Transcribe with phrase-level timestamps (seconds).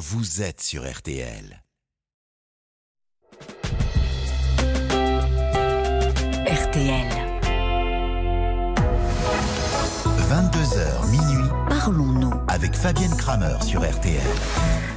[0.00, 1.62] vous êtes sur RTL.
[6.46, 7.08] RTL.
[10.30, 12.32] 22h minuit Parlons-nous.
[12.48, 14.22] avec Fabienne Kramer sur RTL.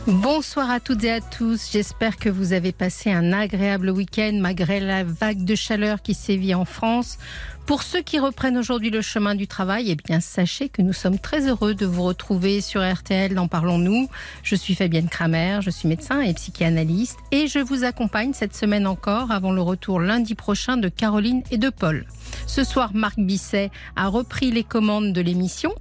[0.06, 1.70] Bonsoir à toutes et à tous.
[1.72, 6.54] J'espère que vous avez passé un agréable week-end malgré la vague de chaleur qui sévit
[6.54, 7.18] en France.
[7.66, 11.20] Pour ceux qui reprennent aujourd'hui le chemin du travail, eh bien, sachez que nous sommes
[11.20, 14.10] très heureux de vous retrouver sur RTL dans Parlons-nous.
[14.44, 18.88] Je suis Fabienne Kramer, je suis médecin et psychanalyste et je vous accompagne cette semaine
[18.88, 22.06] encore avant le retour lundi prochain de Caroline et de Paul.
[22.48, 25.74] Ce soir, Marc Bisset a repris les commandes de l'émission.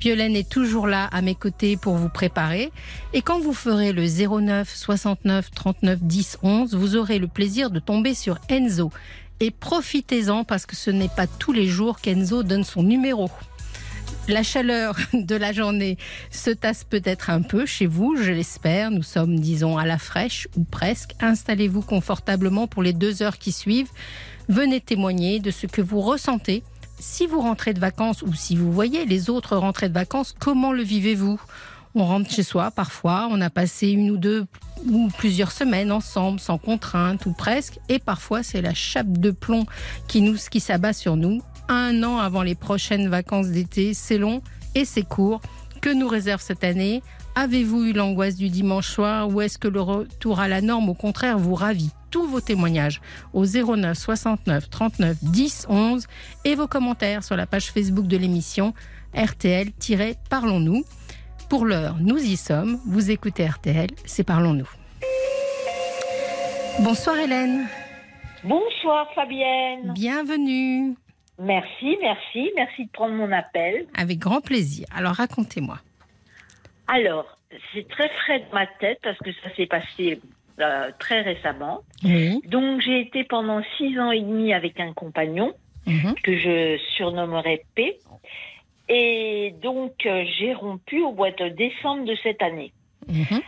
[0.00, 2.70] Violaine est toujours là à mes côtés pour vous préparer.
[3.12, 7.80] Et quand vous ferez le 09 69 39 10 11, vous aurez le plaisir de
[7.80, 8.90] tomber sur Enzo.
[9.40, 13.30] Et profitez-en parce que ce n'est pas tous les jours qu'Enzo donne son numéro.
[14.28, 15.96] La chaleur de la journée
[16.30, 18.90] se tasse peut-être un peu chez vous, je l'espère.
[18.90, 21.12] Nous sommes, disons, à la fraîche ou presque.
[21.20, 23.90] Installez-vous confortablement pour les deux heures qui suivent.
[24.48, 26.62] Venez témoigner de ce que vous ressentez.
[26.98, 30.72] Si vous rentrez de vacances ou si vous voyez les autres rentrer de vacances, comment
[30.72, 31.38] le vivez-vous?
[31.94, 34.46] On rentre chez soi parfois, on a passé une ou deux
[34.90, 39.66] ou plusieurs semaines ensemble, sans contrainte ou presque, et parfois c'est la chape de plomb
[40.06, 41.42] qui nous qui s'abat sur nous.
[41.68, 44.42] Un an avant les prochaines vacances d'été, c'est long
[44.74, 45.42] et c'est court.
[45.82, 47.02] Que nous réserve cette année?
[47.40, 50.94] Avez-vous eu l'angoisse du dimanche soir ou est-ce que le retour à la norme, au
[50.94, 53.00] contraire, vous ravit Tous vos témoignages
[53.32, 56.06] au 09 69 39 10 11
[56.44, 58.74] et vos commentaires sur la page Facebook de l'émission
[59.14, 60.82] RTL-Parlons-nous.
[61.48, 62.80] Pour l'heure, nous y sommes.
[62.86, 64.68] Vous écoutez RTL, c'est Parlons-nous.
[66.80, 67.68] Bonsoir Hélène,
[68.42, 69.92] Bonsoir Fabienne.
[69.94, 70.96] bienvenue.
[71.40, 73.86] Merci, merci, merci de prendre mon appel.
[73.96, 74.86] Avec grand plaisir.
[74.92, 75.78] Alors racontez-moi.
[76.88, 77.26] Alors,
[77.72, 80.20] c'est très frais de ma tête parce que ça s'est passé
[80.60, 81.80] euh, très récemment.
[82.02, 82.40] Oui.
[82.46, 85.52] Donc, j'ai été pendant six ans et demi avec un compagnon
[85.86, 86.14] Mhm.
[86.22, 87.96] que je surnommerai P.
[88.90, 92.72] Et donc, euh, j'ai rompu au mois de décembre de cette année.
[93.08, 93.40] Mhm.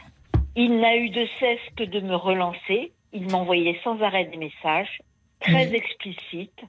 [0.57, 2.93] Il n'a eu de cesse que de me relancer.
[3.13, 4.99] Il m'envoyait sans arrêt des messages
[5.41, 5.77] très Oui.
[5.77, 6.63] explicites.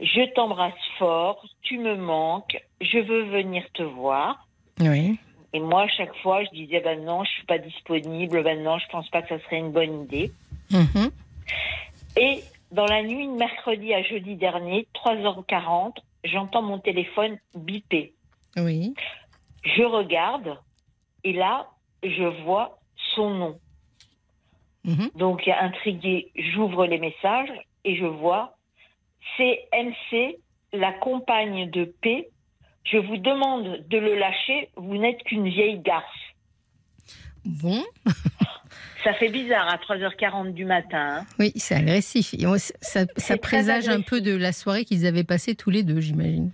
[0.00, 4.46] Je t'embrasse fort, tu me manques, je veux venir te voir.
[4.80, 5.18] Oui.
[5.54, 8.78] Et moi, à chaque fois, je disais, ben non, je suis pas disponible, ben non,
[8.78, 10.32] je pense pas que ça serait une bonne idée.
[10.70, 11.10] Mhm.
[12.16, 12.42] Et
[12.72, 18.12] dans la nuit de mercredi à jeudi dernier, 3h40, j'entends mon téléphone biper.
[18.56, 18.94] Oui.
[19.62, 20.58] Je regarde
[21.22, 21.68] et là,
[22.02, 22.78] je vois
[23.14, 23.58] son nom.
[24.84, 25.10] Mhm.
[25.14, 27.52] Donc, intrigué, j'ouvre les messages
[27.84, 28.56] et je vois
[29.36, 30.38] c'est MC,
[30.72, 32.28] la compagne de P.
[32.84, 36.04] Je vous demande de le lâcher, vous n'êtes qu'une vieille garce.
[37.44, 37.82] Bon.
[39.04, 41.18] Ça fait bizarre à 3h40 du matin.
[41.20, 41.26] hein.
[41.38, 42.34] Oui, c'est agressif.
[42.38, 43.06] Et on- Ça,
[43.40, 46.50] présage un peu de la soirée qu'ils avaient passée tous les deux, j'imagine.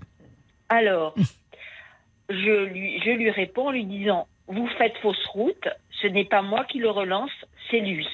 [0.68, 1.14] Alors,
[2.28, 5.68] je lui, je lui réponds en lui disant Vous faites fausse route,
[6.02, 7.30] ce n'est pas moi qui le relance,
[7.70, 8.08] c'est lui.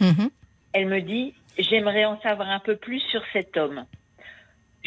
[0.00, 0.30] Mhm.
[0.74, 3.84] Elle me dit J'aimerais en savoir un peu plus sur cet homme.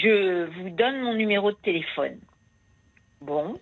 [0.01, 2.17] Je vous donne mon numéro de téléphone.
[3.21, 3.59] Bon,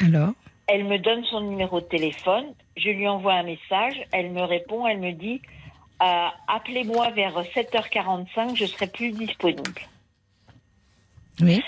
[0.00, 0.32] Alors
[0.66, 4.86] elle me donne son numéro de téléphone, je lui envoie un message, elle me répond,
[4.86, 5.42] elle me dit
[6.02, 9.80] Euh, Appelez-moi vers 7h45, je serai plus disponible.
[11.40, 11.60] Oui.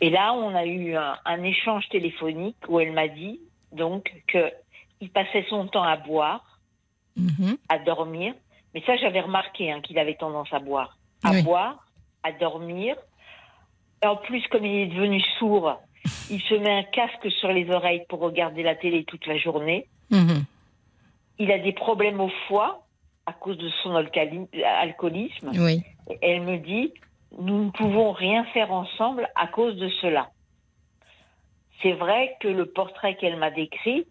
[0.00, 3.40] Et là, on a eu un, un échange téléphonique où elle m'a dit
[3.72, 4.50] donc que
[5.00, 6.58] il passait son temps à boire,
[7.16, 7.56] Mhm.
[7.68, 8.34] à dormir.
[8.74, 11.42] Mais ça, j'avais remarqué hein, qu'il avait tendance à boire, à Oui.
[11.42, 11.86] boire,
[12.22, 12.96] à dormir.
[14.04, 15.80] En plus, comme il est devenu sourd,
[16.30, 19.86] il se met un casque sur les oreilles pour regarder la télé toute la journée.
[20.10, 20.44] Mhm.
[21.38, 22.86] Il a des problèmes au foie
[23.26, 25.50] à cause de son alcoolisme.
[25.54, 25.82] Oui.
[26.08, 26.92] Et elle me dit,
[27.38, 30.30] nous ne pouvons rien faire ensemble à cause de cela.
[31.82, 34.04] C'est vrai que le portrait qu'elle m'a décrit,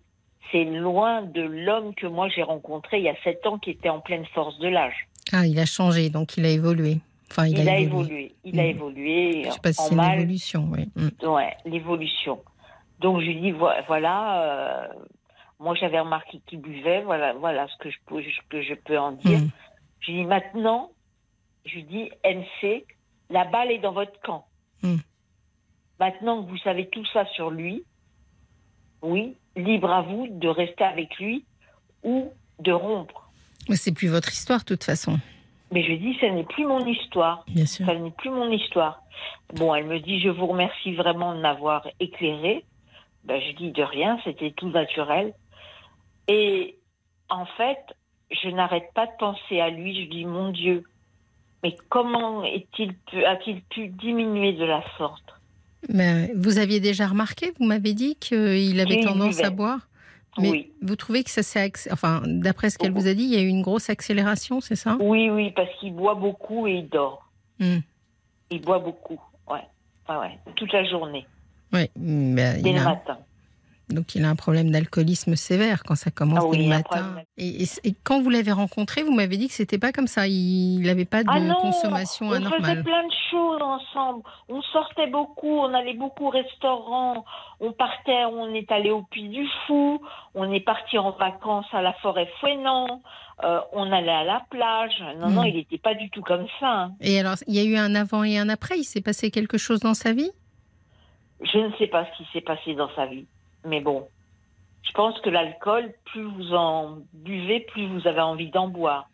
[0.51, 3.89] c'est loin de l'homme que moi j'ai rencontré il y a sept ans qui était
[3.89, 5.07] en pleine force de l'âge.
[5.31, 6.97] Ah, il a changé, donc il a évolué.
[7.31, 8.35] Enfin, il, Il, a évolué.
[8.43, 8.67] Il a Mm.
[8.67, 10.19] évolué Je sais pas si c'est une mal.
[10.19, 10.89] évolution, oui.
[10.95, 11.25] Mm.
[11.27, 12.43] Ouais, l'évolution.
[12.99, 14.87] Donc je lui dis vo- voilà, euh,
[15.59, 18.97] moi j'avais remarqué qu'il buvait, voilà, voilà ce que je peux, ce que je peux
[18.97, 19.39] en dire.
[19.39, 19.49] Mm.
[20.01, 20.91] Je lui dis maintenant,
[21.65, 22.85] je lui dis MC,
[23.29, 24.45] la balle est dans votre camp.
[25.99, 27.83] Maintenant que vous savez tout ça sur lui,
[29.01, 31.45] oui, libre à vous de rester avec lui
[32.03, 33.27] ou de rompre.
[33.67, 35.19] Mais c'est plus votre histoire, de toute façon.
[35.71, 37.43] Mais je dis, ce n'est plus mon histoire.
[37.47, 37.85] Bien sûr.
[37.85, 39.01] Ça n'est plus mon histoire.
[39.53, 42.65] Bon, elle me dit, je vous remercie vraiment de m'avoir éclairé.
[43.23, 45.33] Ben, je dis de rien, c'était tout naturel.
[46.27, 46.75] Et
[47.29, 47.79] en fait,
[48.31, 50.03] je n'arrête pas de penser à lui.
[50.03, 50.83] Je dis, mon Dieu,
[51.63, 52.95] mais comment est-il
[53.25, 55.23] a-t-il pu diminuer de la sorte?
[55.87, 59.87] Mais vous aviez déjà remarqué, vous m'avez dit qu'il avait tendance à boire?
[60.37, 60.71] Mais Oui.
[60.81, 61.71] vous trouvez que ça s'est.
[61.91, 64.75] Enfin, d'après ce qu'elle vous a dit, il y a eu une grosse accélération, c'est
[64.75, 64.97] ça?
[65.01, 67.29] Oui, oui, parce qu'il boit beaucoup et il dort.
[67.59, 67.79] Hmm.
[68.51, 69.63] Il boit beaucoup, ouais.
[70.07, 71.25] Ah ouais, toute la journée,
[71.73, 73.17] Oui, mais dès il le a, matin.
[73.89, 77.15] Donc il a un problème d'alcoolisme sévère quand ça commence Ah oui, dès le matin.
[77.37, 80.27] Et, et- et quand vous l'avez rencontré, vous m'avez dit que c'était pas comme ça.
[80.27, 82.83] Il n'avait pas de Ah non, consommation on faisait anormale.
[82.83, 84.23] plein de choses ensemble.
[84.47, 87.25] On sortait beaucoup, on allait beaucoup au restaurant,
[87.59, 90.01] on partait, on est allé au Puy du Fou,
[90.35, 93.01] on est parti en vacances à la forêt Fouenant,
[93.43, 95.01] euh, on allait à la plage.
[95.17, 95.47] Non, non, Hmm.
[95.47, 96.67] il n'était pas du tout comme ça.
[96.71, 96.91] hein.
[97.01, 98.77] Et alors, il y a eu un avant et un après?
[98.77, 100.31] Il s'est passé quelque chose dans sa vie?
[101.41, 103.25] Je ne sais pas ce qui s'est passé dans sa vie,
[103.65, 104.07] mais bon.
[104.83, 109.09] Je pense que l'alcool, plus vous en buvez, plus vous avez envie d'en boire.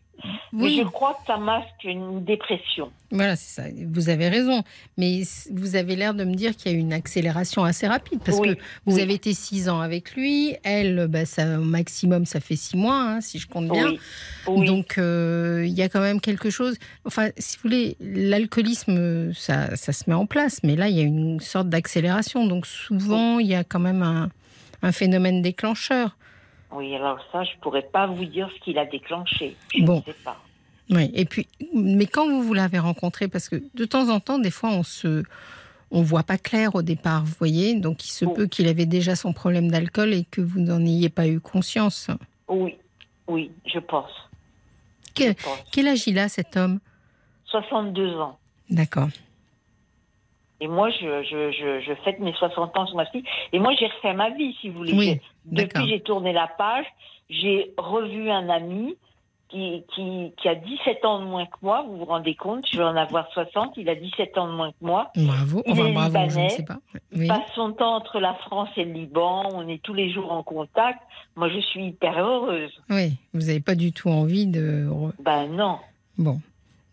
[0.54, 2.90] Mais Oui, je crois que ça masque une dépression.
[3.12, 3.68] voilà, c'est ça.
[3.92, 4.64] Vous avez raison.
[4.98, 5.22] Mais
[5.52, 8.38] vous avez l'air de me dire qu'il y a eu une accélération assez rapide parce
[8.40, 9.02] Oui, que vous oui.
[9.02, 10.56] avez été six ans avec lui.
[10.64, 13.94] Elle, bah, ça, au maximum, ça fait six mois, hein, si je compte bien.
[14.48, 16.78] Donc, euh, il y a quand même quelque chose.
[17.06, 21.00] Enfin, si vous voulez, l'alcoolisme, ça, ça se met en place, mais là, il y
[21.02, 22.46] a une sorte d'accélération.
[22.48, 24.30] Donc, souvent, il y a quand même un,
[24.82, 26.18] un phénomène déclencheur.
[26.76, 29.56] Oui, alors ça, je pourrais pas vous dire ce qu'il a déclenché.
[29.78, 29.98] Je Bon.
[29.98, 30.38] ne sais pas.
[30.90, 31.10] Oui.
[31.14, 34.52] Et puis, mais quand vous vous l'avez rencontré, parce que de temps en temps, des
[34.52, 35.24] fois, on se,
[35.92, 37.76] on voit pas clair au départ, vous voyez.
[37.76, 38.30] Donc, il se Oh.
[38.34, 42.10] peut qu'il avait déjà son problème d'alcool et que vous n'en ayez pas eu conscience.
[42.48, 42.76] Oui,
[43.28, 44.12] oui, je pense.
[45.16, 45.60] Que- Je pense.
[45.72, 46.80] Quel âge il a, cet homme?
[47.46, 48.38] 62 ans.
[48.70, 49.10] D'accord.
[50.62, 53.24] Et moi, je, je, je, je fête mes 60 ans ce mois-ci.
[53.52, 54.94] Et moi, j'ai refait ma vie, si vous voulez.
[54.94, 55.20] Oui.
[55.46, 56.86] Depuis, j'ai tourné la page.
[57.30, 58.96] J'ai revu un ami
[59.50, 61.84] qui, qui, qui a 17 ans de moins que moi.
[61.88, 63.74] Vous vous rendez compte Je vais en avoir 60.
[63.78, 65.12] Il a 17 ans de moins que moi.
[65.16, 65.62] Bravo.
[65.66, 66.50] Il Enfin, est bravo, je ne libanais.
[66.50, 66.78] sais pas.
[67.14, 69.50] Il passe son temps entre la France et le Liban.
[69.54, 71.00] On est tous les jours en contact.
[71.36, 72.72] Moi, je suis hyper heureuse.
[72.90, 74.88] Oui, vous n'avez pas du tout envie de.
[75.20, 75.80] Ben non.
[76.18, 76.40] Bon.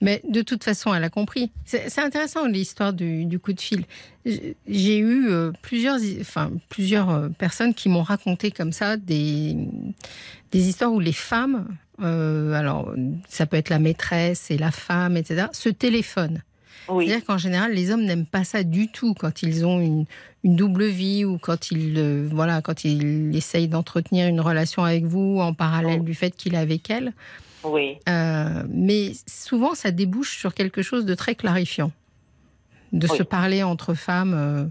[0.02, 1.50] Mais de toute façon, elle a compris.
[1.64, 3.84] C'est intéressant l'histoire du, du coup de fil.
[4.26, 9.56] J'ai eu euh, plusieurs, enfin, plusieurs euh, personnes qui m'ont raconté comme ça des,
[10.50, 11.68] des histoires où les femmes,
[12.02, 12.92] euh, alors
[13.28, 16.42] ça peut être la maîtresse et la femme, etc., se téléphonent.
[16.88, 17.06] Oui.
[17.06, 20.04] C'est-à-dire qu'en général, les hommes n'aiment pas ça du tout quand ils ont une,
[20.42, 25.04] une double vie ou quand ils, euh, voilà, quand ils essayent d'entretenir une relation avec
[25.04, 26.04] vous en parallèle Oh.
[26.04, 27.12] du fait qu'il est avec elle.
[27.64, 27.98] Oui.
[28.08, 31.92] Euh, mais souvent, ça débouche sur quelque chose de très clarifiant.
[32.92, 33.16] De Oui.
[33.16, 34.64] se parler entre femmes, euh,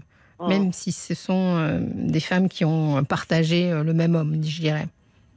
[0.44, 0.48] Mm.
[0.48, 4.86] même si ce sont euh, des femmes qui ont partagé le même homme, je dirais.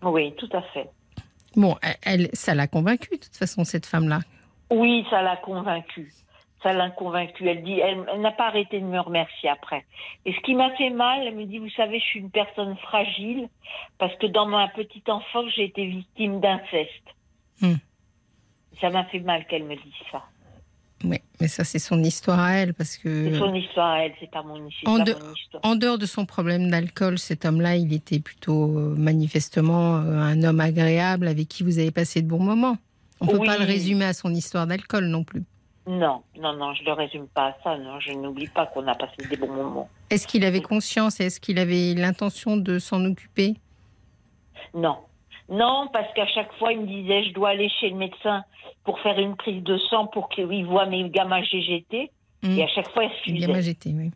[0.01, 0.89] Oui, tout à fait.
[1.55, 4.19] Bon, elle, elle- ça l'a convaincue, de toute façon, cette femme-là.
[4.71, 6.11] Oui, ça l'a convaincue.
[6.63, 7.47] Ça l'a convaincue.
[7.47, 9.85] Elle dit, elle, elle n'a pas arrêté de me remercier après.
[10.25, 12.75] Et ce qui m'a fait mal, elle me dit, vous savez, je suis une personne
[12.77, 13.47] fragile
[13.99, 17.03] parce que dans ma petite enfance, j'ai été victime d'inceste.
[17.61, 17.75] Hmm.
[18.81, 20.23] Ça m'a fait mal qu'elle me dise ça.
[21.03, 23.31] Oui, mais ça, c'est son histoire à elle, parce que...
[23.31, 25.65] C'est son histoire à elle, c'est pas mon, c'est En pas de- mon histoire.
[25.65, 30.41] En dehors de son problème d'alcool, cet homme-là, il était plutôt euh, manifestement euh, un
[30.43, 32.77] homme agréable avec qui vous avez passé de bons moments.
[33.21, 35.43] On ne peut pas le résumer à son histoire d'alcool non plus.
[35.87, 37.77] Non, non, non, je le résume pas à ça.
[37.77, 39.89] Non, je n'oublie pas qu'on a passé des bons moments.
[40.09, 43.55] Est-ce qu'il avait conscience et est-ce qu'il avait l'intention de s'en occuper?
[44.73, 44.97] Non.
[45.49, 48.43] Non, parce qu'à chaque fois, il me disait, je dois aller chez le médecin
[48.83, 52.09] pour faire une prise de sang pour qu'il voit mes gamma GGT.
[52.43, 52.57] Hmm.
[52.57, 53.47] Et à chaque fois, il Les refusait.
[53.47, 54.11] gamma GT, oui.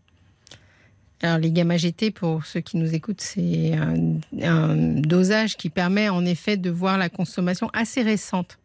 [1.21, 6.07] Alors, les gamma GT, pour ceux qui nous écoutent, c'est un, un dosage qui permet
[6.09, 8.57] en effet de voir la consommation assez récente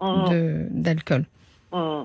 [0.00, 1.24] Mmh, de- d'alcool.
[1.72, 2.02] mmh.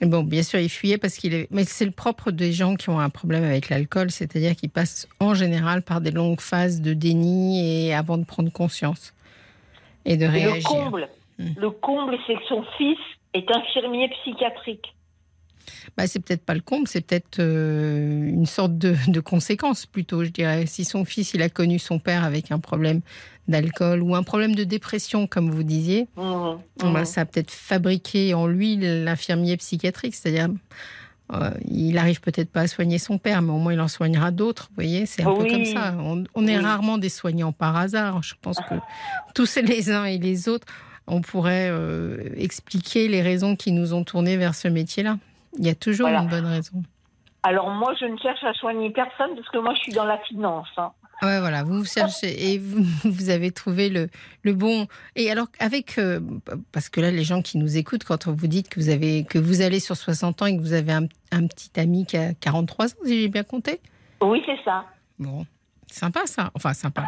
[0.00, 1.48] Et Bon, bien sûr, il fuyait parce qu'il est.
[1.50, 5.08] Mais c'est le propre des gens qui ont un problème avec l'alcool, c'est-à-dire qu'ils passent
[5.18, 9.12] en général par des longues phases de déni et avant de prendre conscience
[10.06, 10.68] et de Et le réagir.
[10.70, 11.08] comble,
[11.38, 11.50] Hmm.
[11.58, 12.96] le comble, c'est que son fils
[13.34, 14.94] est infirmier psychiatrique.
[15.96, 20.24] Bah, c'est peut-être pas le comble, c'est peut-être euh, une sorte de, de conséquence plutôt,
[20.24, 20.64] je dirais.
[20.66, 23.00] Si son fils, il a connu son père avec un problème
[23.48, 27.04] d'alcool ou un problème de dépression, comme vous disiez, Mmh, bah, mmh.
[27.04, 30.48] ça a peut-être fabriqué en lui l'infirmier psychiatrique, c'est-à-dire
[31.32, 34.30] euh, il arrive peut-être pas à soigner son père, mais au moins il en soignera
[34.30, 34.66] d'autres.
[34.70, 35.94] Vous voyez, c'est un peu comme ça.
[35.98, 36.62] On, on est Oui.
[36.64, 38.22] rarement des soignants par hasard.
[38.22, 38.74] Je pense que
[39.34, 40.66] tous les uns et les autres,
[41.08, 45.18] on pourrait euh, expliquer les raisons qui nous ont tournés vers ce métier-là.
[45.58, 46.22] Il y a toujours Voilà.
[46.22, 46.82] une bonne raison.
[47.42, 50.18] Alors moi, je ne cherche à soigner personne parce que moi, je suis dans la
[50.18, 50.68] finance.
[50.76, 50.90] hein.
[51.22, 54.08] Ouais, voilà, vous cherchez et vous, vous avez trouvé le,
[54.42, 54.86] le bon.
[55.14, 55.98] Et alors, avec.
[55.98, 56.20] euh,
[56.72, 59.38] parce que là, les gens qui nous écoutent, quand vous dites que vous, avez, que
[59.38, 62.34] vous allez sur 60 ans et que vous avez un, un petit ami qui a
[62.34, 63.80] 43 ans, si j'ai bien compté.
[64.20, 64.84] Oui, c'est ça.
[65.18, 65.46] Bon,
[65.90, 66.50] sympa ça.
[66.54, 67.04] Enfin, sympa.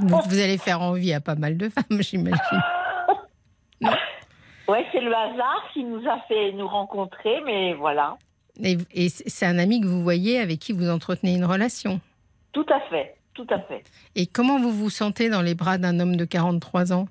[0.00, 2.62] Vous, vous allez faire envie à pas mal de femmes, j'imagine.
[4.68, 8.16] Ouais, c'est le hasard qui nous a fait nous rencontrer, mais voilà.
[8.62, 12.00] Et, et c'est un ami que vous voyez avec qui vous entretenez une relation.
[12.52, 13.84] Tout à fait, tout à fait.
[14.16, 17.06] Et comment vous vous sentez dans les bras d'un homme de 43 ans?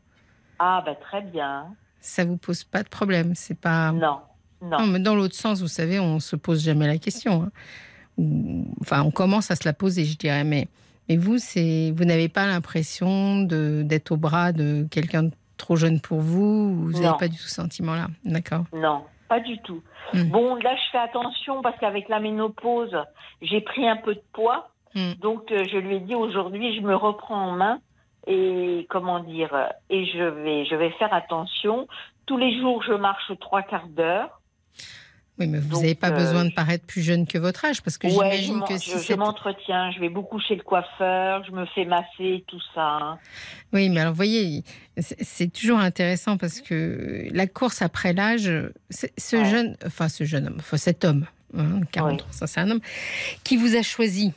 [0.60, 1.67] Ah, bah très bien.
[2.01, 3.91] Ça vous pose pas de problème C'est pas.
[3.91, 4.20] Non,
[4.62, 4.79] non.
[4.79, 7.44] Non, mais dans l'autre sens, vous savez, on se pose jamais la question.
[7.44, 7.51] hein.
[8.82, 10.44] Enfin, on commence à se la poser, je dirais.
[10.44, 10.67] Mais,
[11.10, 15.75] mais vous, c'est, vous n'avez pas l'impression de, d'être au bras de quelqu'un de trop
[15.75, 18.65] jeune pour vous Vous n'avez pas du tout ce sentiment-là D'accord?
[18.74, 19.82] Non, pas du tout.
[20.13, 20.24] Hmm.
[20.29, 22.96] Bon, là, je fais attention parce qu'avec la ménopause,
[23.41, 24.72] j'ai pris un peu de poids.
[24.95, 25.13] Hmm.
[25.21, 27.79] Donc, euh, je lui ai dit aujourd'hui, je me reprends en main
[28.27, 31.87] et comment dire, euh, et je vais, je vais faire attention.
[32.25, 34.41] Tous les jours, je marche trois quarts d'heure.
[35.37, 37.97] Oui, mais vous n'avez pas euh, besoin de paraître plus jeune que votre âge, parce
[37.97, 39.17] que Ouais, je j'imagine que je, si je c'est...
[39.17, 42.97] m'entretiens, je vais beaucoup chez le coiffeur, je me fais masser, tout ça.
[43.01, 43.19] hein.
[43.73, 44.63] Oui, mais alors, vous voyez,
[44.97, 48.49] c'est toujours intéressant parce que la course après l'âge,
[48.89, 49.43] ce Ouais.
[49.43, 51.25] jeune, enfin ce jeune homme, enfin cet homme,
[51.55, 52.81] hein, 43, ça c'est un homme,
[53.43, 54.31] qui vous a choisi,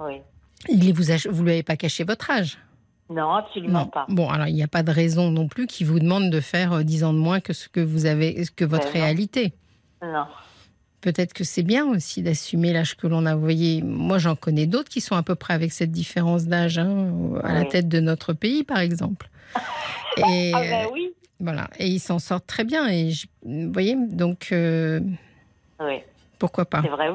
[0.00, 0.20] Oui.
[0.68, 2.58] il vous a, vous lui avez pas caché votre âge?
[3.08, 4.06] Non, absolument pas.
[4.08, 6.72] Bon, alors il n'y a pas de raison non plus qui vous demande de faire
[6.74, 9.52] euh, 10 ans de moins que ce que vous avez, que votre Ben réalité.
[10.02, 10.26] Non.
[11.00, 13.34] Peut-être que c'est bien aussi d'assumer l'âge que l'on a.
[13.34, 16.78] Vous voyez, moi j'en connais d'autres qui sont à peu près avec cette différence d'âge,
[16.78, 19.28] hein, à la tête de notre pays par exemple.
[20.28, 21.10] Et, Ah ben oui.
[21.42, 22.86] Voilà, et ils s'en sortent très bien.
[22.88, 25.00] Et je- vous voyez, donc euh,
[25.80, 26.00] Oui,
[26.38, 26.82] pourquoi pas?
[26.82, 27.08] C'est vrai.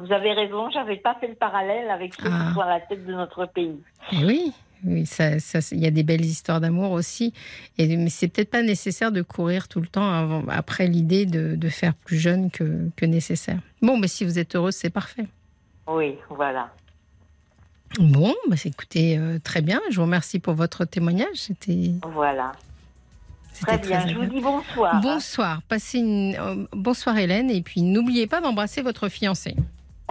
[0.00, 2.46] Vous avez raison, j'avais pas fait le parallèle avec ceux Ah.
[2.48, 3.76] qui sont à la tête de notre pays.
[4.12, 4.52] Eh Oui,
[4.84, 7.32] oui, ça, ça, il y a des belles histoires d'amour aussi.
[7.78, 11.54] Et mais c'est peut-être pas nécessaire de courir tout le temps avant- après l'idée de,
[11.54, 13.58] de faire plus jeune que, que nécessaire.
[13.82, 15.26] Bon, mais si vous êtes heureuse, c'est parfait.
[15.86, 16.70] Oui, voilà.
[17.98, 19.80] Bon, bah, c'est- écoutez, euh, très bien.
[19.90, 21.34] Je vous remercie pour votre témoignage.
[21.34, 22.52] C'était Voilà.
[23.66, 24.06] Très bien.
[24.06, 25.00] Je vous dis bonsoir.
[25.02, 25.60] Bonsoir.
[25.68, 29.54] Passez une euh, bonsoir Hélène et puis n'oubliez pas d'embrasser votre fiancé.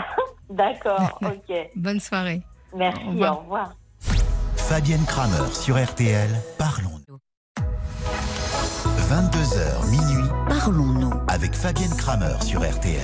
[0.50, 1.70] D'accord, ok.
[1.76, 2.42] Bonne soirée.
[2.76, 3.74] Merci, Au revoir.
[4.56, 7.18] Fabienne Kramer sur RTL, parlons-nous.
[9.10, 11.12] 22h minuit Parlons-nous.
[11.28, 13.02] avec Fabienne Kramer sur RTL.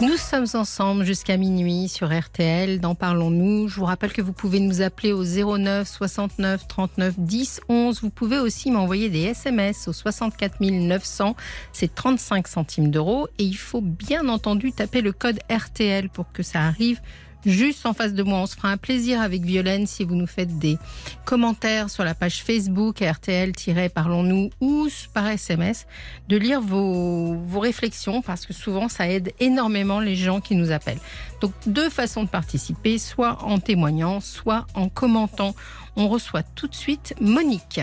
[0.00, 3.68] Nous sommes ensemble jusqu'à minuit sur RTL dans Parlons-nous.
[3.68, 8.00] Je vous rappelle que vous pouvez nous appeler au 09 69 39 10 11.
[8.00, 11.36] Vous pouvez aussi m'envoyer des SMS au 64 900.
[11.74, 13.28] C'est 35 centimes d'euros.
[13.38, 17.02] Et il faut bien entendu taper le code RTL pour que ça arrive
[17.46, 18.38] juste en face de moi.
[18.40, 20.78] On se fera un plaisir avec Violaine si vous nous faites des
[21.24, 25.86] commentaires sur la page Facebook RTL-Parlons-nous ou par SMS
[26.28, 30.72] de lire vos, vos réflexions parce que souvent ça aide énormément les gens qui nous
[30.72, 31.00] appellent.
[31.40, 35.54] Donc deux façons de participer, soit en témoignant, soit en commentant.
[35.96, 37.80] On reçoit tout de suite Monique.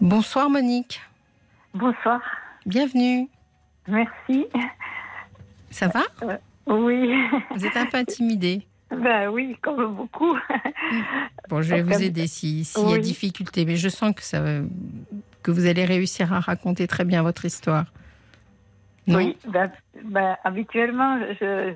[0.00, 1.00] Bonsoir Monique,
[1.72, 2.20] Bonsoir,
[2.66, 3.28] bienvenue.
[3.88, 4.46] merci.
[5.70, 6.02] Ça va?
[6.66, 7.12] Oui,
[7.54, 8.62] Vous êtes un peu intimidée.
[8.90, 10.36] ben oui, comme beaucoup.
[11.48, 13.00] Bon, je vais vous aider si- s'il y a Oui.
[13.00, 14.42] difficulté, mais je sens que, ça,
[15.42, 17.84] que vous allez réussir à raconter très bien votre histoire.
[19.06, 19.18] Non?
[19.18, 19.70] Oui, ben,
[20.04, 21.18] ben, habituellement,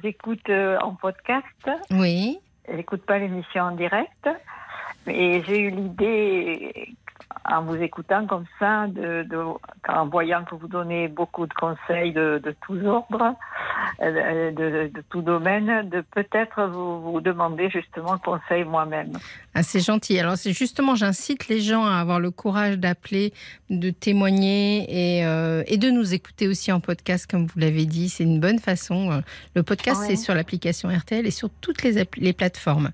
[0.02, 1.44] j'écoute euh, en podcast.
[1.90, 2.38] Oui.
[2.74, 4.28] J'écoute pas l'émission en direct.
[5.06, 6.94] Et j'ai eu l'idée,
[7.50, 9.44] en vous écoutant comme ça, de, de-
[9.88, 13.34] en voyant que vous donnez beaucoup de conseils de, de tous ordres,
[14.02, 19.12] euh, de, de tout domaine, de peut-être vous, vous demander justement conseil moi-même.
[19.54, 20.18] Ah, c'est gentil.
[20.18, 23.32] Alors, c'est justement, j'incite les gens à avoir le courage d'appeler,
[23.70, 24.84] de témoigner
[25.18, 28.08] et, euh, et de nous écouter aussi en podcast, comme vous l'avez dit.
[28.08, 29.10] C'est une bonne façon.
[29.10, 29.20] Euh,
[29.54, 32.90] Le podcast, c'est sur l'application RTL et sur toutes les, plateformes.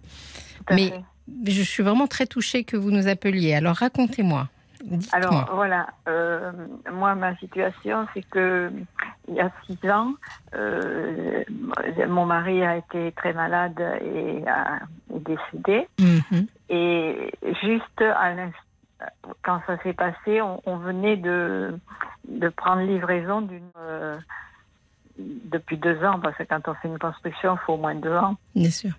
[0.70, 1.00] Mais fait.
[1.46, 3.54] Je suis vraiment très touchée que vous nous appeliez.
[3.54, 4.48] Alors, racontez-moi.
[4.84, 5.08] Dites-moi.
[5.12, 6.52] Alors voilà, euh,
[6.92, 8.70] moi ma situation c'est que
[9.28, 10.12] il y a six ans,
[10.54, 11.42] euh,
[12.06, 14.80] mon mari a été très malade et a,
[15.14, 15.88] est décédé.
[15.98, 16.46] Mhm.
[16.68, 18.34] Et juste à
[19.42, 21.78] quand ça s'est passé, on, on venait de,
[22.28, 24.16] de prendre livraison d'une euh,
[25.18, 28.14] depuis deux ans parce que quand on fait une construction, il faut au moins deux
[28.14, 28.36] ans.
[28.54, 28.92] Bien sûr.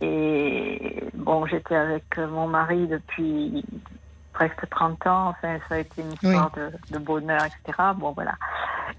[0.00, 3.64] Et bon, j'étais avec mon mari depuis
[4.32, 5.28] presque 30 ans.
[5.30, 7.78] Enfin, ça a été une histoire de, de bonheur, etc.
[7.96, 8.34] Bon, voilà.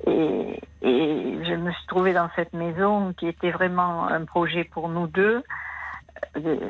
[0.06, 4.90] Et, et je me suis trouvée dans cette maison qui était vraiment un projet pour
[4.90, 5.44] nous deux.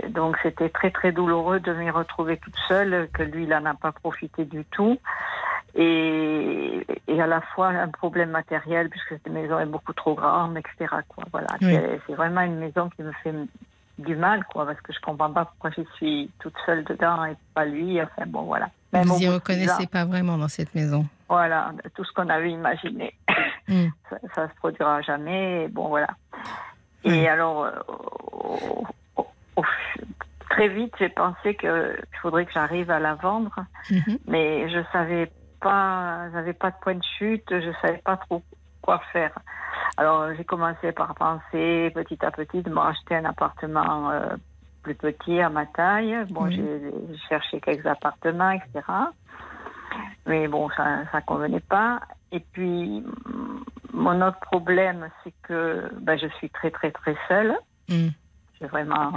[0.09, 3.73] Donc c'était très très douloureux de m'y retrouver toute seule, que lui il n'en a
[3.73, 4.99] pas profité du tout.
[5.75, 10.57] Et, et à la fois un problème matériel puisque cette maison est beaucoup trop grande,
[10.57, 10.95] etc.
[11.07, 11.23] Quoi.
[11.31, 11.77] Voilà, Oui.
[12.07, 13.33] c'est vraiment une maison qui me fait
[13.99, 17.35] du mal, quoi, parce que je comprends pas pourquoi je suis toute seule dedans et
[17.53, 18.01] pas lui.
[18.01, 18.69] Enfin bon, voilà.
[18.93, 21.05] Même Vous au y bout de reconnaissez pas vraiment dans cette maison.
[21.27, 23.13] Voilà, tout ce qu'on avait imaginé
[23.67, 23.89] Mm.
[24.09, 25.65] ça, ça se produira jamais.
[25.65, 26.07] Et bon, voilà.
[27.03, 29.21] Et alors, euh,
[30.49, 31.69] très vite, j'ai pensé qu'il
[32.21, 33.53] faudrait que j'arrive à la vendre,
[33.91, 34.17] Mhm.
[34.27, 38.41] mais je savais pas, j'avais pas de point de chute, je savais pas trop
[38.81, 39.31] quoi faire.
[39.97, 44.35] Alors, j'ai commencé par penser petit à petit de me racheter un appartement euh,
[44.83, 46.15] plus petit à ma taille.
[46.29, 46.55] Bon, Oui.
[46.55, 48.81] j'ai cherché quelques appartements, etc.
[50.25, 51.99] Mais bon, ça ça convenait pas.
[52.31, 53.03] Et puis,
[53.93, 57.57] mon autre problème, c'est que ben, je suis très, très, très seule.
[57.89, 58.09] Mm.
[58.59, 59.13] J'ai vraiment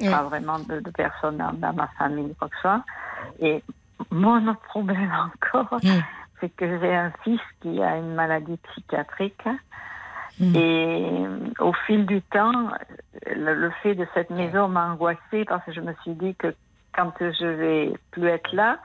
[0.00, 2.82] pas vraiment de, de personnes dans, dans ma famille, quoi que ce soit.
[3.40, 3.62] Et
[4.10, 5.10] mon autre problème
[5.52, 6.00] encore, Mm.
[6.40, 9.42] C'est que j'ai un fils qui a une maladie psychiatrique.
[10.40, 10.56] Mm.
[10.56, 12.70] Et euh, au fil du temps,
[13.26, 16.54] le, le fait de cette maison m'a angoissée parce que je me suis dit que
[16.94, 18.78] quand je vais plus être là,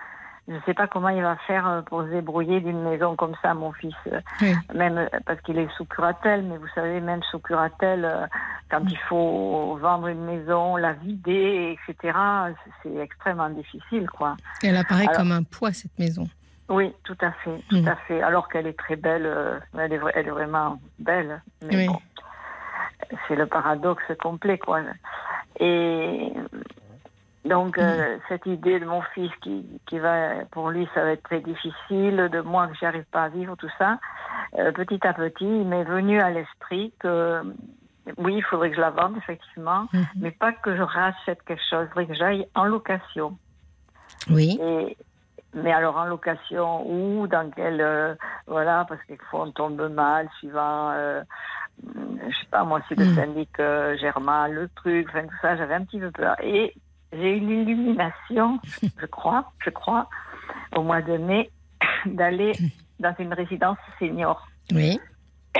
[0.47, 3.33] je ne sais pas comment il va faire euh, pour se débrouiller d'une maison comme
[3.41, 3.95] ça, mon fils.
[4.41, 4.53] Oui.
[4.73, 8.27] Même euh, parce qu'il est sous curatelle, mais vous savez, même sous curatelle,
[8.71, 12.17] quand il faut vendre une maison, la vider, etc.,
[12.83, 14.37] c'est extrêmement difficile, quoi.
[14.63, 16.27] Elle apparaît Alors- comme un poids, cette maison.
[16.69, 17.87] Oui, tout à fait, tout Mm.
[17.87, 18.21] à fait.
[18.21, 21.41] Alors qu'elle est très belle, euh, elle, est, vra- elle est vraiment belle.
[21.63, 21.87] Mais Oui.
[21.87, 21.99] bon,
[23.27, 24.81] c'est le paradoxe complet, quoi.
[25.59, 26.31] Et
[27.45, 28.19] donc, euh, Mm.
[28.29, 32.29] cette idée de mon fils qui, qui va, pour lui, ça va être très difficile,
[32.31, 33.97] de moi que j'arrive pas à vivre, tout ça,
[34.59, 37.41] euh, petit à petit, il m'est venu à l'esprit que,
[38.17, 40.05] oui, il faudrait que je la vende, effectivement, Mhm.
[40.21, 43.37] mais pas que je rachète quelque chose, il faudrait que j'aille en location.
[44.29, 44.59] Oui.
[44.61, 44.97] Et,
[45.53, 48.15] mais alors en location ou dans quel euh,
[48.47, 51.21] voilà parce que quelquefois on tombe mal suivant euh,
[51.83, 53.15] je sais pas moi si le Mm.
[53.15, 56.73] syndic euh, mal le truc enfin tout ça j'avais un petit peu peur et
[57.13, 58.59] j'ai eu l'illumination
[58.99, 60.07] je crois je crois
[60.75, 61.49] au mois de mai
[62.05, 62.53] d'aller
[62.99, 64.99] dans une résidence senior Oui.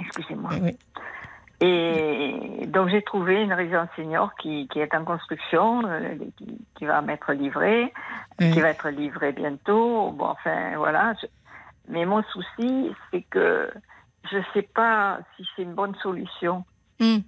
[0.00, 0.76] excusez-moi Oui.
[1.60, 6.84] Et donc j'ai trouvé une résidence senior qui, qui est en construction, euh, qui, qui
[6.84, 7.92] va m'être livrée,
[8.40, 8.50] Oui.
[8.52, 10.10] qui va être livrée bientôt.
[10.12, 11.14] Bon, enfin voilà.
[11.20, 11.26] Je-
[11.88, 13.70] Mais mon souci, c'est que
[14.30, 16.64] je ne sais pas si c'est une bonne solution.
[17.00, 17.18] Mm.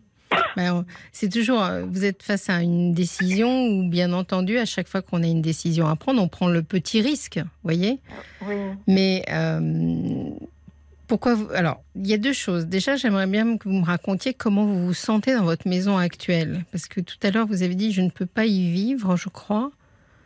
[0.57, 4.87] Ben, c'est toujours, euh, vous êtes face à une décision où, bien entendu, à chaque
[4.89, 7.99] fois qu'on a une décision à prendre, on prend le petit risque, voyez?
[8.43, 8.57] Oui.
[8.87, 10.29] Mais euh,
[11.09, 11.49] pourquoi vous...
[11.55, 12.67] Alors, il y a deux choses.
[12.67, 16.65] Déjà, j'aimerais bien que vous me racontiez comment vous vous sentez dans votre maison actuelle.
[16.71, 19.29] Parce que tout à l'heure, vous avez dit, je ne peux pas y vivre, je
[19.29, 19.73] crois.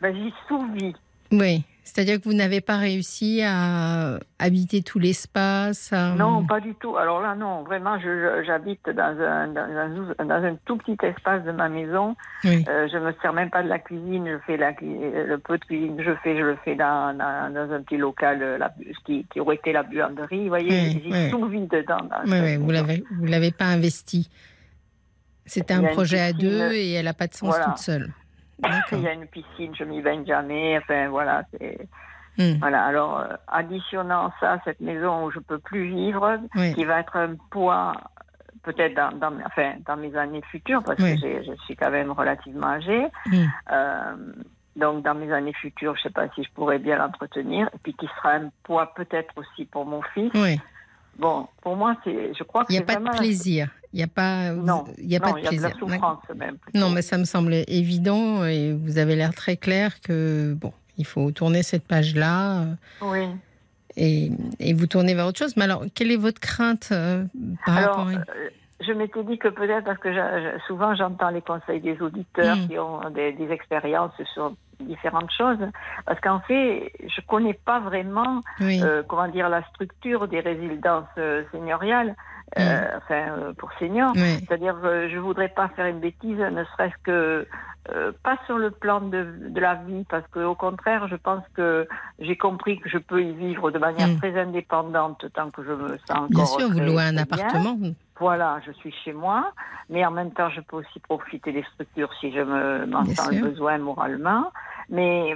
[0.01, 0.93] Ben, J'y sous-vis.
[1.31, 1.63] Oui.
[1.85, 5.91] C'est-à-dire que vous n'avez pas réussi à habiter tout l'espace.
[5.91, 6.95] à- Non, pas du tout.
[6.95, 11.51] Alors là, non, vraiment, j'habite dans un, dans, un, dans un tout petit espace de
[11.51, 12.15] ma maison.
[12.45, 12.63] Oui.
[12.69, 14.27] Euh, je me sers même pas de la cuisine.
[14.27, 17.71] Je fais la, le peu de cuisine que je fais, je le fais dans, dans,
[17.73, 18.73] un petit local euh, la,
[19.05, 20.43] qui, qui aurait été la buanderie.
[20.43, 21.29] Vous voyez, Oui, oui.
[21.31, 21.97] sous-vis dedans.
[22.09, 22.81] dans Oui, oui, vous maison.
[22.87, 24.29] l'avez, vous l'avez pas investi.
[25.45, 27.65] C'était un projet à deux et elle n'a pas de sens Voilà.
[27.65, 28.09] toute seule.
[28.91, 30.77] Il y a une piscine, je m'y baigne jamais.
[30.77, 31.77] Enfin, voilà, c'est.
[32.37, 32.57] Hmm.
[32.59, 36.73] Voilà, alors euh, additionnant ça, cette maison où je peux plus vivre, Oui.
[36.73, 37.93] qui va être un poids
[38.63, 41.21] peut-être dans, enfin, dans mes années futures, parce Oui.
[41.21, 43.05] que je suis quand même relativement âgée.
[43.27, 43.45] Hmm.
[43.71, 44.15] Euh,
[44.75, 47.77] donc dans mes années futures, je ne sais pas si je pourrais bien l'entretenir, et
[47.83, 50.31] puis qui sera un poids peut-être aussi pour mon fils.
[50.33, 50.59] Oui.
[51.19, 53.67] Bon, pour moi, c'est, je crois que Il n'y a pas de vraiment plaisir.
[53.93, 55.73] Il n'y a pas, Non, il y a non, pas de y a de la
[55.75, 56.57] souffrance même.
[56.73, 61.05] Non, mais ça me semble évident et vous avez l'air très clair que bon, il
[61.05, 62.65] faut tourner cette page-là euh,
[63.01, 63.27] Oui.
[63.95, 65.55] et, et vous tourner vers autre chose.
[65.57, 67.23] Mais alors, quelle est votre crainte euh,
[67.65, 68.11] par Alors, rapport à...
[68.13, 68.49] euh,
[68.85, 70.09] je m'étais dit que peut-être parce que
[70.67, 72.67] souvent j'entends les conseils des auditeurs Mm.
[72.67, 75.59] qui ont des, des expériences sur différentes choses,
[76.05, 78.81] parce qu'en fait, je connais pas vraiment, Oui.
[78.83, 81.05] euh, comment dire, la structure des résidences
[81.51, 82.15] seigneuriales,
[82.59, 84.13] euh, enfin euh, pour seniors.
[84.15, 84.37] oui.
[84.39, 87.47] C'est-à-dire, que je voudrais pas faire une bêtise, ne serait-ce que
[87.91, 91.43] euh, pas sur le plan de, de la vie, parce que au contraire, je pense
[91.53, 91.85] que
[92.19, 94.17] j'ai compris que je peux y vivre de manière Mm.
[94.19, 96.27] très indépendante tant que je me sens encore.
[96.29, 97.23] Bien sûr, vous louez un bien.
[97.23, 97.77] appartement.
[98.19, 99.51] Voilà, je suis chez moi,
[99.89, 103.15] mais en même temps, je peux aussi profiter des structures si je me m'en Bien
[103.15, 104.51] sens le besoin moralement.
[104.89, 105.35] Mais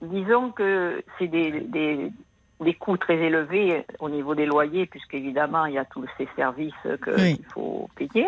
[0.00, 2.12] disons que c'est des, des,
[2.60, 6.72] des coûts très élevés au niveau des loyers, puisqu'évidemment, il y a tous ces services
[6.82, 7.40] qu'il Oui.
[7.52, 8.26] faut payer.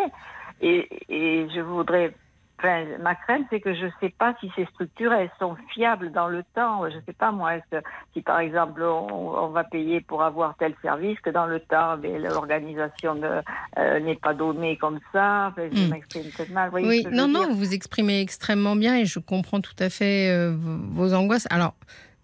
[0.61, 2.13] Et, et je voudrais
[2.59, 6.11] Enfin, ma crainte, c'est que je ne sais pas si ces structures, elles sont fiables
[6.11, 6.89] dans le temps.
[6.89, 7.51] Je ne sais pas, moi,
[8.13, 13.21] si par exemple, on, va payer pour avoir tel service, que dans le temps, l'organisation
[13.77, 15.51] euh, n'est pas donnée comme ça.
[15.51, 15.89] Enfin, je hmm.
[15.89, 16.71] m'exprime peut-être mal.
[16.73, 20.51] oui, non, non, vous vous exprimez extrêmement bien et je comprends tout à fait euh,
[20.57, 21.47] vos angoisses.
[21.51, 21.75] Alors,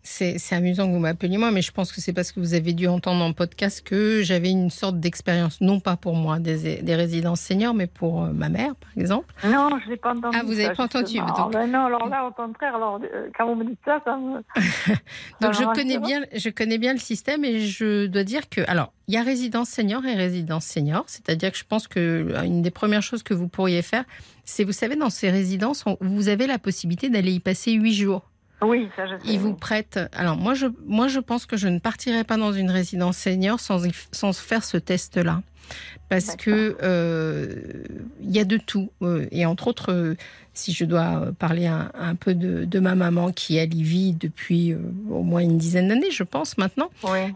[0.04, 2.74] c'est amusant que vous m'appeliez moi, mais je pense que c'est parce que vous avez
[2.74, 6.96] dû entendre en podcast que j'avais une sorte d'expérience, non pas pour moi des, des,
[6.96, 9.34] résidences seniors, mais pour euh, ma mère, par exemple.
[9.46, 10.38] Non, je n'ai pas entendu.
[10.38, 11.54] Ah, vous n'avez pas entendu donc...
[11.54, 14.44] ben Non, alors là, au contraire, alors, euh, quand vous me dites ça, ça me.
[15.42, 18.62] donc je connais, bien, je connais bien le système et je dois dire que.
[18.68, 22.42] Alors, il y a résidence senior et résidence senior, c'est-à-dire que je pense que euh,
[22.44, 24.04] une des premières choses que vous pourriez faire,
[24.44, 28.30] c'est, vous savez, dans ces résidences, vous avez la possibilité d'aller y passer huit jours.
[28.62, 29.34] Oui, ça je sais.
[29.34, 30.00] Ils vous prêtent.
[30.14, 33.60] Alors moi je, moi, je pense que je ne partirai pas dans une résidence senior
[33.60, 35.42] sans, sans faire ce test-là.
[36.10, 37.56] Parce que euh,
[38.22, 38.92] il y a de tout.
[39.02, 40.16] Euh, et entre autres, euh,
[40.54, 44.76] si je dois parler un, peu de, ma maman qui, elle, y vit depuis
[45.10, 46.92] au moins une dizaine d'années, je pense maintenant.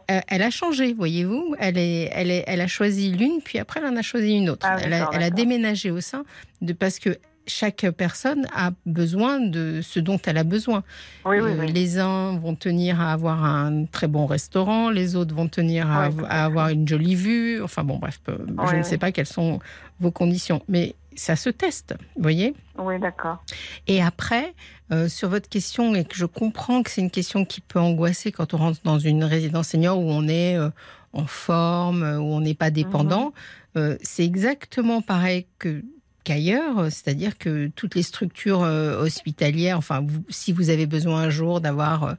[0.07, 1.55] elle a changé, voyez-vous.
[1.57, 4.51] Elle, est, elle, est, elle a choisi l'une, puis après, elle en a choisi une
[4.51, 4.67] autre.
[4.69, 6.25] Ah, elle, a, elle, a, déménagé au sein
[6.61, 10.83] de parce que chaque personne a besoin de ce dont elle a besoin.
[11.25, 15.89] Euh, les uns vont tenir à avoir un très bon restaurant, les autres vont tenir
[15.89, 17.61] à, avoir une jolie vue.
[17.63, 19.59] Enfin bon, bref, je ne sais pas quelles sont
[19.99, 22.53] vos conditions, mais ça se teste, vous voyez?
[22.77, 23.43] Oui, d'accord.
[23.87, 24.53] Et après,
[24.91, 28.31] euh, sur votre question, et que je comprends que c'est une question qui peut angoisser
[28.31, 30.69] quand on rentre dans une résidence senior où on est euh,
[31.13, 33.33] en forme, où on n'est pas dépendant,
[33.75, 33.97] mhm.
[34.01, 35.83] c'est exactement pareil que
[36.29, 41.61] ailleurs, c'est-à-dire que toutes les structures euh, hospitalières, enfin, si vous avez besoin un jour
[41.61, 42.13] d'avoir euh,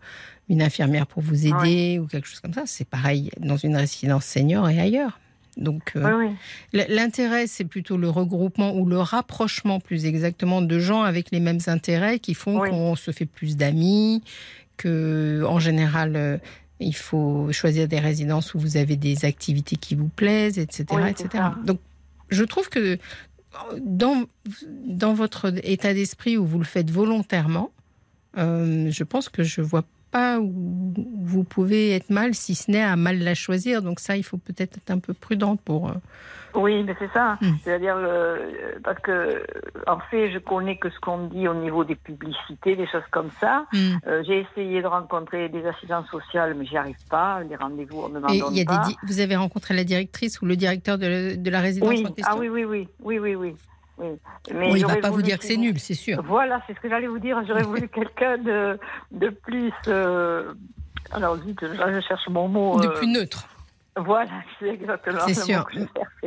[0.48, 4.24] une infirmière pour vous aider ou quelque chose comme ça, c'est pareil dans une résidence
[4.24, 5.20] senior et ailleurs.
[5.56, 6.28] Donc, euh,
[6.72, 11.58] l'intérêt, c'est plutôt le regroupement ou le rapprochement, plus exactement, de gens avec les mêmes
[11.66, 14.22] intérêts qui font qu'on se fait plus d'amis,
[14.76, 16.40] que, en général,
[16.78, 21.44] il faut choisir des résidences où vous avez des activités qui vous plaisent, etc., etc.
[21.64, 21.80] Donc,
[22.30, 22.98] je trouve que
[23.80, 24.24] dans,
[24.84, 27.70] dans votre état d'esprit où vous le faites volontairement,
[28.36, 32.82] euh, je pense que je vois pas où vous pouvez être mal, si ce n'est
[32.82, 33.82] à mal la choisir.
[33.82, 35.92] Donc ça, il faut peut-être être un peu prudent pour.
[36.58, 37.38] Euh, oui, mais c'est ça.
[37.40, 37.56] Hmm.
[37.62, 38.50] C'est-à-dire euh,
[38.84, 39.42] parce que
[39.86, 43.30] en fait, je connais que ce qu'on dit au niveau des publicités, des choses comme
[43.40, 43.66] ça.
[43.72, 43.96] Hmm.
[44.26, 47.40] J'ai essayé de rencontrer des assistants sociales, mais j'y arrive pas.
[47.48, 48.88] Les rendez-vous, on ne m'en donne pas.
[49.06, 52.06] Vous avez rencontré la directrice ou le directeur de, de la résidence oui.
[52.06, 52.34] en question?
[52.36, 53.54] Ah oui, oui, oui, oui, oui, oui.
[53.98, 54.06] Oui.
[54.54, 56.22] Mais il ne va pas vous dire que c'est nul, c'est sûr.
[56.22, 57.42] Voilà, c'est ce que j'allais vous dire.
[57.46, 58.78] J'aurais voulu quelqu'un de,
[59.10, 59.72] de plus.
[59.88, 60.52] Euh,
[61.12, 62.78] alors, vite, je cherche mon mot.
[62.80, 63.48] De euh, plus neutre.
[63.98, 65.66] Voilà, c'est exactement C'est sûr.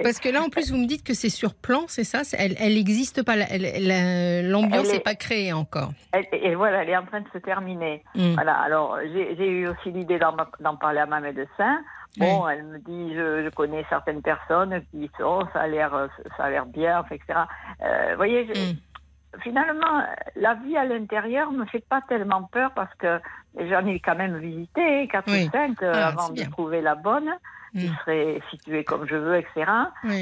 [0.04, 2.22] Parce que là, en plus, vous me dites que c'est sur plan, c'est ça?
[2.38, 3.36] Elle n'existe pas.
[3.36, 5.92] L'ambiance n'est pas créée encore.
[6.32, 8.04] et voilà, elle est en train de se terminer.
[8.16, 8.34] Hmm.
[8.34, 8.56] Voilà.
[8.56, 11.80] Alors, j'ai eu aussi l'idée d'en parler à ma médecin.
[12.18, 16.50] Bon, elle me dit, je, connais certaines personnes qui sont, ça a l'air, ça a
[16.50, 17.40] l'air bien, etc.
[17.82, 19.40] Euh, vous voyez, mm.
[19.42, 20.04] finalement,
[20.36, 23.20] la vie à l'intérieur me fait pas tellement peur parce que
[23.58, 27.30] j'en ai quand même visité quatre ou cinq euh, ah, avant de trouver la bonne.
[27.72, 27.96] Qui mm.
[28.02, 29.72] serait située comme je veux, etc.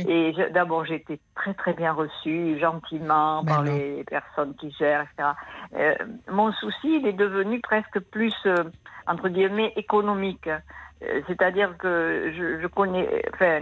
[0.07, 5.01] Et d'abord, j'ai été très très bien reçue, gentiment, ben par les personnes qui gèrent,
[5.01, 5.29] etc.
[5.75, 5.95] Euh,
[6.31, 8.35] mon souci, il est devenu presque plus,
[9.07, 10.49] entre guillemets, économique.
[11.01, 13.61] Euh, c'est-à-dire que je, connais, enfin,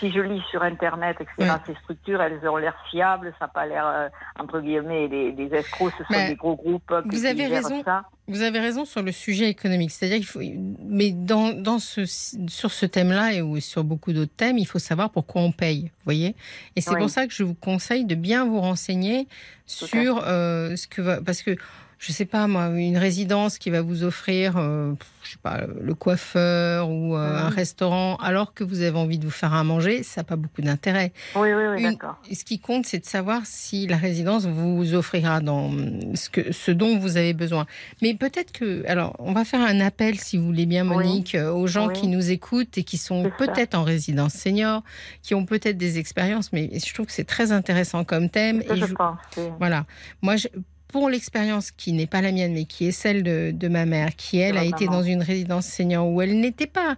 [0.00, 3.66] si je lis sur Internet, etc., ces structures, elles ont l'air fiables, ça n'a pas
[3.66, 7.46] l'air, euh, entre guillemets, des, des escrocs, ce sont des gros groupes qui, vous avez
[7.46, 8.02] raison, ça.
[8.28, 9.90] Vous avez raison sur le sujet économique.
[9.90, 10.40] C'est-à-dire qu'il faut,
[10.84, 15.10] mais dans, dans ce, sur ce thème-là et sur beaucoup d'autres thèmes, il faut savoir
[15.10, 16.36] pourquoi on paye, vous voyez?
[16.76, 19.26] Et c'est pour ça que je vous conseille de bien vous renseigner
[19.66, 21.56] sur euh, ce que parce que
[22.02, 25.94] je sais pas moi, une résidence qui va vous offrir, euh, je sais pas, le
[25.94, 30.02] coiffeur ou euh, un restaurant, alors que vous avez envie de vous faire à manger,
[30.02, 31.12] ça n'a pas beaucoup d'intérêt.
[31.36, 32.16] Oui, oui, oui, d'accord.
[32.30, 35.70] Ce qui compte, c'est de savoir si la résidence vous offrira dans
[36.16, 37.66] ce, que, ce dont vous avez besoin.
[38.02, 41.52] Mais peut-être que, alors, on va faire un appel, si vous voulez bien, Monique, euh,
[41.52, 44.82] aux gens qui nous écoutent et qui sont peut-être en résidence senior,
[45.22, 48.60] qui ont peut-être des expériences, mais je trouve que c'est très intéressant comme thème.
[48.68, 49.18] et je, pense,
[49.60, 49.86] Voilà.
[50.20, 50.48] Moi, je,
[50.92, 54.38] pour l'expérience qui n'est pas la mienne, mais qui est celle de, ma mère, qui
[54.38, 56.96] elle a été dans une résidence senior où elle n'était pas,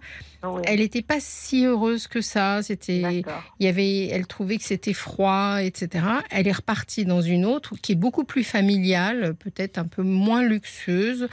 [0.65, 2.61] elle n'était pas si heureuse que ça.
[2.61, 3.23] C'était,
[3.59, 6.05] il y avait, elle trouvait que c'était froid, etc.
[6.29, 10.43] Elle est repartie dans une autre qui est beaucoup plus familiale, peut-être un peu moins
[10.43, 11.29] luxueuse,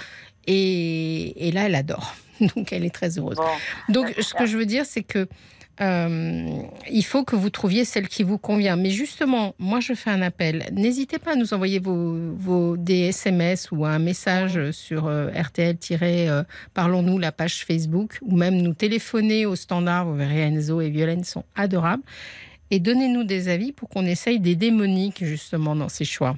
[0.47, 2.15] et, là elle adore.
[2.55, 3.39] Donc elle est très heureuse.
[3.89, 5.29] Donc ce que je veux dire, c'est que
[5.81, 8.77] euh, il faut que vous trouviez celle qui vous convient.
[8.77, 10.67] Mais justement, moi, je fais un appel.
[10.73, 17.19] N'hésitez pas à nous envoyer vos, vos des SMS ou un message sur euh, RTL-Parlons-nous,
[17.19, 20.07] la page Facebook, ou même nous téléphoner au standard.
[20.07, 22.03] Vous verrez, Enzo et Violaine sont adorables.
[22.71, 26.37] Et donnez-nous des avis pour qu'on essaye d'aider Monique, justement, dans ses choix.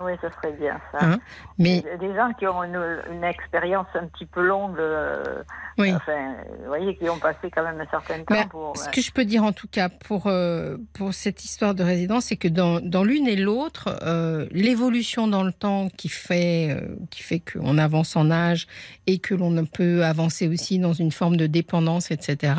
[0.00, 0.98] Oui, ça serait bien ça.
[1.02, 1.18] Hein?
[1.58, 5.42] Mais Des gens qui ont une, une expérience un petit peu longue, euh,
[5.76, 5.92] oui.
[5.92, 8.76] enfin, vous voyez, qui ont passé quand même un certain temps Mais pour.
[8.78, 12.26] ce que je peux dire en tout cas pour, euh, pour cette histoire de résidence,
[12.26, 16.76] c'est que dans, dans l'une et l'autre, euh, l'évolution dans le temps qui fait,
[17.10, 18.68] qui fait qu'on avance en âge
[19.06, 22.54] et que l'on peut avancer aussi dans une forme de dépendance, etc.,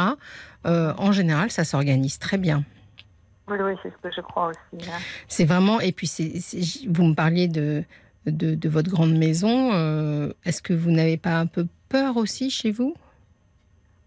[0.63, 2.63] en général, ça s'organise très bien.
[3.51, 4.89] Oui, oui, c'est ce que je crois aussi.
[4.89, 4.97] hein.
[5.27, 5.79] C'est vraiment.
[5.81, 6.39] Et puis, c'est-
[6.87, 7.83] vous me parliez de,
[8.25, 9.71] de, de votre grande maison.
[9.73, 12.95] euh, Est-ce que vous n'avez pas un peu peur aussi chez vous?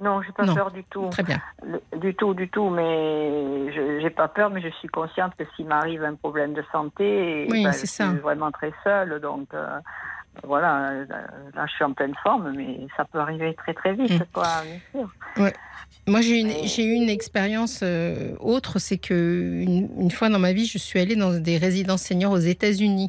[0.00, 0.54] Non, j'ai pas Non.
[0.54, 1.08] peur du tout.
[1.10, 1.40] Très bien.
[1.62, 5.44] Le- Du tout, du tout, mais je j'ai pas peur, mais je suis consciente que
[5.54, 8.08] s'il m'arrive un problème de santé, Oui, ben, je ça.
[8.10, 9.78] suis vraiment très seule, donc euh,
[10.42, 11.04] voilà,
[11.54, 14.24] là je suis en pleine forme, mais ça peut arriver très très vite, Mm.
[14.32, 15.10] quoi, bien sûr.
[16.06, 20.10] Moi, j'ai eu une, Mais- j'ai eu une expérience euh, autre, c'est que une, une
[20.10, 23.08] fois dans ma vie, je suis allée dans des résidences seniors aux États-Unis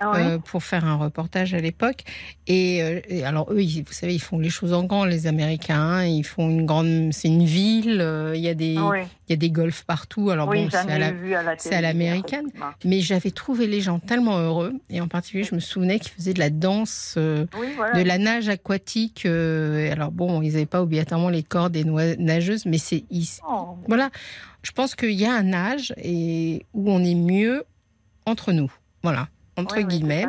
[0.00, 2.02] Ah euh, pour faire un reportage à l'époque.
[2.46, 5.26] Et, euh, et alors eux, ils- vous savez, ils font les choses en grand, les
[5.26, 5.80] Américains.
[5.80, 6.04] hein.
[6.04, 8.00] ils font une grande, c'est une ville.
[8.00, 10.30] euh, Il y a des, oui, il y a des golfs partout.
[10.30, 11.12] Alors oui bon, c'est à la,
[11.80, 12.46] l'américaine.
[12.84, 14.72] mais j'avais trouvé les gens tellement heureux.
[14.90, 17.14] Et en particulier, je me souvenais qu'ils faisaient de la danse.
[17.16, 17.98] euh, Oui, voilà.
[17.98, 19.26] de la nage aquatique.
[19.26, 23.04] alors bon, ils n'avaient pas obligatoirement les corps des nageuses, mais c'est
[23.48, 24.10] Oh, voilà.
[24.62, 27.64] Je pense qu'il y a un âge et où on est mieux
[28.26, 28.72] entre nous.
[29.02, 30.26] Voilà, entre oui, guillemets,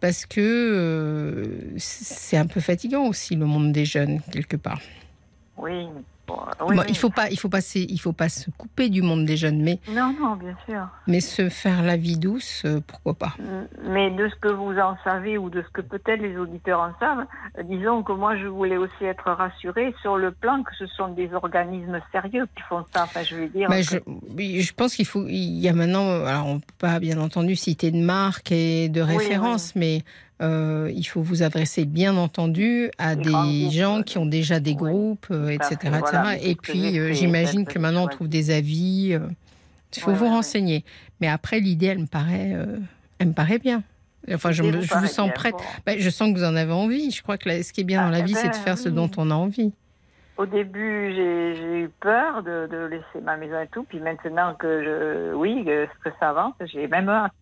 [0.00, 4.80] parce que euh, c'est un peu fatigant aussi le monde des jeunes quelque part.
[5.56, 5.86] Oui,
[6.60, 6.86] oui, Bon, oui.
[6.88, 9.36] Il faut pas, il faut pas, se- il faut pas se couper du monde des
[9.36, 10.86] jeunes, mais Non, non, bien sûr.
[11.06, 13.34] mais se faire la vie douce, euh, pourquoi pas.
[13.84, 16.92] Mais de ce que vous en savez ou de ce que peut-être les auditeurs en
[16.98, 17.26] savent,
[17.58, 21.08] euh, disons que moi je voulais aussi être rassurée sur le plan que ce sont
[21.08, 23.04] des organismes sérieux qui font ça.
[23.04, 23.68] Enfin, je veux dire.
[23.68, 23.96] Bah, que- je,
[24.36, 25.24] oui, je pense qu'il faut.
[25.28, 26.24] Il y a maintenant.
[26.24, 30.02] Alors, on peut pas bien entendu citer de marque et de Oui, référence, mais
[30.40, 34.58] euh, il faut vous adresser bien entendu à Des groupes, gens euh, qui ont déjà
[34.60, 35.98] des groupes, euh, etc., fait, etc.
[36.00, 39.16] voilà, Et puis, j'imagine que maintenant on trouve des avis.
[39.96, 40.84] il faut Ouais, vous ouais, renseigner.
[41.20, 42.78] Mais après, l'idée, elle me paraît, euh,
[43.18, 43.82] elle me paraît bien.
[44.32, 45.54] Enfin, je, me- vous je vous sens prête.
[45.86, 47.10] Bah, je sens que vous en avez envie.
[47.10, 48.58] Je crois que ce qui est bien Ah, dans la eh vie, c'est de ben,
[48.60, 49.72] faire ce dont on a envie.
[50.40, 53.82] Au début, j'ai eu peur de, de laisser ma maison et tout.
[53.84, 57.32] Puis maintenant que je, oui, que, que ça avance, j'ai même hâte.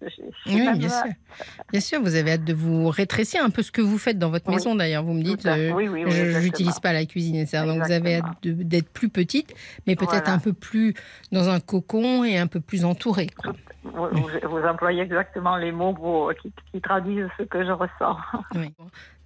[0.46, 1.04] Oui, même bien hâte.
[1.04, 1.44] sûr.
[1.70, 4.30] Bien sûr, vous avez hâte de vous rétrécir un peu ce que vous faites dans
[4.30, 4.56] votre Oui.
[4.56, 5.04] maison d'ailleurs.
[5.04, 7.62] Vous me dites, euh, Oui, oui, je n'utilise pas la cuisine, etc.
[7.64, 9.54] Donc vous avez hâte d'être plus petite,
[9.86, 10.32] mais peut-être Voilà.
[10.32, 10.94] un peu plus
[11.30, 13.28] dans un cocon et un peu plus entourée.
[13.40, 13.52] quoi.
[13.92, 18.16] Vous, employez exactement les mots qui, qui traduisent ce que je ressens.
[18.54, 18.72] Oui.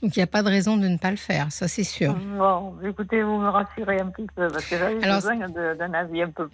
[0.02, 2.14] Donc il n'y a pas de raison de ne pas le faire, ça c'est sûr.
[2.36, 5.36] Bon, écoutez, vous me rassurez un petit peu parce que j'avais Alors, besoin
[5.74, 6.48] d'un avis un peu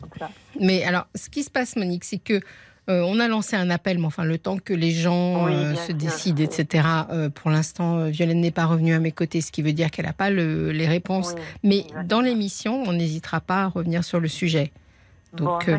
[0.00, 0.28] comme ça.
[0.60, 2.40] Mais alors, ce qui se passe, Monique, c'est que
[2.88, 5.74] euh, on a lancé un appel, mais enfin, le temps que les gens Oui, euh,
[5.74, 6.86] se décident, etc.
[7.10, 10.06] euh, pour l'instant, Violaine n'est pas revenue à mes côtés, ce qui veut dire qu'elle
[10.06, 11.32] n'a pas le- les réponses.
[11.36, 12.04] Oui, Mais exactement.
[12.04, 14.70] dans l'émission, on n'hésitera pas à revenir sur le sujet.
[15.34, 15.78] Donc, bon, euh.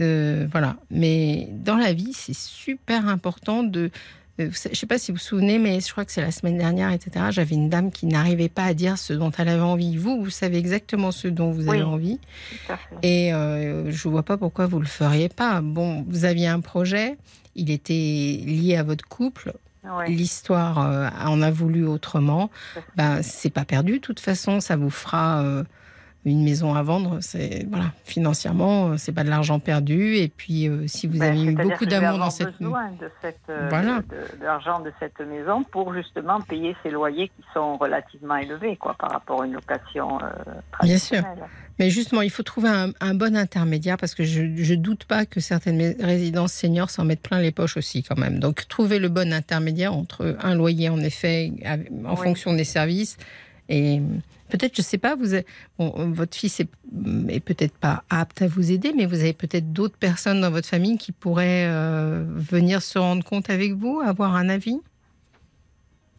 [0.00, 0.76] Euh, voilà.
[0.90, 3.90] Mais dans la vie, c'est super important de.
[4.40, 6.30] euh, Je ne sais pas si vous vous souvenez, mais je crois que c'est la
[6.30, 7.26] semaine dernière, etc.
[7.30, 9.96] J'avais une dame qui n'arrivait pas à dire ce dont elle avait envie.
[9.96, 11.76] Vous, vous savez exactement ce dont vous Oui.
[11.76, 12.18] avez envie.
[13.02, 15.60] Et euh, je ne vois pas pourquoi vous ne le feriez pas.
[15.60, 17.16] Bon, vous aviez un projet,
[17.56, 17.92] il était
[18.44, 19.52] lié à votre couple.
[20.06, 22.50] L'histoire euh, en a voulu autrement.
[22.96, 23.94] Ben, c'est pas perdu.
[23.94, 25.42] De toute façon, ça vous fera
[26.24, 27.18] une maison à vendre.
[27.20, 30.16] C'est voilà, financièrement, euh, c'est pas de l'argent perdu.
[30.16, 33.38] Et puis, euh, si vous Ben, avez eu beaucoup d'amour dans cette besoin de cette
[33.50, 34.02] euh, Voilà.
[34.08, 38.76] de, de l'argent de cette maison pour justement payer ces loyers qui sont relativement élevés
[38.76, 40.26] quoi par rapport à une location euh,
[40.82, 41.22] Bien sûr.
[41.78, 45.26] Mais justement, il faut trouver un, un bon intermédiaire parce que je ne doute pas
[45.26, 48.38] que certaines résidences seniors s'en mettent plein les poches aussi quand même.
[48.38, 51.52] Donc, trouver le bon intermédiaire entre un loyer, en effet,
[52.06, 52.16] en Oui.
[52.16, 53.16] fonction des services
[53.68, 54.00] et
[54.56, 55.46] peut-être, je sais pas, vous avez-
[55.78, 56.68] bon, votre fils est,
[57.28, 60.68] est peut-être pas apte à vous aider, mais vous avez peut-être d'autres personnes dans votre
[60.68, 64.80] famille qui pourraient euh, venir se rendre compte avec vous, avoir un avis?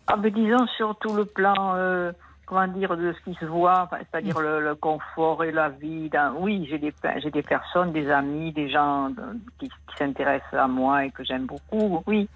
[0.08, 2.12] Ah, ben, disons sur tout le plan, euh,
[2.46, 6.10] comment dire, de ce qui se voit, enfin, c'est-à-dire le, le confort et la vie.
[6.10, 6.94] dans- oui, j'ai des,
[7.24, 11.24] j'ai des personnes, des amis, des gens euh, qui, qui s'intéressent à moi et que
[11.24, 12.28] j'aime beaucoup, oui.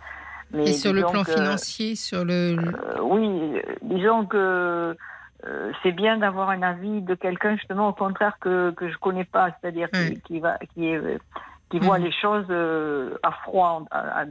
[0.52, 2.56] Mais Et sur le plan que- financier, sur le...
[2.58, 4.98] Euh, oui, euh, disons que
[5.46, 9.24] euh, c'est bien d'avoir un avis de quelqu'un justement au contraire que que je connais
[9.24, 11.18] pas, c'est-à-dire qui, qui va qui est euh,
[11.70, 12.06] qui voit Mhm.
[12.06, 14.28] les choses euh, à froid, à- à- à-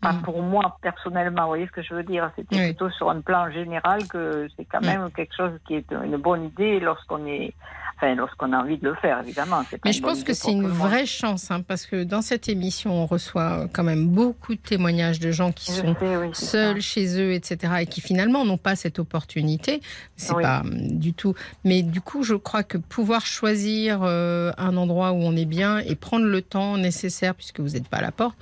[0.00, 0.22] pas Mhm.
[0.22, 1.42] pour moi personnellement.
[1.42, 2.30] Vous voyez ce que je veux dire?
[2.36, 2.64] C'était Oui.
[2.68, 4.86] plutôt sur un plan général que c'est quand Mhm.
[4.86, 7.52] même quelque chose qui est une bonne idée lorsqu'on est,
[7.96, 9.60] enfin lorsqu'on a envie de le faire, évidemment.
[9.84, 13.04] Mais je pense que c'est une vraie chance, hein, parce que dans cette émission, on
[13.06, 16.80] reçoit quand même beaucoup de témoignages de gens qui Je sont sais, oui, c'est seuls
[16.80, 19.82] chez eux, etc., et qui finalement n'ont pas cette opportunité.
[20.16, 20.42] C'est Oui.
[20.42, 21.34] pas hum, du tout.
[21.64, 25.78] Mais du coup, je crois que pouvoir choisir euh, un endroit où on est bien
[25.78, 28.36] et prendre le temps nécessaire, puisque vous n'êtes pas à la porte,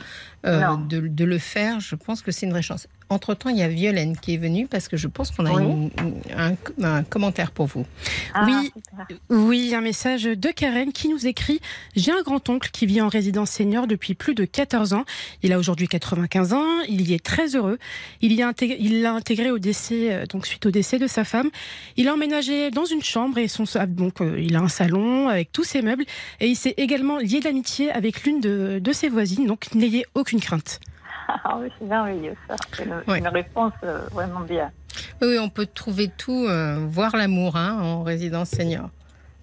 [0.46, 2.88] euh, de le faire, je pense que c'est une vraie chance.
[3.10, 5.62] Entre-temps, il y a Violaine qui est venue parce que je pense qu'on a Oui.
[5.62, 5.90] une-
[6.36, 7.86] un, un commentaire pour vous.
[8.34, 8.72] Ah, Oui.
[9.30, 11.60] Oui, un message de Karen qui nous écrit
[11.96, 15.04] J'ai un grand-oncle qui vit en résidence senior depuis plus de 14 ans.
[15.42, 16.64] Il a aujourd'hui 95 ans.
[16.88, 17.78] Il y est très heureux.
[18.22, 21.50] Intégré, il l'a intégré au décès, euh, donc suite au décès de sa femme.
[21.96, 25.50] Il a emménagé dans une chambre et son, donc, euh, il a un salon avec
[25.52, 26.04] tous ses meubles.
[26.40, 29.46] Et il s'est également lié d'amitié avec l'une de, de ses voisines.
[29.46, 30.80] Donc n'ayez aucune crainte.
[31.44, 32.56] Ah oui, c'est merveilleux ça.
[32.72, 33.18] C'est une, Ouais.
[33.18, 34.70] une réponse euh, vraiment bien.
[35.20, 38.88] Oui, on peut trouver tout, euh, voir l'amour hein, en résidence senior.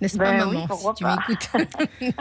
[0.01, 1.49] N'est-ce pas, Ben maman, si tu m'écoutes?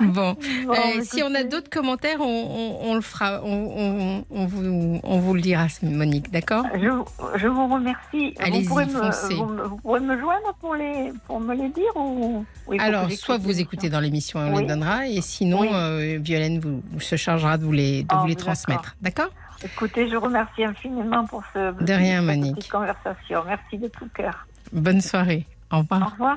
[0.00, 0.36] Bon, Bon,
[0.74, 5.00] Euh, si on a d'autres commentaires, on, on- on le fera, on, on- on vous,
[5.02, 6.64] on vous le dira, Monique, d'accord?
[6.74, 6.90] Je,
[7.38, 8.34] je vous remercie.
[8.38, 9.34] Allez-y, vous, pourrez foncez.
[9.34, 12.44] me, vous, vous pourrez me joindre pour, les, pour me les dire ou
[12.78, 14.62] Alors, soit vous écoutez dans l'émission et on Oui.
[14.62, 15.68] les donnera, et sinon, Oui.
[15.72, 19.30] euh, Violaine vous, vous se chargera de vous les, de vous les transmettre, d'accord?
[19.64, 22.68] Écoutez, je vous remercie infiniment pour ce, De rien, cette Monique.
[22.70, 23.42] conversation.
[23.46, 24.46] Merci de tout cœur.
[24.72, 26.36] Bonne soirée, au Au revoir.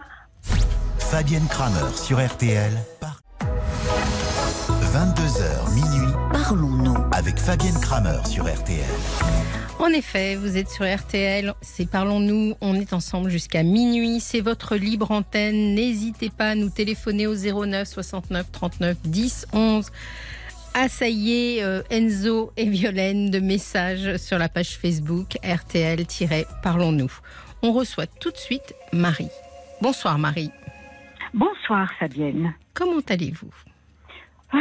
[1.11, 2.71] Fabienne Kramer sur RTL.
[2.99, 3.19] Par...
[4.93, 6.95] 22h minuit Parlons-nous.
[7.11, 8.85] avec Fabienne Kramer sur RTL.
[9.79, 14.75] En effet, vous êtes sur RTL, c'est Parlons-nous, on est ensemble jusqu'à minuit, c'est votre
[14.75, 19.87] libre antenne, n'hésitez pas à nous téléphoner au 09 69 39 10 11.
[20.75, 27.11] Assaillez euh, Enzo et Violaine de messages sur la page Facebook RTL-Parlons-nous.
[27.63, 29.29] On reçoit tout de suite Marie.
[29.81, 30.51] Bonsoir Marie,
[31.33, 32.53] Bonsoir Fabienne.
[32.73, 33.53] comment allez-vous?
[34.51, 34.57] Ah,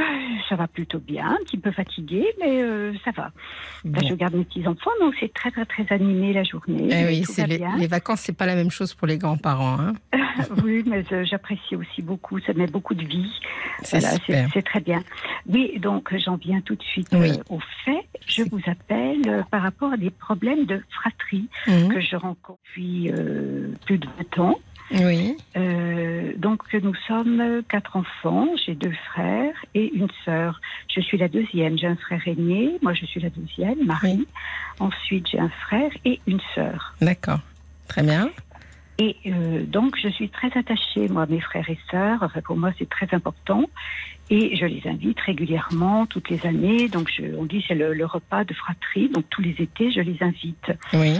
[0.50, 3.31] Ça va plutôt bien, un petit peu fatiguée, mais euh, ça va.
[3.85, 6.88] Je garde mes petits-enfants, donc c'est très très très animé la journée.
[6.90, 7.24] Eh oui,
[7.78, 9.78] les, vacances, c'est pas la même chose pour les grands-parents.
[9.81, 9.92] Hein
[10.62, 13.33] oui, mais euh, j'apprécie aussi beaucoup, ça met beaucoup de vie.
[13.83, 14.18] c'est Voilà,
[14.62, 15.02] très bien.
[15.46, 17.31] Oui, donc j'en viens tout de suite Oui.
[17.31, 18.07] euh, au fait.
[18.26, 21.94] Je vous appelle par rapport à des problèmes de fratrie Mhm.
[21.94, 23.11] que je rencontre depuis
[23.87, 24.59] plus de 20 ans.
[24.90, 30.61] Oui, Euh, donc nous sommes quatre enfants, j'ai deux frères et une sœur.
[30.94, 34.27] Je suis la deuxième, j'ai un frère aîné, moi je suis la deuxième, Marie.
[34.81, 36.94] Ensuite j'ai un frère et une sœur.
[37.01, 37.40] d'accord.
[37.88, 38.31] Très bien.
[38.98, 42.18] Et euh, donc je suis très attachée, moi, à mes frères et sœurs.
[42.22, 43.64] Enfin pour moi c'est très important.
[44.31, 46.88] Et je les invite régulièrement, toutes les années.
[46.88, 49.09] Donc je, on dit c'est le, le repas de fratrie.
[49.09, 50.72] Donc tous les étés je les invite.
[50.92, 51.18] Oui,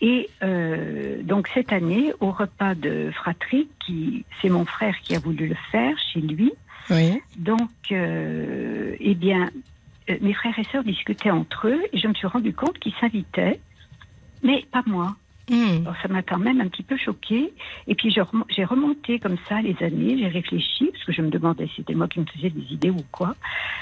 [0.00, 5.18] Et euh, donc cette année, au repas de fratrie, qui c'est mon frère qui a
[5.18, 6.52] voulu le faire chez lui.
[6.90, 7.20] oui.
[7.38, 9.50] Donc, euh, eh bien,
[10.10, 12.94] euh, mes frères et sœurs discutaient entre eux et je me suis rendu compte qu'ils
[13.00, 13.58] s'invitaient,
[14.42, 15.16] mais pas moi.
[15.48, 15.82] Hmm.
[15.82, 17.52] Alors, ça m'a quand même un petit peu choquée.
[17.86, 21.66] Et puis j'ai remonté comme ça les années, j'ai réfléchi, parce que je me demandais
[21.68, 23.36] si c'était moi qui me faisais des idées ou quoi.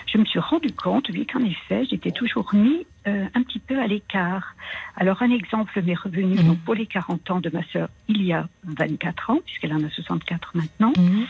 [0.06, 3.78] Je me suis rendu compte, oui, qu'en effet, j'étais toujours mis euh, un petit peu
[3.78, 4.54] à l'écart.
[4.96, 6.46] Alors un exemple m'est revenu Mhm.
[6.46, 9.82] donc, pour les 40 ans de ma sœur il y a 24 ans, puisqu'elle en
[9.84, 10.92] a 64 maintenant.
[10.96, 11.26] Mhm.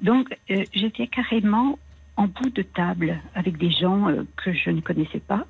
[0.00, 1.78] Donc euh, j'étais carrément
[2.16, 5.44] en bout de table avec des gens euh, que je ne connaissais pas.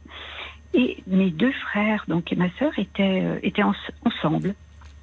[0.74, 4.54] Et mes deux frères, donc et ma sœur, étaient, euh, étaient en- ensemble.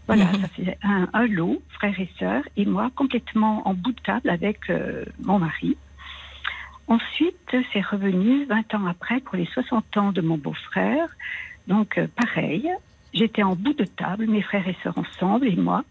[0.07, 0.41] Voilà, Mhm.
[0.41, 4.29] ça faisait un, un lot, frères et sœurs, et moi complètement en bout de table
[4.29, 5.77] avec euh, mon mari.
[6.87, 11.07] Ensuite, c'est revenu 20 ans après pour les 60 ans de mon beau-frère.
[11.67, 12.69] Donc, euh, pareil,
[13.13, 15.85] j'étais en bout de table, mes frères et sœurs ensemble, et moi,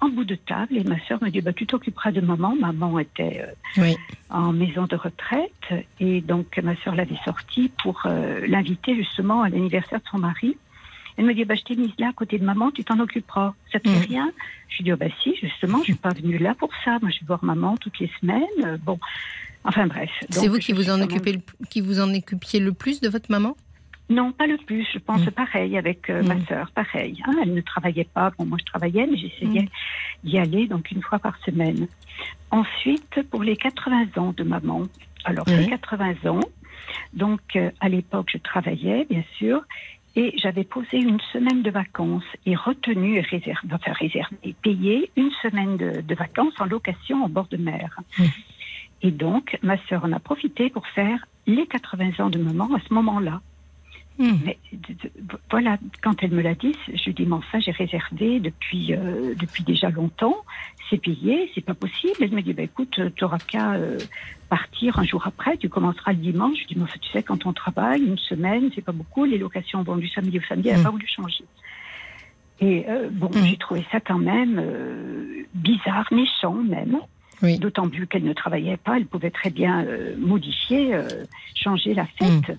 [0.00, 0.76] en bout de table.
[0.76, 2.54] Et ma sœur me dit bah, Tu t'occuperas de maman.
[2.54, 3.96] Maman était euh, Oui.
[4.30, 5.52] en maison de retraite,
[6.00, 10.56] et donc ma sœur l'avait sortie pour euh, l'inviter justement à l'anniversaire de son mari.
[11.16, 13.54] Elle me dit bah, Je t'ai mise là à côté de maman, tu t'en occuperas.
[13.72, 14.04] Ça te fait Mhm.
[14.06, 14.30] rien?
[14.68, 16.98] Je lui dis oh, bah, Si, justement, je suis pas venue là pour ça.
[17.02, 18.78] Moi, je vais voir maman toutes les semaines.
[18.84, 19.00] Bon,
[19.64, 20.10] enfin bref.
[20.30, 23.08] C'est vous qui vous en même- occupez, le- qui vous en occupiez le plus de
[23.08, 23.56] votre maman?
[24.10, 24.86] Non, pas le plus.
[24.92, 25.30] Je pense Mm.
[25.30, 26.46] pareil avec euh, ma Mm.
[26.46, 27.22] sœur, pareil.
[27.26, 27.32] hein.
[27.42, 28.32] elle ne travaillait pas.
[28.38, 29.68] Bon, moi, je travaillais, mais j'essayais Mm.
[30.28, 31.88] d'y aller donc une fois par semaine.
[32.50, 34.88] Ensuite, pour les 80 ans de maman.
[35.24, 36.40] Alors, les 80 ans.
[37.12, 39.62] Donc, euh, à l'époque, je travaillais, bien sûr.
[40.16, 45.30] Et j'avais posé une semaine de vacances et retenu et réservé, enfin réservé, payé une
[45.42, 48.00] semaine de, de vacances en location en bord de mer.
[49.02, 52.80] Et donc, ma sœur en a profité pour faire les 80 ans de maman à
[52.88, 53.40] ce moment-là.
[54.18, 54.36] Hmm.
[54.44, 55.10] Mais de- de-
[55.48, 59.34] voilà, quand elle me l'a dit, je lui dit, mais enfin, j'ai réservé depuis, euh,
[59.38, 60.36] depuis déjà longtemps,
[60.90, 62.14] c'est payé, c'est pas possible.
[62.20, 63.96] Elle me dit, bah, écoute, tu n'auras qu'à euh,
[64.48, 66.54] partir un jour après, tu commenceras le dimanche.
[66.54, 69.24] Je lui dis, mais enfin, tu sais, quand on travaille, une semaine, c'est pas beaucoup,
[69.24, 70.84] les locations vont du samedi au samedi, elle n'a Mm.
[70.84, 71.44] pas voulu changer.
[72.60, 73.44] Et euh, bon, Mm.
[73.44, 76.98] j'ai trouvé ça quand même euh, bizarre, méchant même.
[77.40, 77.56] Oui.
[77.60, 81.06] D'autant plus qu'elle ne travaillait pas, elle pouvait très bien euh, modifier, euh,
[81.54, 82.58] changer la fête.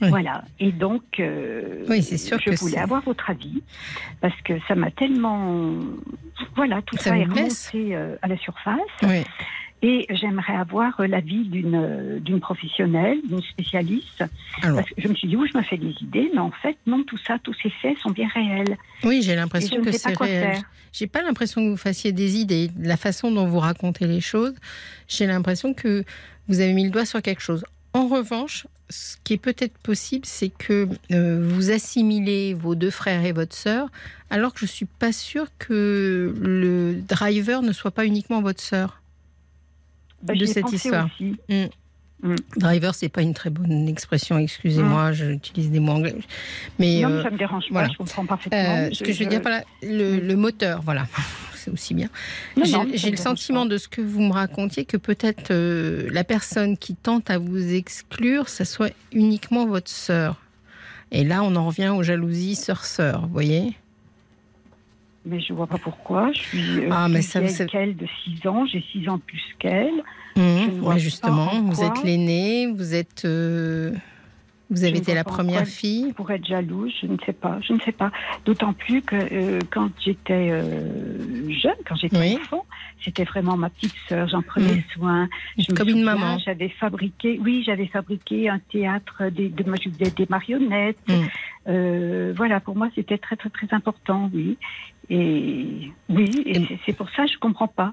[0.00, 0.08] Oui.
[0.08, 0.44] Voilà.
[0.58, 3.62] Et donc, euh, Oui, sûr je que voulais avoir votre avis
[4.20, 5.74] parce que ça m'a tellement,
[6.56, 8.78] voilà, tout Ça ça, est remonté euh, à la surface.
[9.02, 9.22] Oui.
[9.82, 14.24] Et j'aimerais avoir euh, l'avis d'une d'une professionnelle, d'une spécialiste,
[14.62, 16.50] Alors, parce que je me suis dit, oui, je me fais des idées, mais en
[16.50, 18.76] fait, non, tout ça, tous ces faits sont bien réels.
[19.04, 20.58] oui, j'ai l'impression que c'est réel.
[20.92, 22.70] J'ai pas l'impression que vous fassiez des idées.
[22.78, 24.54] La façon dont vous racontez les choses,
[25.08, 26.04] j'ai l'impression que
[26.48, 27.64] vous avez mis le doigt sur quelque chose.
[27.92, 33.24] En revanche, ce qui est peut-être possible, c'est que euh, vous assimilez vos deux frères
[33.24, 33.88] et votre sœur,
[34.30, 39.02] alors que je suis pas sûre que le driver ne soit pas uniquement votre sœur.
[40.22, 41.06] Bah, De cette histoire.
[41.06, 41.36] aussi.
[42.58, 44.36] Driver, c'est pas une très bonne expression.
[44.38, 46.14] Excusez-moi, j'utilise des mots anglais.
[46.78, 47.88] Mais non, euh, mais ça me dérange pas, voilà.
[47.88, 48.58] je comprends parfaitement.
[48.58, 51.06] Euh, ce que je veux dire par là, le, le moteur, voilà,
[51.60, 52.08] c'est aussi bien.
[52.94, 53.68] J'ai le sentiment pas.
[53.68, 57.74] de ce que vous me racontiez que peut-être euh, la personne qui tente à vous
[57.74, 60.40] exclure, ça soit uniquement votre sœur.
[61.12, 63.74] Et là, on en revient aux jalousies sœur-sœur, vous voyez?
[65.26, 66.32] Mais je vois pas pourquoi.
[66.32, 70.02] Je suis euh, Ah, mais ça, qu'elle de 6 ans, j'ai 6 ans plus qu'elle.
[70.36, 73.92] Mmh, ouais, Justement, en vous êtes l'aînée, vous êtes, euh,
[74.70, 76.12] vous avez été la première fille.
[76.12, 78.10] Pour être jalouse, je ne sais pas, je ne sais pas.
[78.44, 82.38] D'autant plus que euh, quand j'étais euh, jeune, quand j'étais Oui.
[82.40, 82.64] enfant,
[83.04, 84.28] c'était vraiment ma petite sœur.
[84.28, 84.82] J'en prenais Mm.
[84.94, 85.28] soin.
[85.58, 86.38] Je me Comme une maman.
[86.38, 90.98] J'avais fabriqué, oui, j'avais fabriqué un théâtre des, de, moi, je faisais des marionnettes.
[91.08, 91.12] Mm.
[91.68, 94.56] Euh, voilà, pour moi, c'était très, très, très important, oui.
[95.10, 97.92] Et oui, et Et- c'est- pour ça que je comprends pas.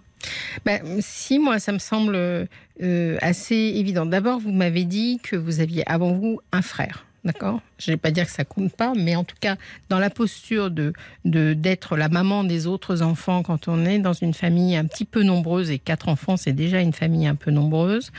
[0.65, 4.05] Ben, si, moi, ça me semble euh, assez évident.
[4.05, 7.05] D'abord, vous m'avez dit que vous aviez avant vous un frère.
[7.23, 7.59] D'accord?
[7.79, 9.57] Je ne vais pas dire que ça compte pas, mais en tout cas,
[9.89, 10.93] dans la posture de
[11.25, 15.03] de- d'être la maman des autres enfants quand on est dans une famille un petit
[15.03, 18.11] peu nombreuse, et quatre enfants, c'est déjà une famille un peu nombreuse,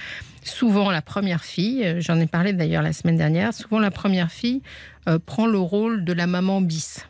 [0.42, 4.30] souvent la première fille, euh, j'en ai parlé d'ailleurs la semaine dernière, souvent la première
[4.30, 4.60] fille
[5.08, 7.06] euh, prend le rôle de la maman bis.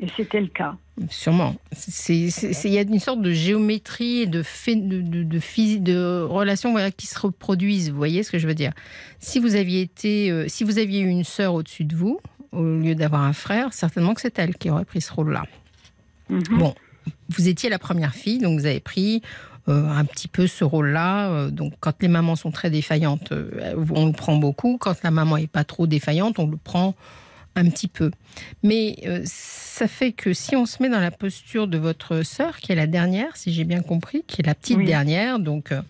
[0.00, 0.76] Et c'était le cas.
[1.10, 1.56] Sûrement.
[2.08, 6.22] Il y a une sorte de géométrie et de, phé- de, de, de, phys- de
[6.22, 7.90] relations voilà, qui se reproduisent.
[7.90, 8.72] Vous voyez ce que je veux dire?
[9.18, 12.20] Si vous aviez été, euh, si vous aviez eu une sœur au-dessus de vous,
[12.52, 15.44] au lieu d'avoir un frère, certainement que c'est elle qui aurait pris ce rôle-là.
[16.30, 16.42] Mhm.
[16.58, 16.74] Bon,
[17.28, 19.22] vous étiez la première fille, donc vous avez pris
[19.68, 21.30] euh, un petit peu ce rôle-là.
[21.30, 24.78] Euh, donc, quand les mamans sont très défaillantes, on le prend beaucoup.
[24.78, 26.94] Quand la maman est pas trop défaillante, on le prend
[27.58, 28.10] un petit peu.
[28.62, 32.58] Mais euh, ça fait que si on se met dans la posture de votre sœur,
[32.58, 34.86] qui est la dernière, si j'ai bien compris, qui est la petite Oui.
[34.86, 35.82] dernière, donc euh,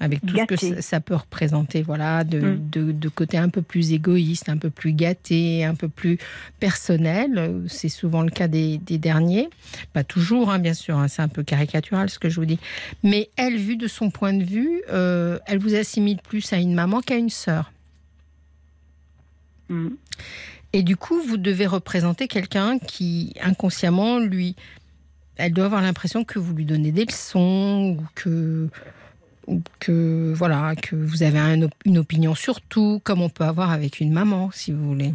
[0.00, 2.70] avec tout ce que ça, ça peut représenter, voilà, de, Mm.
[2.70, 6.18] de, de côté un peu plus égoïste, un peu plus gâté, un peu plus
[6.58, 7.38] personnel.
[7.38, 9.48] Euh, C'est souvent le cas des, des derniers.
[9.92, 12.58] Pas toujours, hein, bien sûr, hein, c'est un peu caricatural ce que je vous dis.
[13.04, 16.74] Mais elle, vue de son point de vue, euh, elle vous assimile plus à une
[16.74, 17.70] maman qu'à une sœur.
[19.68, 19.88] Mm.
[20.72, 24.56] Et du coup, vous devez représenter quelqu'un qui, inconsciemment, lui,
[25.36, 28.68] elle doit avoir l'impression que vous lui donnez des leçons ou que,
[29.46, 33.70] ou que voilà, que vous avez un une opinion sur tout, comme on peut avoir
[33.70, 35.12] avec une maman, si vous voulez.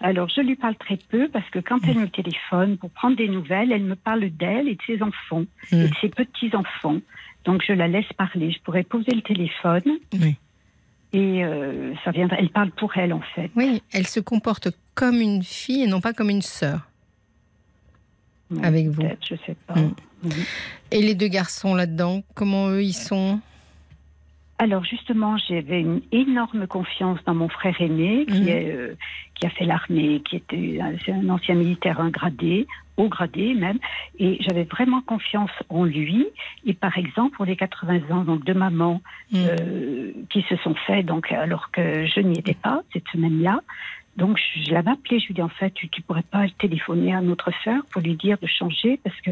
[0.00, 3.28] Alors, je lui parle très peu parce que quand elle me téléphone pour prendre des
[3.28, 5.76] nouvelles, elle me parle d'elle et de ses enfants Mm.
[5.76, 6.98] et de ses petits-enfants.
[7.44, 8.50] Donc, je la laisse parler.
[8.50, 10.36] Je pourrais poser le téléphone Oui.
[11.12, 12.36] Et euh, ça viendra.
[12.38, 13.50] Elle parle pour elle, en fait.
[13.56, 16.88] Oui, elle se comporte comme une fille et non pas comme une sœur.
[18.62, 19.02] Avec vous.
[19.28, 19.74] Je sais pas.
[19.74, 19.94] Mm.
[20.24, 20.32] Mhm.
[20.90, 23.40] Et les deux garçons là-dedans, comment eux ils sont?
[24.62, 28.48] Alors justement, j'avais une énorme confiance dans mon frère aîné qui, Mhm.
[28.48, 28.94] est, euh,
[29.34, 33.80] qui a fait l'armée, qui était un, ancien militaire, un gradé, haut gradé même,
[34.20, 36.28] et j'avais vraiment confiance en lui.
[36.64, 39.02] Et par exemple, pour les 80 ans donc de maman
[39.32, 39.36] Mm.
[39.48, 43.62] euh, qui se sont faits donc alors que je n'y étais pas cette semaine-là,
[44.16, 47.14] Donc je l'avais appelé, je lui ai dit en fait, tu, tu pourrais pas téléphoner
[47.14, 49.30] à notre sœur pour lui dire de changer parce que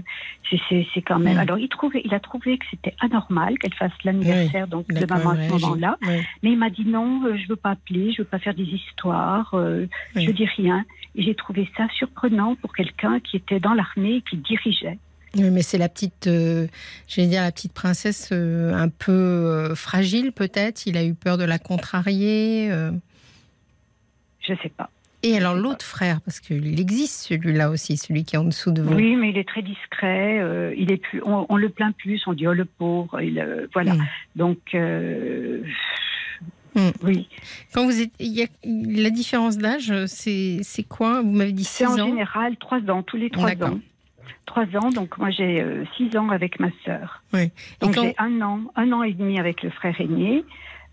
[0.68, 1.36] c'est- quand même.
[1.36, 1.40] Mm.
[1.40, 5.30] Alors il trouvait, il a trouvé que c'était anormal qu'elle fasse l'anniversaire donc de maman
[5.30, 5.98] à ce moment-là.
[6.42, 8.64] Mais il m'a dit non, euh, je veux pas appeler, je veux pas faire des
[8.64, 10.24] histoires, euh, Oui.
[10.26, 10.84] je dis rien.
[11.14, 14.98] Et j'ai trouvé ça surprenant pour quelqu'un qui était dans l'armée et qui dirigeait.
[15.36, 16.66] Oui, mais c'est la petite, euh,
[17.06, 20.86] j'allais dire la petite princesse euh, un peu euh, fragile peut-être.
[20.86, 22.70] Il a eu peur de la contrarier.
[24.50, 24.56] Euh.
[24.56, 24.90] Je sais pas.
[25.22, 28.80] Et alors l'autre frère, parce qu'il existe celui-là aussi, celui qui est en dessous de
[28.80, 28.94] vous.
[28.94, 30.38] Oui, mais il est très discret.
[30.40, 32.22] euh, il est plus, on, on le plaint plus.
[32.26, 33.20] On dit oh le pauvre.
[33.20, 33.94] Il, euh, voilà.
[33.94, 34.06] Mm.
[34.36, 35.60] Donc euh,
[36.74, 36.90] Mm.
[37.02, 37.28] oui.
[37.74, 41.20] Quand vous êtes, y a, la différence d'âge, c'est c'est quoi?
[41.20, 42.06] Vous m'avez dit 6 C'est en ans.
[42.06, 43.74] général trois ans, tous les trois D'accord.
[43.74, 43.80] ans.
[44.46, 44.90] Trois ans.
[44.90, 47.22] Donc moi j'ai euh, six ans avec ma sœur.
[47.34, 47.40] Oui.
[47.42, 50.44] Et Donc quand- j'ai un an, un an et demi avec le frère aîné.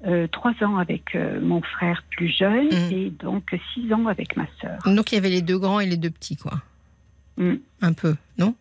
[0.05, 2.91] Euh, trois ans avec euh, mon frère plus jeune Mm.
[2.93, 4.77] et donc six ans avec ma sœur.
[4.85, 6.61] Donc il y avait les deux grands et les deux petits, quoi.
[7.37, 7.55] Mm.
[7.81, 8.53] Un peu, non?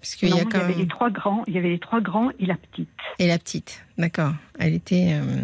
[0.00, 0.78] Parce qu'il Non, y a il y avait même.
[0.78, 2.88] les trois grands, il y avait les trois grands et la petite.
[3.18, 4.32] Et la petite, d'accord.
[4.58, 5.10] Elle était.
[5.12, 5.42] euh,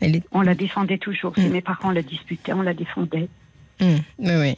[0.00, 0.22] Elle est.
[0.30, 1.34] On la défendait toujours.
[1.34, 1.52] Si Mm.
[1.52, 3.28] mes parents la disputaient, on la défendait.
[3.80, 4.54] Hum, oui, oui.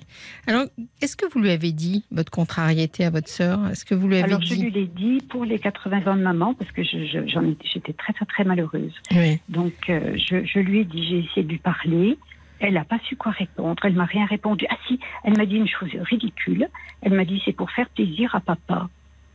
[0.47, 0.65] Alors,
[1.03, 3.69] est-ce que vous lui avez dit votre contrariété à votre sœur?
[3.69, 6.23] Est-ce que vous lui avez Alors je lui l'ai dit pour les 80 ans de
[6.23, 8.93] maman parce que je- je- j'étais très très très malheureuse.
[9.13, 9.39] Oui.
[9.49, 12.17] Donc euh, je, je lui ai dit, j'ai essayé de lui parler.
[12.61, 13.77] Elle n'a pas su quoi répondre.
[13.85, 14.67] Elle m'a rien répondu.
[14.71, 16.69] Ah si, elle m'a dit une chose ridicule.
[17.03, 18.89] Elle m'a dit c'est pour faire plaisir à papa.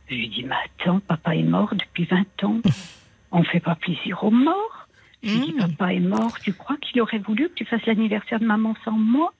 [0.08, 2.60] Je lui ai dit mais attends, papa est mort depuis 20 ans.
[3.32, 4.88] On fait pas plaisir aux morts.
[5.22, 5.58] Je lui ai dit Mmh.
[5.76, 6.38] papa est mort.
[6.40, 9.32] Tu crois qu'il aurait voulu que tu fasses l'anniversaire de maman sans moi?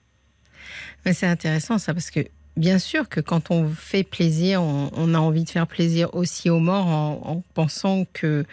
[1.05, 2.21] Mais c'est intéressant ça parce que
[2.57, 6.49] bien sûr que quand on fait plaisir, on, on a envie de faire plaisir aussi
[6.49, 8.45] aux morts en, en pensant que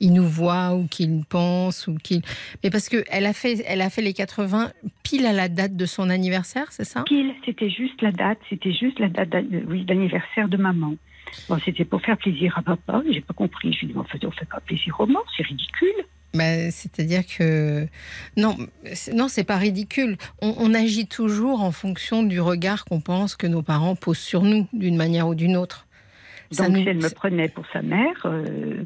[0.00, 2.22] ils nous voient ou qu'ils pensent ou qu'ils.
[2.62, 4.72] Mais parce que elle a fait, elle a fait les 80
[5.02, 7.04] pile à la date de son anniversaire, c'est ça?
[7.04, 8.38] Pile, c'était juste la date.
[8.50, 10.94] C'était juste la date d'anniversaire de maman.
[11.48, 13.02] Bon, c'était pour faire plaisir à papa.
[13.10, 13.72] J'ai pas compris.
[13.72, 15.26] Je lui dit, en fait, on fait pas plaisir aux morts.
[15.36, 16.04] C'est ridicule.
[16.34, 17.86] Bah, c'est-à-dire que
[18.36, 18.56] non,
[19.12, 20.16] non, c'est pas ridicule.
[20.40, 24.42] On, on agit toujours en fonction du regard qu'on pense que nos parents posent sur
[24.42, 25.86] nous, d'une manière ou d'une autre.
[26.50, 28.84] Ça Donc, nous- si elle me prenait pour sa mère, euh,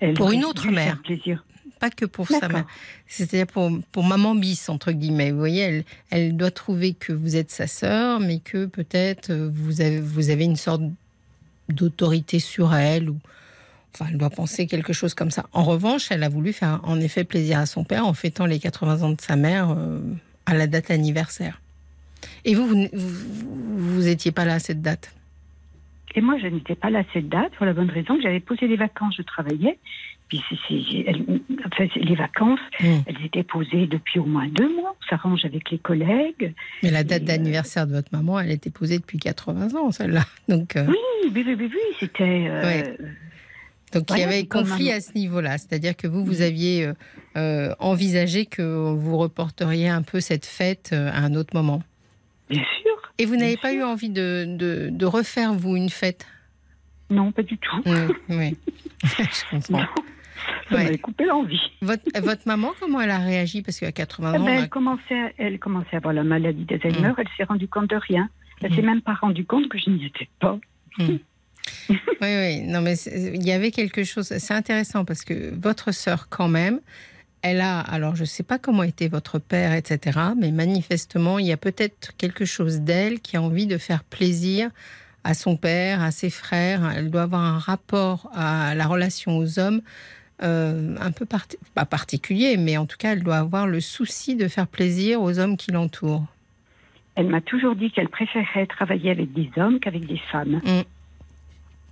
[0.00, 1.00] elle Pour une autre mère.
[1.02, 1.44] plaisir.
[1.80, 2.66] pas que pour sa mère.
[3.06, 5.30] C'est-à-dire pour, pour maman bis, entre guillemets.
[5.30, 9.48] Vous voyez, elle, elle doit trouver que vous êtes sa sœur, mais que peut-être euh,
[9.52, 10.82] vous avez, vous avez une sorte
[11.68, 13.10] d'autorité sur elle.
[13.10, 13.18] Ou,
[14.00, 15.46] enfin, elle doit penser quelque chose comme ça.
[15.52, 18.58] En revanche, elle a voulu faire en effet plaisir à son père en fêtant les
[18.58, 20.00] 80 ans de sa mère euh,
[20.46, 21.60] à la date anniversaire.
[22.44, 25.12] Et vous, vous, vous, étiez pas là à cette date?
[26.14, 28.40] Et moi, je n'étais pas là à cette date pour la bonne raison que j'avais
[28.40, 29.14] posé des vacances.
[29.16, 29.78] Je travaillais.
[30.28, 32.86] Puis enfin, c'est- les vacances, Mm.
[33.06, 34.94] elles étaient posées depuis au moins deux mois.
[35.00, 36.52] On s'arrange avec les collègues.
[36.82, 40.24] Mais la date euh, d'anniversaire de votre maman, elle était posée depuis 80 ans, celle-là.
[40.48, 40.96] Donc, euh, Oui,
[41.34, 42.46] oui, oui, oui, oui, c'était.
[42.48, 42.96] euh, Ouais.
[43.92, 46.92] Donc il y avait conflit à ce niveau-là, c'est-à-dire que vous, vous aviez euh,
[47.36, 51.82] euh, envisagé que vous reporteriez un peu cette fête euh, à un autre moment.
[52.50, 53.12] Bien sûr.
[53.18, 56.26] Et vous n'avez pas eu envie de, de, de refaire, vous, une fête?
[57.10, 57.82] Non, pas du tout.
[57.86, 57.96] Oui,
[58.28, 58.56] oui.
[59.04, 59.78] je comprends.
[59.80, 59.86] Non.
[60.70, 60.84] Ça Ouais.
[60.84, 61.60] m'avait coupé l'envie.
[61.82, 63.62] Votre, votre maman, comment elle a réagi?
[63.62, 66.22] Parce qu'à 80 Eh ans, ben, a- elle, commençait à, elle commençait à avoir la
[66.24, 67.08] maladie d'Alzheimer.
[67.08, 67.14] Mm.
[67.18, 68.28] Elle s'est rendue compte de rien.
[68.62, 68.86] Elle s'est Mm.
[68.86, 70.58] même pas rendue compte que je n'y étais pas.
[71.88, 72.60] Oui, oui.
[72.62, 74.26] Non, mais il y avait quelque chose.
[74.38, 76.80] C'est intéressant parce que votre sœur, quand même,
[77.42, 77.78] elle a.
[77.78, 80.18] Alors, je ne sais pas comment était votre père, etc.
[80.36, 84.70] Mais manifestement, il y a peut-être quelque chose d'elle qui a envie de faire plaisir
[85.22, 86.92] à son père, à ses frères.
[86.96, 89.80] Elle doit avoir un rapport à la relation aux hommes
[90.42, 94.46] euh, un peu pas particulier, mais en tout cas, elle doit avoir le souci de
[94.46, 96.26] faire plaisir aux hommes qui l'entourent.
[97.16, 100.60] Elle m'a toujours dit qu'elle préférait travailler avec des hommes qu'avec des femmes.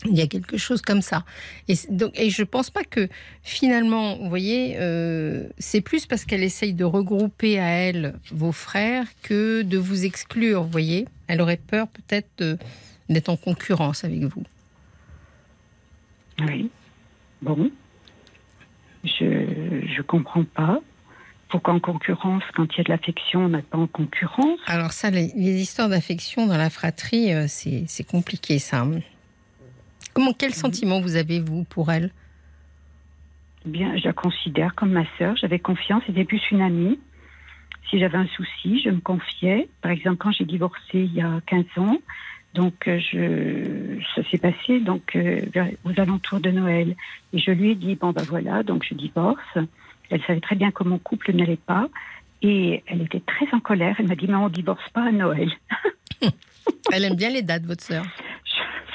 [0.08, 1.24] Il y a quelque chose comme ça.
[1.68, 3.08] Et, donc, et je ne pense pas que
[3.42, 9.06] finalement, vous voyez, euh, c'est plus parce qu'elle essaye de regrouper à elle vos frères
[9.22, 11.06] que de vous exclure, vous voyez.
[11.28, 12.58] Elle aurait peur peut-être
[13.08, 14.44] d'être en concurrence avec vous.
[16.40, 16.70] Oui.
[17.42, 17.70] Bon.
[19.04, 20.80] Je ne comprends pas.
[21.48, 24.58] Pourquoi en concurrence Quand il y a de l'affection, on n'est pas en concurrence.
[24.66, 28.84] Alors ça, les, les histoires d'affection dans la fratrie, euh, c'est c'est compliqué ça.
[30.16, 32.10] Comment, quel sentiment vous avez, vous, pour elle?
[33.66, 35.36] Bien, je la considère comme ma sœur.
[35.36, 36.02] J'avais confiance.
[36.06, 36.98] C'était plus une amie.
[37.90, 39.68] Si j'avais un souci, je me confiais.
[39.82, 41.98] Par exemple, quand j'ai divorcé il y a 15 ans,
[42.54, 45.42] donc euh, je, ça s'est passé donc euh,
[45.84, 46.96] aux alentours de Noël.
[47.34, 49.58] Et je lui ai dit bon ben voilà, donc je divorce.
[50.08, 51.88] Elle savait très bien que mon couple n'allait pas.
[52.40, 53.96] Et elle était très en colère.
[53.98, 55.52] Elle m'a dit, mais on divorce pas à Noël.
[56.92, 58.04] Elle aime bien les dates, votre sœur.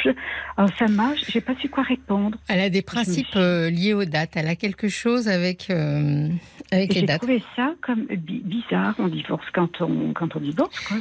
[0.04, 0.10] Je-
[0.58, 2.38] Alors ça marche, j'ai pas su quoi répondre.
[2.48, 4.32] Elle a des principes euh, liés aux dates.
[4.36, 6.28] Elle a quelque chose avec, euh,
[6.72, 8.96] avec Et J'ai trouvé ça comme bi- bizarre.
[8.98, 10.80] On divorce quand on, quand on divorce.
[10.88, 10.98] Quoi.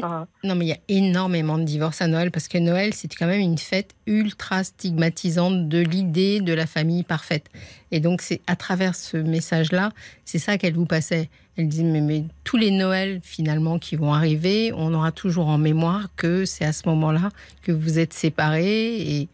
[0.00, 3.12] Pas- Non, mais il y a énormément de divorces à Noël parce que Noël, c'est
[3.14, 7.46] quand même une fête ultra stigmatisante de l'idée de la famille parfaite.
[7.90, 9.90] Et donc, c'est à travers ce message-là,
[10.24, 11.28] c'est ça qu'elle vous passait.
[11.56, 15.58] Elle dit mais, mais tous les Noëls finalement qui vont arriver, on aura toujours en
[15.58, 17.28] mémoire que c'est à ce moment-là
[17.62, 19.28] que vous êtes séparés et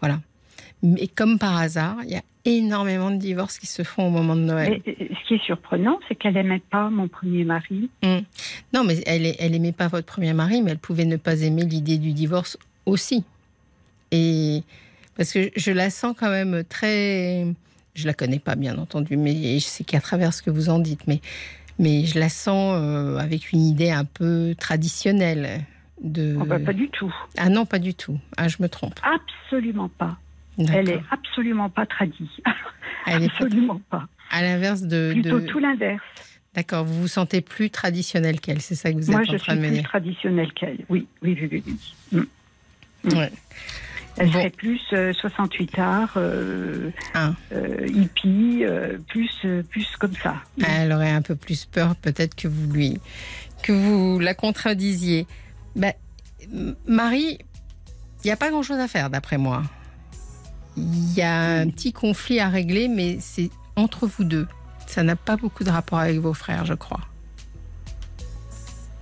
[0.00, 0.20] voilà.
[0.82, 4.36] Mais comme par hasard, il y a énormément de divorces qui se font au moment
[4.36, 4.80] de Noël.
[4.86, 7.88] Mais, euh, ce qui est surprenant, c'est qu'elle aimait pas mon premier mari.
[8.72, 11.40] Non, mais elle, est- elle aimait pas votre premier mari, mais elle pouvait ne pas
[11.40, 13.24] aimer l'idée du divorce aussi.
[14.12, 14.62] Et
[15.16, 17.46] parce que je la sens quand même très,
[17.94, 20.78] je la connais pas bien entendu, mais je sais qu'à travers ce que vous en
[20.78, 21.20] dites, mais
[21.80, 25.62] mais je la sens euh, avec une idée un peu traditionnelle
[26.02, 26.36] de.
[26.40, 27.12] Oh, bah, pas du tout.
[27.36, 28.18] Ah non, pas du tout.
[28.36, 29.00] Ah, je me trompe.
[29.02, 30.16] Absolument pas.
[30.58, 32.30] Elle est absolument pas tradie.
[33.06, 34.06] Elle est absolument pas.
[34.30, 35.10] à l'inverse de.
[35.12, 36.02] Plutôt de- tout l'inverse.
[36.54, 36.84] D'accord.
[36.84, 39.52] Vous vous sentez plus traditionnelle qu'elle, c'est ça que vous Moi, êtes je en train
[39.54, 39.88] suis de me plus dire.
[39.88, 40.78] traditionnelle qu'elle.
[40.88, 41.76] Oui, oui, oui, oui.
[42.12, 42.20] oui.
[43.12, 43.18] Mm.
[43.18, 43.32] Ouais.
[44.16, 44.32] Elle Bon.
[44.34, 47.32] serait plus euh, 68 arts, euh, Ah.
[47.52, 50.36] euh, hippie, euh, plus, euh, plus comme ça.
[50.64, 53.00] Elle aurait un peu plus peur, peut-être que vous lui,
[53.64, 55.26] que vous la contredisiez.
[55.74, 55.92] Ben,
[56.44, 57.38] M- Marie,
[58.22, 59.64] il n'y a pas grand-chose à faire, d'après moi.
[60.76, 64.46] Il y a un petit conflit à régler, mais c'est entre vous deux.
[64.86, 67.00] Ça n'a pas beaucoup de rapport avec vos frères, je crois.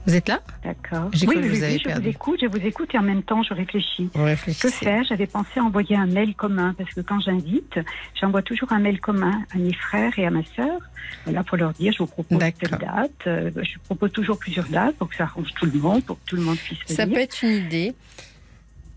[0.04, 0.40] Vous êtes là?
[0.64, 1.10] D'accord.
[1.12, 2.02] Oui, oui, vous oui, avez je perdu.
[2.02, 4.10] vous écoute, je vous écoute et en même temps, je réfléchis.
[4.12, 5.04] Que faire?
[5.04, 7.78] J'avais pensé envoyer un mail commun parce que quand j'invite,
[8.20, 10.80] j'envoie toujours un mail commun à mes frères et à ma sœur.
[11.24, 13.12] Voilà, pour leur dire, je vous propose telle date.
[13.28, 16.28] Euh, je propose toujours plusieurs dates pour que ça arrange tout le monde, pour que
[16.28, 17.18] tout le monde puisse Ça venir.
[17.18, 17.94] peut être une idée.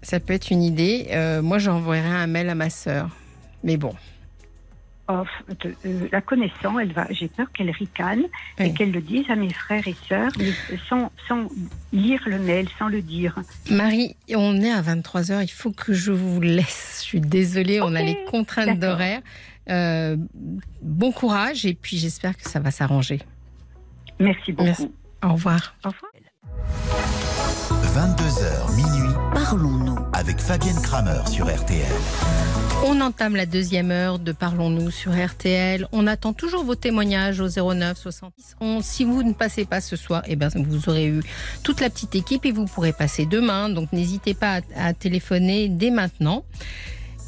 [0.06, 1.08] Ça peut être une idée.
[1.10, 3.10] Euh, moi, j'envoierai un mail à ma sœur.
[3.64, 3.96] Mais bon.
[5.08, 5.24] Oh,
[5.66, 7.08] euh, la connaissant, elle va.
[7.10, 8.22] J'ai peur qu'elle ricane
[8.60, 10.32] et qu'elle le dise à mes frères et sœurs,
[10.88, 11.48] sans, sans
[11.92, 13.36] lire le mail, sans le dire.
[13.72, 17.00] Marie, on est à 23h, il faut que je vous laisse.
[17.02, 19.22] Je suis désolée, on a les contraintes d'horaire.
[19.68, 20.18] Euh,
[20.84, 23.20] bon courage et puis j'espère que ça va s'arranger.
[24.20, 24.68] Merci beaucoup.
[24.68, 24.92] Merci.
[25.24, 25.76] Au revoir.
[25.84, 27.35] Au revoir.
[27.96, 29.96] 22h minuit Parlons-nous.
[30.12, 31.88] avec Fabienne Kramer sur RTL.
[32.86, 35.88] On entame la deuxième heure de Parlons-nous sur RTL.
[35.94, 38.84] On attend toujours vos témoignages au 09 70 11.
[38.84, 41.22] Si vous ne passez pas ce soir, eh ben, vous aurez eu
[41.64, 43.70] toute la petite équipe et vous pourrez passer demain.
[43.70, 46.44] Donc n'hésitez pas à, à téléphoner dès maintenant.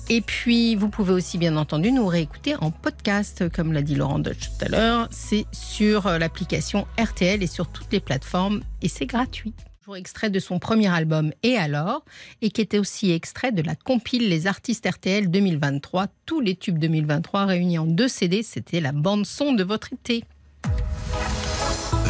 [0.09, 4.19] Et puis, vous pouvez aussi, bien entendu, nous réécouter en podcast, comme l'a dit Laurent
[4.19, 5.07] Dutch tout à l'heure.
[5.11, 9.53] C'est sur euh, l'application RTL et sur toutes les plateformes et c'est gratuit.
[9.87, 12.03] Toujours extrait de son premier album Et alors
[12.41, 16.07] et qui était aussi extrait de la compile Les artistes RTL 2023.
[16.25, 20.25] Tous les tubes 2023 réunis en deux CD, c'était la bande son de votre été.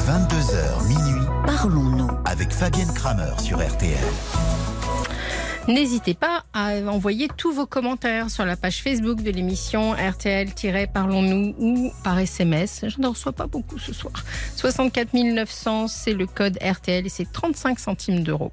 [0.07, 2.09] 22h minuit Parlons-nous.
[2.25, 3.99] avec Fabienne Kramer sur RTL.
[5.67, 11.91] N'hésitez pas à envoyer tous vos commentaires sur la page Facebook de l'émission RTL-Parlons-nous ou
[12.05, 12.85] par SMS.
[12.87, 14.13] Je n'en reçois pas beaucoup ce soir.
[14.55, 18.51] 64 900, c'est le code RTL et c'est 35 centimes d'euros.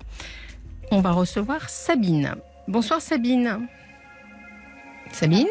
[0.91, 2.35] On va recevoir Sabine.
[2.67, 3.69] Bonsoir Sabine.
[5.13, 5.47] Sabine?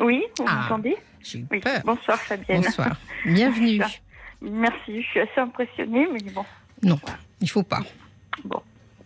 [0.00, 0.62] Oui, vous Ah.
[0.62, 0.96] m'entendez?
[1.22, 1.60] J'ai eu Oui.
[1.60, 1.80] peur.
[1.84, 2.62] Bonsoir Fabienne.
[2.62, 2.96] Bonsoir.
[3.24, 3.82] Bienvenue.
[4.42, 6.44] Merci, je suis assez impressionnée, mais bon.
[6.82, 6.98] Non,
[7.40, 7.82] il faut pas.
[8.44, 8.60] Bon.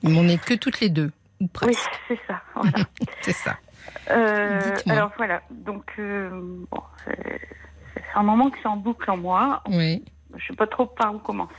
[0.04, 1.10] On n'est que toutes les deux,
[1.42, 1.76] ou Oui,
[2.08, 2.40] c'est ça.
[2.54, 2.70] Voilà.
[3.22, 3.56] C'est ça.
[4.10, 6.30] Euh, alors voilà, donc euh,
[6.70, 7.40] bon, c'est
[8.14, 9.62] un moment que c'est en boucle en moi.
[9.68, 10.04] Oui.
[10.36, 11.52] Je sais pas trop par où commencer.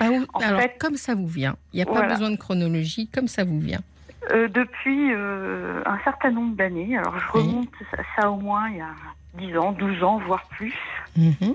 [0.00, 1.56] Alors, fait- comme ça vous vient.
[1.72, 3.80] Il n'y a pas besoin de chronologie, comme ça vous vient.
[4.32, 7.46] Euh, depuis un certain nombre d'années, alors je Oui.
[7.46, 8.94] remonte ça, ça au moins il y a
[9.34, 10.74] 10 ans, 12 ans, voire plus.
[11.16, 11.54] Mhm.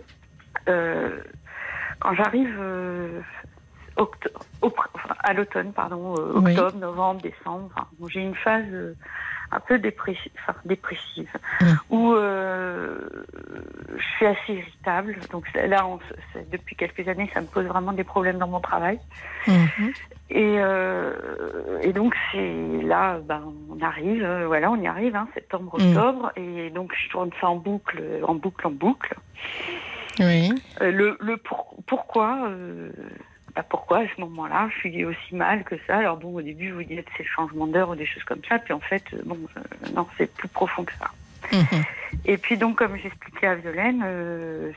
[2.01, 2.55] Quand j'arrive
[5.23, 6.51] à l'automne, pardon, euh, Oui.
[6.51, 8.95] octobre, novembre, décembre, enfin, bon, j'ai une phase euh,
[9.51, 11.29] un peu enfin, dépressive,
[11.89, 12.99] où euh,
[13.95, 15.15] je suis assez irritable.
[15.31, 15.99] Donc là, on
[16.51, 18.99] depuis quelques années, ça me pose vraiment des problèmes dans mon travail.
[19.47, 19.93] Mhm.
[20.31, 25.27] Et, euh, et donc c'est là, ben, on arrive, euh, voilà, on y arrive, hein,
[25.33, 25.81] septembre, Mm.
[25.89, 29.15] octobre, et donc je tourne ça en boucle, en boucle, en boucle.
[30.19, 30.51] Oui.
[30.81, 32.47] Le, le pour- pourquoi,
[33.60, 35.97] bah pourquoi à ce moment-là, je suis aussi mal que ça?
[35.97, 38.57] Alors bon, au début, vous dites c'est le changement d'heure ou des choses comme ça,
[38.60, 39.62] puis en fait, euh, bon, euh,
[39.93, 41.12] non, c'est plus profond que ça.
[41.51, 41.84] Mhm.
[42.26, 44.72] Et puis donc, comme j'expliquais à Violaine, euh,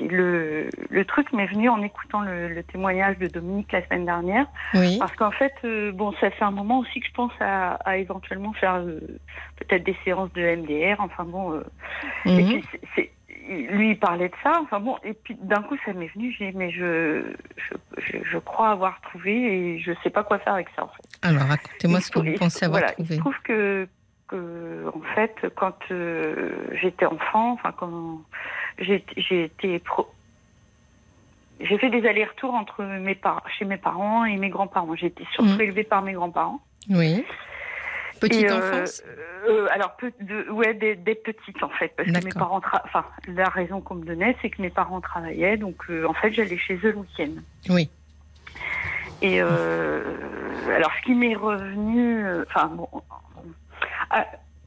[0.00, 4.46] le, le truc m'est venu en écoutant le, le témoignage de Dominique la semaine dernière,
[4.74, 4.98] Oui.
[4.98, 7.96] parce qu'en fait, euh, bon, ça fait un moment aussi que je pense à, à
[7.96, 8.82] éventuellement faire
[9.56, 11.00] peut-être des séances de MDR.
[11.00, 11.62] Enfin bon,
[12.26, 13.12] et puis c'est- c'est-
[13.70, 14.52] lui il parlait de ça.
[14.62, 16.34] Enfin bon, et puis d'un coup ça m'est venu.
[16.38, 17.22] J'ai dit, mais je,
[17.56, 20.88] je, je, je crois avoir trouvé et je sais pas quoi faire avec ça en
[20.88, 21.02] fait.
[21.22, 23.14] Alors, racontez-moi ce que vous pensez avoir voilà, trouvé.
[23.14, 23.88] Se trouve que,
[24.28, 26.50] que, en fait, quand euh,
[26.80, 28.20] j'étais enfant, enfin, quand
[28.78, 30.08] j'ai j'ai été pro.
[31.60, 34.96] J'ai fait des allers-retours entre mes par chez mes parents et mes grands-parents.
[34.96, 35.60] J'ai été surtout Mhm.
[35.60, 36.60] élevée par mes grands-parents.
[36.90, 37.24] Oui.
[38.22, 39.02] Petite Et, euh, enfance
[39.48, 43.04] euh, Alors, peu de, ouais, des, des petites en fait, parce que mes parents, enfin,
[43.26, 46.56] la raison qu'on me donnait, c'est que mes parents travaillaient, donc euh, en fait, j'allais
[46.56, 47.32] chez eux le week-end.
[47.68, 47.90] Oui.
[49.22, 52.88] Et alors, ce qui m'est revenu, enfin, bon,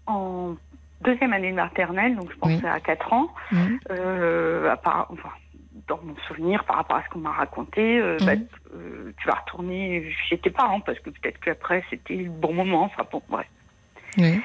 [0.08, 0.56] en
[1.02, 2.68] deuxième année de maternelle, donc je pense Oui.
[2.68, 3.34] à 4 ans,
[3.92, 5.30] euh, à part- enfin,
[5.88, 8.26] dans mon souvenir par rapport à ce qu'on m'a raconté, euh, Mhm.
[8.26, 8.34] bah,
[8.76, 12.84] euh, tu vas retourner chez tes parents parce que peut-être qu'après c'était le bon moment.
[12.86, 13.48] Enfin bon, bref.
[14.18, 14.42] Oui.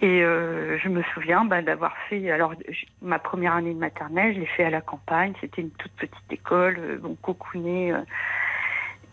[0.00, 2.54] Et euh, je me souviens bah, d'avoir fait, alors
[3.00, 5.32] ma première année de maternelle, je l'ai fait à la campagne.
[5.40, 7.94] C'était une toute petite école, bon, cocoonée.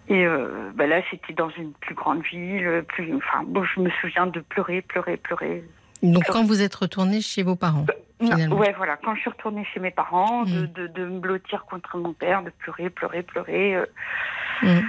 [0.08, 0.26] et
[0.74, 2.84] bah, là, c'était dans une plus grande ville.
[2.88, 5.64] Plus, enfin, bon, je me souviens de pleurer, pleurer, pleurer.
[6.04, 7.86] Donc, quand vous êtes retourné chez vos parents,
[8.22, 8.56] Non, finalement.
[8.58, 8.98] ouais, voilà.
[8.98, 10.74] Quand je suis retournée chez mes parents, de, Mm.
[10.74, 13.86] de, de me blottir contre mon père, de pleurer, pleurer, pleurer, euh,
[14.64, 14.80] Mm.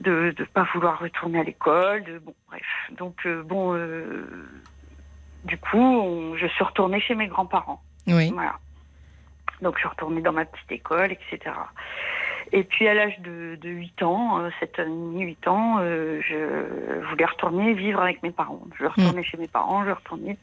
[0.00, 2.62] de ne pas vouloir retourner à l'école, de bon, bref.
[2.96, 4.26] Donc euh, bon, euh,
[5.44, 7.82] du coup, on- je suis retournée chez mes grands-parents.
[8.06, 8.30] Oui.
[8.32, 8.56] Voilà.
[9.60, 11.54] Donc je suis retournée dans ma petite école, etc.
[12.52, 15.76] Et puis à l'âge de, de 8 ans, euh, 7 ans et demi, 8 ans,
[15.80, 18.60] euh, je voulais retourner vivre avec mes parents.
[18.78, 20.36] Je retournais chez mes parents, je retournais.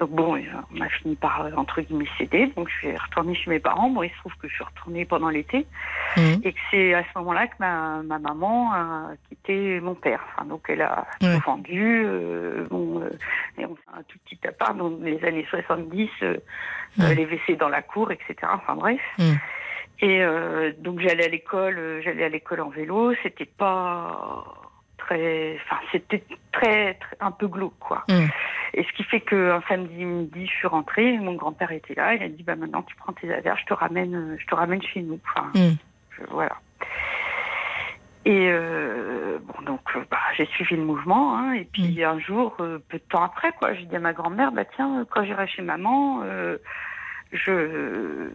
[0.00, 0.40] Donc bon, euh,
[0.76, 2.48] on a fini par, euh, entre guillemets, céder.
[2.56, 3.90] Donc je suis retournée chez mes parents.
[3.90, 5.66] Bon, il se trouve que je suis retournée pendant l'été.
[6.16, 6.40] Mhm.
[6.42, 10.20] Et que c'est à ce moment-là que ma, ma maman a quitté mon père.
[10.34, 12.02] Enfin, donc elle a tout vendu.
[12.06, 13.10] euh, bon, euh,
[13.58, 16.36] et on fait un tout petit appart dans les années 70, euh,
[16.98, 17.06] Ouais.
[17.10, 18.34] euh, les WC dans la cour, etc.
[18.52, 19.00] Enfin bref.
[20.06, 23.14] Et euh, donc j'allais à l'école, euh, j'allais à l'école en vélo.
[23.22, 24.44] C'était pas
[24.98, 28.04] très, enfin c'était très, très un peu glauque quoi.
[28.10, 28.26] Mm.
[28.74, 32.22] Et ce qui fait qu'un samedi midi, je suis rentrée, mon grand-père était là, il
[32.22, 34.82] a dit bah maintenant tu prends tes affaires, je te ramène, euh, je te ramène
[34.82, 35.18] chez nous.
[35.24, 35.76] Enfin, Mm.
[36.18, 36.56] je- voilà.
[38.26, 39.80] Et euh, bon, donc
[40.10, 43.52] bah, j'ai suivi le mouvement, hein, et puis un jour, euh, peu de temps après,
[43.52, 46.22] quoi, j'ai dit à ma grand-mère, bah tiens, quand j'irai chez maman,
[47.32, 48.30] je,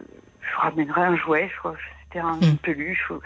[0.50, 3.10] je ramènerai un jouet, je crois, c'était un, une peluche.
[3.10, 3.20] ou-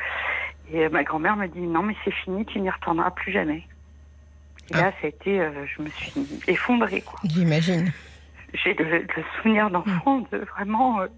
[0.72, 3.66] Et euh, ma grand-mère m'a dit non, mais c'est fini, tu n'y retourneras plus jamais.
[4.70, 6.12] Et là, ça a été, euh, je me suis
[6.46, 7.20] effondrée, quoi.
[7.24, 7.92] J'imagine.
[8.54, 11.00] J'ai le, le souvenir d'enfant de vraiment.
[11.02, 11.08] euh,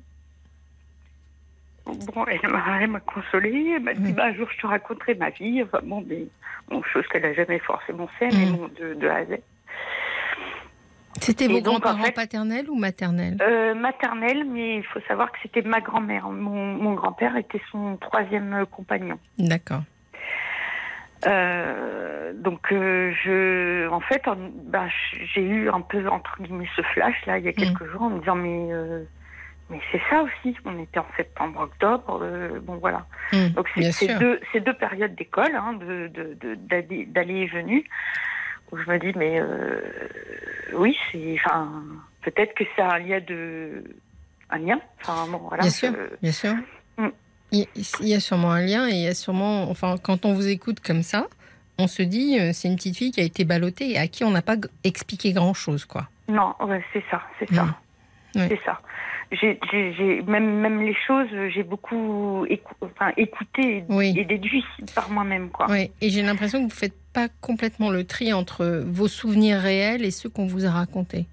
[1.87, 5.15] Bon, elle m'a, elle m'a consolée, elle m'a dit bah, un jour je te raconterai
[5.15, 5.63] ma vie.
[5.63, 6.29] Enfin, bon, des
[6.69, 9.39] bon, chose qu'elle n'a jamais forcément fait, mais bon, de, de A à Z.
[11.27, 13.37] C'était vos en grands-parents fait- paternels ou maternels?
[13.41, 16.29] Euh, maternelle, mais il faut savoir que c'était ma grand-mère.
[16.29, 19.19] Mon, mon grand-père était son troisième compagnon.
[19.39, 19.83] D'accord.
[21.27, 24.87] Euh, donc, euh, je, en fait, en- bah,
[25.35, 28.11] j'ai eu un peu entre guillemets ce flash là il y a quelques jours en
[28.11, 29.03] me disant mais euh,
[29.71, 30.55] mais c'est ça aussi.
[30.65, 32.25] On était en septembre, octobre.
[32.63, 33.07] bon voilà.
[33.33, 36.55] Mm, Donc c'est ces deux ces deux périodes d'école, hein, de de- de-
[37.07, 37.85] d'aller et venue,
[38.71, 39.41] où je me dis mais
[40.75, 41.71] oui c'est enfin
[42.23, 43.85] peut-être que ça a un lien de
[44.51, 44.81] un lien.
[45.03, 45.63] Enfin bon voilà.
[45.63, 46.55] bien sûr, je- bien sûr.
[46.99, 47.09] Mm.
[47.53, 47.67] Il
[48.09, 50.81] y a sûrement un lien et il y a sûrement, enfin, quand on vous écoute
[50.81, 51.27] comme ça,
[51.79, 54.25] on se dit, euh, c'est une petite fille qui a été ballottée et à qui
[54.25, 56.09] on n'a pas expliqué grand-chose, quoi.
[56.29, 57.65] Non, ouais, c'est ça, c'est ça.
[57.65, 57.75] Mm.
[58.41, 58.49] Ouais.
[58.49, 58.81] C'est ça.
[59.33, 64.15] J'ai, j'ai, j'ai- même, même les choses, j'ai beaucoup écou- enfin, écouté et, Oui.
[64.17, 64.65] et déduit
[64.95, 65.69] par moi-même, quoi.
[65.71, 70.05] Ouais, et j'ai l'impression que vous faites pas complètement le tri entre vos souvenirs réels
[70.05, 71.25] et ceux qu'on vous a racontés.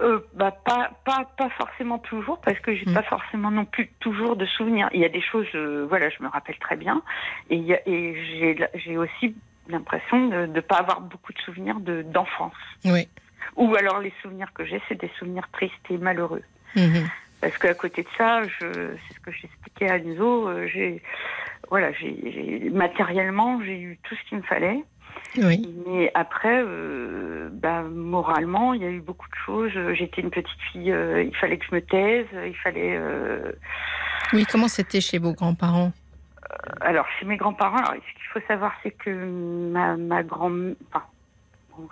[0.00, 2.94] Euh, bah, pas, pas, pas forcément toujours, parce que j'ai Mm.
[2.94, 4.88] pas forcément non plus toujours de souvenirs.
[4.92, 7.02] Il y a des choses, euh, voilà, je me rappelle très bien,
[7.50, 9.36] et, et j'ai, aussi
[9.68, 12.52] l'impression de ne pas avoir beaucoup de souvenirs de, d'enfance.
[12.84, 13.06] Oui.
[13.54, 16.42] Ou alors les souvenirs que j'ai, c'est des souvenirs tristes et malheureux.
[16.74, 17.08] Mhm.
[17.40, 21.00] Parce qu'à côté de ça, c'est ce que j'expliquais à Enzo, euh, j'ai,
[21.70, 21.90] voilà,
[22.72, 24.82] matériellement, j'ai eu tout ce qu'il me fallait.
[25.38, 25.74] Oui.
[25.86, 29.72] Mais après, euh, bah, moralement, il y a eu beaucoup de choses.
[29.94, 32.96] J'étais une petite fille, euh, il fallait que je me taise, il fallait.
[32.96, 33.52] euh,
[34.32, 35.92] Oui, comment c'était chez vos grands-parents?
[36.80, 40.52] Alors, chez mes grands-parents, ce qu'il faut savoir, c'est que ma, ma grand,
[40.88, 41.04] enfin,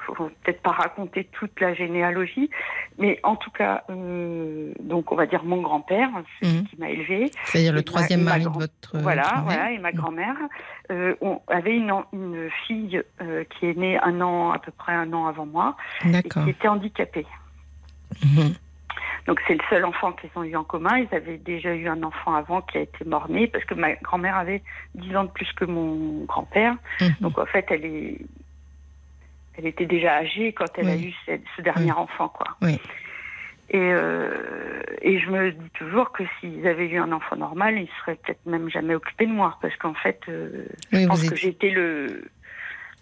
[0.07, 2.51] faut peut-être pas raconter toute la généalogie,
[2.99, 6.09] mais en tout cas, euh, donc on va dire mon grand-père,
[6.41, 6.64] celui Mhm.
[6.66, 8.99] qui m'a élevé, C'est-à-dire le troisième mari de votre.
[8.99, 10.37] voilà, voilà, et ma grand-mère,
[10.91, 11.93] euh, on avait une,
[12.66, 16.22] fille euh, qui est née un an, à peu près un an avant moi, et
[16.28, 17.26] qui était handicapée.
[18.22, 18.55] Mhm.
[19.26, 20.99] Donc c'est le seul enfant qu'ils ont eu en commun.
[20.99, 24.37] Ils avaient déjà eu un enfant avant qui a été mort-né parce que ma grand-mère
[24.37, 24.62] avait
[24.97, 26.74] 10 ans de plus que mon grand-père.
[27.01, 27.14] Mhm.
[27.22, 28.18] Donc en fait, elle est,
[29.57, 32.57] elle était déjà âgée quand elle a eu ce, ce dernier enfant, quoi.
[32.62, 32.78] Oui.
[33.70, 37.88] Et, euh, et je me dis toujours que s'ils avaient eu un enfant normal, ils
[38.00, 41.36] seraient peut-être même jamais occupés de moi, parce qu'en fait, euh, Oui, je pense que
[41.36, 42.24] j'étais le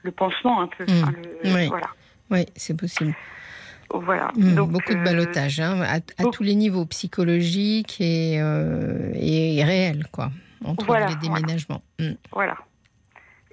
[0.04, 0.84] le pansement un peu.
[0.84, 1.02] Mm.
[1.02, 1.12] Enfin,
[1.44, 1.66] le- Oui.
[1.68, 1.86] Voilà,
[2.30, 3.14] Oui, c'est possible.
[3.92, 4.28] voilà.
[4.36, 6.30] Mm, Donc, Beaucoup de euh, balotage, hein, à, à beaucoup.
[6.36, 10.30] tous les niveaux, psychologiques et, et réels, quoi,
[10.64, 11.82] entre Voilà, les déménagements.
[12.32, 12.56] Voilà.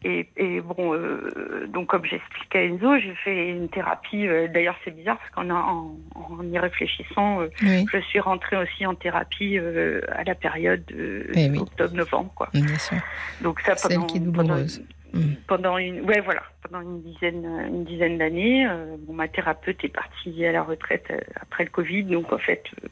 [0.03, 4.27] Et, et bon, euh, donc comme j'expliquais à Enzo, j'ai fait une thérapie.
[4.27, 8.55] euh, D'ailleurs, c'est bizarre parce qu'en en, en y réfléchissant, euh, Oui, je suis rentrée
[8.55, 11.59] aussi en thérapie euh, à la période de Eh oui.
[11.59, 12.49] octobre-novembre, quoi.
[12.53, 12.97] bien sûr.
[13.41, 14.81] Donc ça Celle pendant qui est pendant, douloureuse.
[15.11, 15.33] Mm.
[15.47, 18.67] pendant une ouais voilà pendant une dizaine une dizaine d'années.
[18.69, 22.63] euh, bon, ma thérapeute est partie à la retraite après le Covid, donc en fait,
[22.83, 22.87] euh,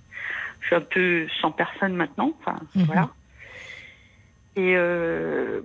[0.61, 2.33] je suis un peu sans personne maintenant.
[2.41, 2.83] Enfin Mhm.
[2.85, 3.09] voilà.
[4.55, 5.61] Et euh,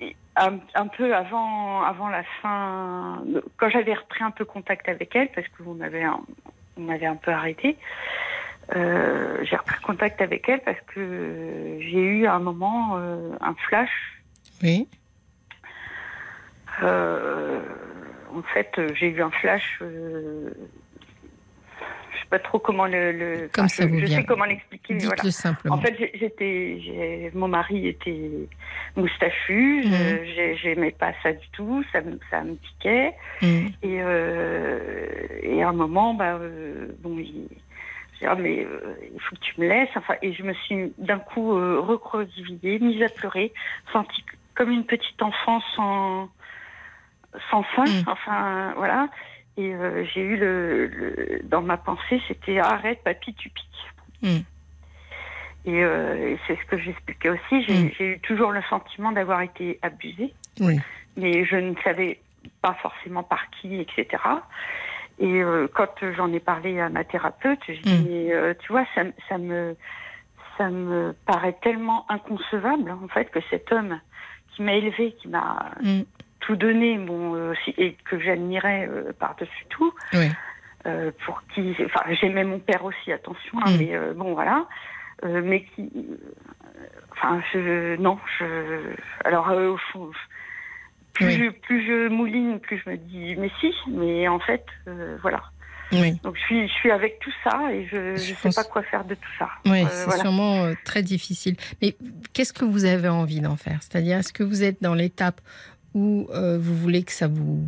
[0.00, 3.22] Et un, un peu avant, avant la fin,
[3.56, 6.20] quand j'avais repris un peu contact avec elle, parce qu'on m'avait un,
[6.78, 7.76] on un peu arrêté,
[8.76, 13.54] euh, j'ai repris contact avec elle parce que j'ai eu à un moment euh, un
[13.54, 13.90] flash.
[14.62, 14.88] Oui,
[16.82, 17.60] Euh,
[18.34, 19.82] en fait, j'ai eu un flash.
[22.30, 23.10] Pas trop comment le.
[23.12, 24.18] le- Comme enfin, ça je, vous je vient.
[24.20, 24.94] sais comment l'expliquer.
[24.94, 25.30] mais dites-le voilà.
[25.32, 25.74] simplement.
[25.74, 28.30] En fait, j'étais, j'ai- mon mari était
[28.96, 29.82] moustachu.
[29.84, 29.92] Mhm.
[29.92, 31.84] je- j'ai- j'aimais pas ça du tout.
[31.92, 33.14] Ça, me- ça me piquait.
[33.42, 33.66] Mm.
[33.82, 35.08] Et, euh,
[35.42, 37.48] et à un moment, bah, euh, bon, il,
[38.22, 39.88] Ah, mais euh, il faut que tu me laisses.
[39.96, 43.50] Enfin, et je me suis d'un coup euh, recroquevillée, mise à pleurer,
[43.94, 44.22] sentie
[44.54, 46.28] comme une petite enfant sans,
[47.50, 47.84] sans fin.
[47.86, 48.04] Mm.
[48.06, 49.08] Enfin, voilà.
[49.56, 53.66] Et euh, j'ai eu le, le- dans ma pensée, c'était arrête, papy, tu piques.
[54.22, 54.38] Mm.
[55.66, 57.62] Et, euh, et c'est ce que j'expliquais aussi.
[57.64, 57.90] J'ai Mm.
[57.98, 60.78] j'ai eu toujours le sentiment d'avoir été abusée Oui.
[61.16, 62.20] mais je ne savais
[62.62, 64.06] pas forcément par qui, etc.
[65.18, 68.04] Et euh, quand j'en ai parlé à ma thérapeute, je dis, Mm.
[68.08, 69.76] mais, euh, tu vois, ça, me- ça me
[70.56, 73.98] ça me paraît tellement inconcevable en fait que cet homme
[74.54, 76.02] qui m'a élevé, qui m'a Mm.
[76.40, 80.28] Tout donné, bon, euh, et que j'admirais euh, par-dessus tout, Oui.
[80.86, 83.76] euh, pour qui, enfin, j'aimais mon père aussi, attention, hein, Mm.
[83.78, 84.66] mais bon, voilà,
[85.24, 85.90] mais qui,
[87.12, 90.10] enfin, je, non, je, alors, au fond,
[91.12, 91.38] plus, Oui.
[91.44, 95.42] je, plus je mouline, plus je me dis, mais si, mais en fait, euh, voilà.
[95.92, 96.12] Oui.
[96.22, 98.82] Donc je suis, je suis avec tout ça et je, je sais pense- pas quoi
[98.84, 99.48] faire de tout ça.
[99.66, 100.20] Oui, Euh, c'est voilà.
[100.22, 101.56] sûrement euh, très difficile.
[101.82, 101.96] Mais
[102.32, 103.78] qu'est-ce que vous avez envie d'en faire?
[103.82, 105.40] C'est-à-dire, est-ce que vous êtes dans l'étape
[105.94, 107.62] où euh, vous voulez que ça vous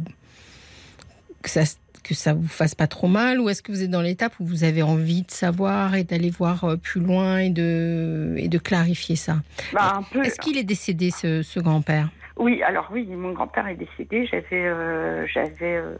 [1.42, 1.62] que ça
[2.02, 4.44] que ça vous fasse pas trop mal, ou est-ce que vous êtes dans l'étape où
[4.44, 8.58] vous avez envie de savoir et d'aller voir euh, plus loin et de et de
[8.58, 9.42] clarifier ça?
[9.72, 10.02] Bah.
[10.24, 12.10] Est-ce qu'il est décédé ce, ce grand-père?
[12.36, 14.26] Oui, alors oui, mon grand-père est décédé.
[14.26, 15.96] J'avais, euh, j'avais, euh,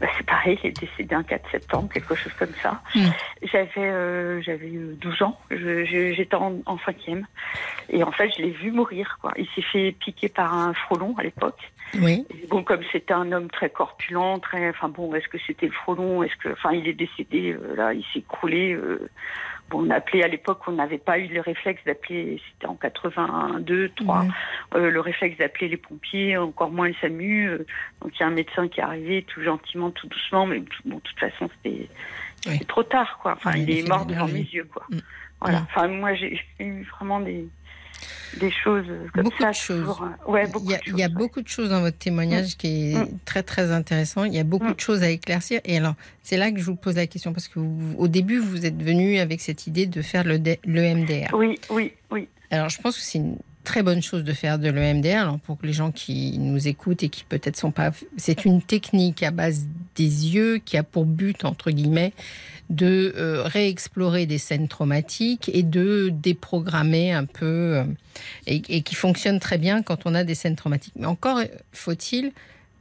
[0.00, 2.82] bah, c'est pareil, il est décédé un 4 septembre, quelque chose comme ça.
[2.94, 3.06] Mm.
[3.42, 5.38] J'avais, euh, j'avais eu 12 ans.
[5.50, 7.26] J'étais en, en cinquième,
[7.88, 9.18] et en fait, je l'ai vu mourir.
[9.20, 9.32] Quoi.
[9.36, 11.72] Il s'est fait piquer par un frelon à l'époque.
[11.94, 12.26] Oui.
[12.30, 15.72] Et bon, comme c'était un homme très corpulent, très, enfin bon, est-ce que c'était le
[15.72, 16.22] frelon?
[16.22, 18.78] Est-ce que, enfin, il est décédé euh, là, il s'est écroulé.
[19.72, 24.20] On appelait à l'époque, on n'avait pas eu le réflexe d'appeler, c'était en 82, 3,
[24.20, 24.26] Ouais.
[24.76, 27.48] euh, le réflexe d'appeler les pompiers, encore moins le SAMU.
[27.48, 27.66] euh,
[28.02, 30.96] donc il y a un médecin qui est arrivé tout gentiment, tout doucement, mais bon,
[30.96, 31.88] de toute façon c'était
[32.46, 32.58] Oui.
[32.66, 33.32] trop tard, quoi.
[33.32, 34.84] Enfin, il est mort de devant mes yeux, quoi.
[34.90, 34.98] Mm.
[35.40, 35.60] Voilà.
[35.60, 35.66] Mm.
[35.70, 37.46] Enfin, moi j'ai eu vraiment des
[38.40, 39.50] des choses comme Beaucoup ça.
[39.50, 39.80] de choses.
[39.80, 41.18] toujours, ouais, beaucoup il y a, de il y a choses, ouais.
[41.18, 43.18] beaucoup de choses dans votre témoignage qui est Mm.
[43.24, 44.24] très très intéressant.
[44.24, 44.74] Il y a beaucoup Mm.
[44.74, 45.60] de choses à éclaircir.
[45.64, 48.38] Et alors, c'est là que je vous pose la question parce que vous- au début,
[48.38, 51.34] vous êtes venu avec cette idée de faire le, le MDR.
[51.34, 52.28] Oui, oui, oui.
[52.50, 55.20] Alors, je pense que c'est une très bonne chose de faire de l'EMDR.
[55.20, 59.22] Alors, pour les gens qui nous écoutent et qui peut-être sont pas, c'est une technique
[59.22, 62.12] à base des yeux qui a pour but entre guillemets
[62.70, 67.84] de euh, réexplorer des scènes traumatiques et de déprogrammer un peu euh,
[68.46, 70.94] et, et qui fonctionne très bien quand on a des scènes traumatiques.
[70.96, 71.40] Mais encore
[71.72, 72.32] faut-il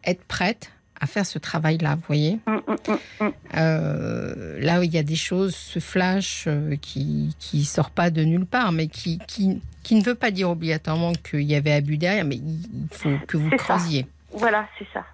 [0.03, 2.39] être prête à faire ce travail-là, vous voyez?
[2.47, 6.47] Mm, mm, mm, euh, là où il y a des choses, ce flash
[6.81, 10.49] qui qui sort pas de nulle part, mais qui qui, qui ne veut pas dire
[10.49, 13.63] obligatoirement qu'il y avait abus derrière, mais il faut que vous C'est ça.
[13.63, 14.07] creusiez.
[14.33, 15.05] Voilà, c'est ça.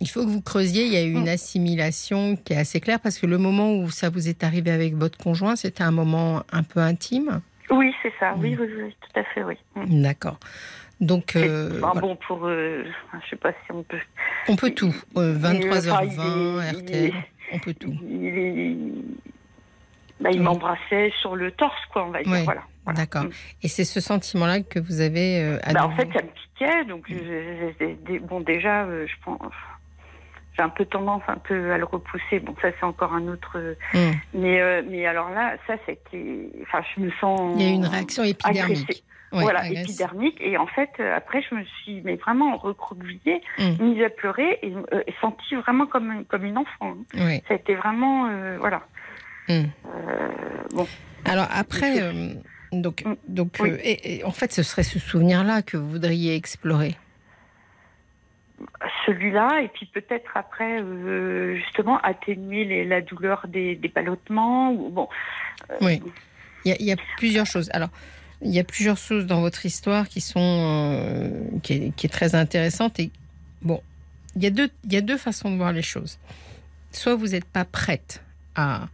[0.00, 0.84] Il faut que vous creusiez.
[0.86, 3.90] Il y a eu une assimilation qui est assez claire parce que le moment où
[3.90, 7.40] ça vous est arrivé avec votre conjoint, c'était un moment un peu intime.
[7.70, 8.34] Oui, c'est ça.
[8.36, 9.54] Oui, oui, oui, tout à fait, oui.
[9.74, 10.02] Mm.
[10.02, 10.38] D'accord.
[11.00, 12.00] Donc, euh, voilà.
[12.00, 12.46] bon, pour.
[12.46, 12.84] euh,
[13.24, 13.98] je sais pas si on peut.
[14.48, 14.94] on peut tout.
[15.16, 17.12] Euh, Mais, enfin, 23h20, il RTL,
[17.52, 17.94] on peut tout.
[18.08, 18.76] Il, est-
[20.20, 20.44] bah, il Oui.
[20.44, 22.32] m'embrassait sur le torse, quoi, on va dire.
[22.32, 22.62] Oui, Voilà.
[22.84, 22.96] voilà.
[22.98, 23.24] D'accord.
[23.24, 23.30] Mm.
[23.62, 26.84] Et c'est ce sentiment-là que vous avez euh, Bah, en fait, ça me piquait.
[26.86, 27.72] Donc, je- je-
[28.08, 29.40] je- je- bon, déjà, euh, je pense.
[30.56, 32.40] J'ai un peu tendance un peu à le repousser.
[32.40, 33.52] Bon, ça, c'est encore un autre.
[33.56, 34.12] euh, Mm.
[34.34, 36.48] Mais, euh, mais alors là, ça, c'était.
[36.62, 37.54] Enfin, je me sens.
[37.56, 39.04] Il y a une réaction épidermique.
[39.32, 40.36] Ouais, voilà, agresse- épidermique.
[40.40, 43.82] Et en fait, euh, après, je me suis mais vraiment recroquevillée, Mm.
[43.84, 46.92] mise à pleurer et, euh, et sentie vraiment comme, une- comme une enfant.
[46.92, 46.96] hein.
[47.14, 47.42] Oui.
[47.48, 48.28] Ça a été vraiment.
[48.30, 48.82] euh, voilà.
[49.48, 49.64] Mm.
[50.74, 50.86] Bon.
[51.24, 52.00] Alors après,
[52.72, 53.70] donc, donc Oui.
[53.82, 56.94] et- et en fait, ce serait ce souvenir-là que vous voudriez explorer.
[59.04, 64.72] Celui-là, et puis peut-être après, euh, justement, atténuer la douleur des, des ballottements.
[64.72, 65.08] Ou, bon,
[65.80, 66.02] Oui.
[66.64, 67.70] Il y, a, plusieurs choses.
[67.72, 67.90] Alors,
[68.42, 71.30] il y a plusieurs choses dans votre histoire qui sont euh,
[71.62, 73.12] qui est très intéressante et
[73.62, 73.80] bon,
[74.34, 76.18] il y a deux il y a deux façons de voir les choses.
[76.90, 78.20] Soit vous n'êtes pas prête
[78.56, 78.88] à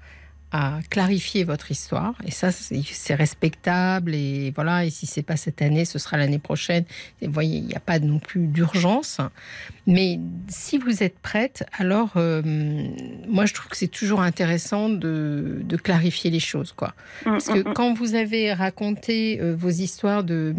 [0.52, 2.14] à clarifier votre histoire.
[2.26, 4.14] Et ça c'est respectable.
[4.14, 6.84] Et voilà et si c'est pas cette année ce sera l'année prochaine.
[7.20, 9.18] Et vous voyez il n'y a pas non plus d'urgence.
[9.86, 12.42] Mais si vous êtes prête alors euh,
[13.26, 16.94] moi je trouve que c'est toujours intéressant de, de clarifier les choses quoi.
[17.24, 20.54] Parce que mm, quand vous avez raconté euh, vos histoires de,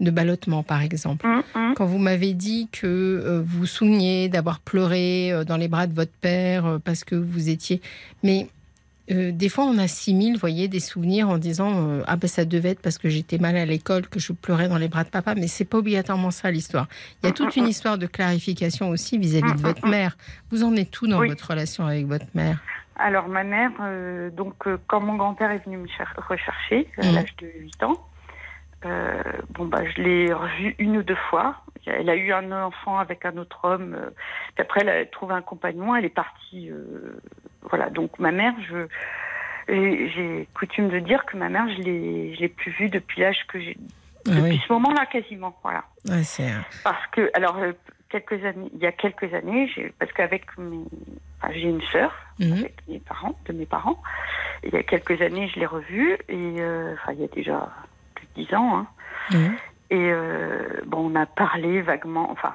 [0.00, 1.26] de ballottement, par exemple,
[1.74, 5.86] quand vous m'avez dit que euh, vous vous souveniez d'avoir pleuré euh, dans les bras
[5.86, 7.80] de votre père euh, parce que vous étiez...
[8.22, 8.48] Mais
[9.10, 12.44] euh, des fois, on assimile, vous voyez, des souvenirs en disant euh, Ah ben ça
[12.44, 15.08] devait être parce que j'étais mal à l'école, que je pleurais dans les bras de
[15.10, 15.34] papa.
[15.34, 16.88] Mais c'est pas obligatoirement ça l'histoire.
[17.22, 20.16] Il y a toute une histoire de clarification aussi vis-à-vis de votre mère.
[20.50, 21.28] Vous en êtes tout dans Oui.
[21.28, 22.58] votre relation avec votre mère?
[22.98, 24.54] Alors, ma mère, euh, donc,
[24.86, 27.14] quand mon grand-père est venu me cher- rechercher à Mhm.
[27.14, 28.00] l'âge de 8 ans,
[28.86, 31.56] euh, bon, bah, je l'ai revue une ou deux fois.
[31.86, 33.94] Elle a eu un enfant avec un autre homme.
[33.94, 34.10] euh,
[34.54, 35.94] puis après, elle a trouvé un compagnon.
[35.94, 36.70] Elle est partie.
[36.70, 37.20] euh,
[37.62, 37.90] voilà.
[37.90, 38.86] Donc, ma mère, je.
[39.68, 43.44] J'ai coutume de dire que ma mère, je l'ai, je l'ai plus vue depuis l'âge
[43.48, 43.76] que j'ai,
[44.28, 45.82] Ah depuis oui, ce moment-là quasiment, voilà.
[46.08, 46.48] Ouais, c'est...
[46.84, 47.58] Parce que, alors,
[48.08, 50.84] quelques années, il y a quelques années, j'ai, parce qu'avec mes,
[51.40, 52.52] enfin, j'ai une sœur mhm.
[52.52, 54.00] avec mes parents, de mes parents.
[54.62, 56.54] Il y a quelques années, je l'ai revue et,
[56.92, 57.68] enfin, il y a déjà
[58.16, 58.78] plus de dix ans.
[59.32, 59.52] Hein.
[59.90, 62.52] Et euh, bon, on a parlé vaguement, enfin,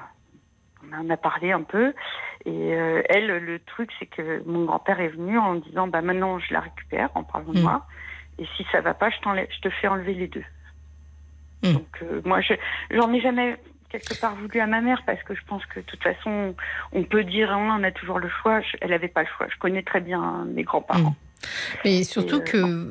[0.84, 1.94] on en a parlé un peu.
[2.44, 6.38] Et euh, elle, le truc, c'est que mon grand-père est venu en disant, bah maintenant,
[6.38, 7.62] je la récupère en parlant de Mhm.
[7.64, 7.86] moi.
[8.38, 10.44] Et si ça va pas, je, te fais enlever les deux.
[11.62, 11.72] Mhm.
[11.74, 12.54] Donc, euh, moi, je,
[12.90, 13.56] j'en ai jamais
[13.88, 16.54] quelque part voulu à ma mère parce que je pense que de toute façon,
[16.92, 18.60] on peut dire, on a toujours le choix.
[18.62, 19.46] Je- elle avait pas le choix.
[19.50, 21.14] Je connais très bien mes grands-parents.
[21.84, 22.40] Mais surtout euh,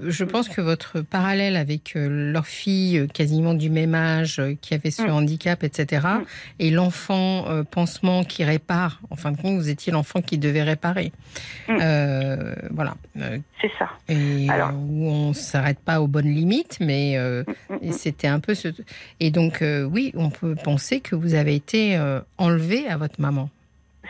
[0.02, 4.42] que je pense que votre parallèle avec euh, leur fille euh, quasiment du même âge,
[4.62, 5.10] qui avait ce Mm.
[5.12, 6.24] handicap, etc., Mm.
[6.60, 10.64] et l'enfant euh, pansement qui répare, en fin de compte, vous étiez l'enfant qui devait
[10.64, 11.12] réparer.
[11.68, 11.78] Mm.
[11.82, 12.96] Euh, voilà.
[13.62, 13.90] C'est ça.
[14.10, 17.18] et Alors- où on s'arrête pas aux bonnes limites, mais
[17.92, 18.70] c'était un peu ce.
[19.20, 22.00] Et donc, oui, on peut penser que vous avez été
[22.38, 23.50] enlevé à votre maman.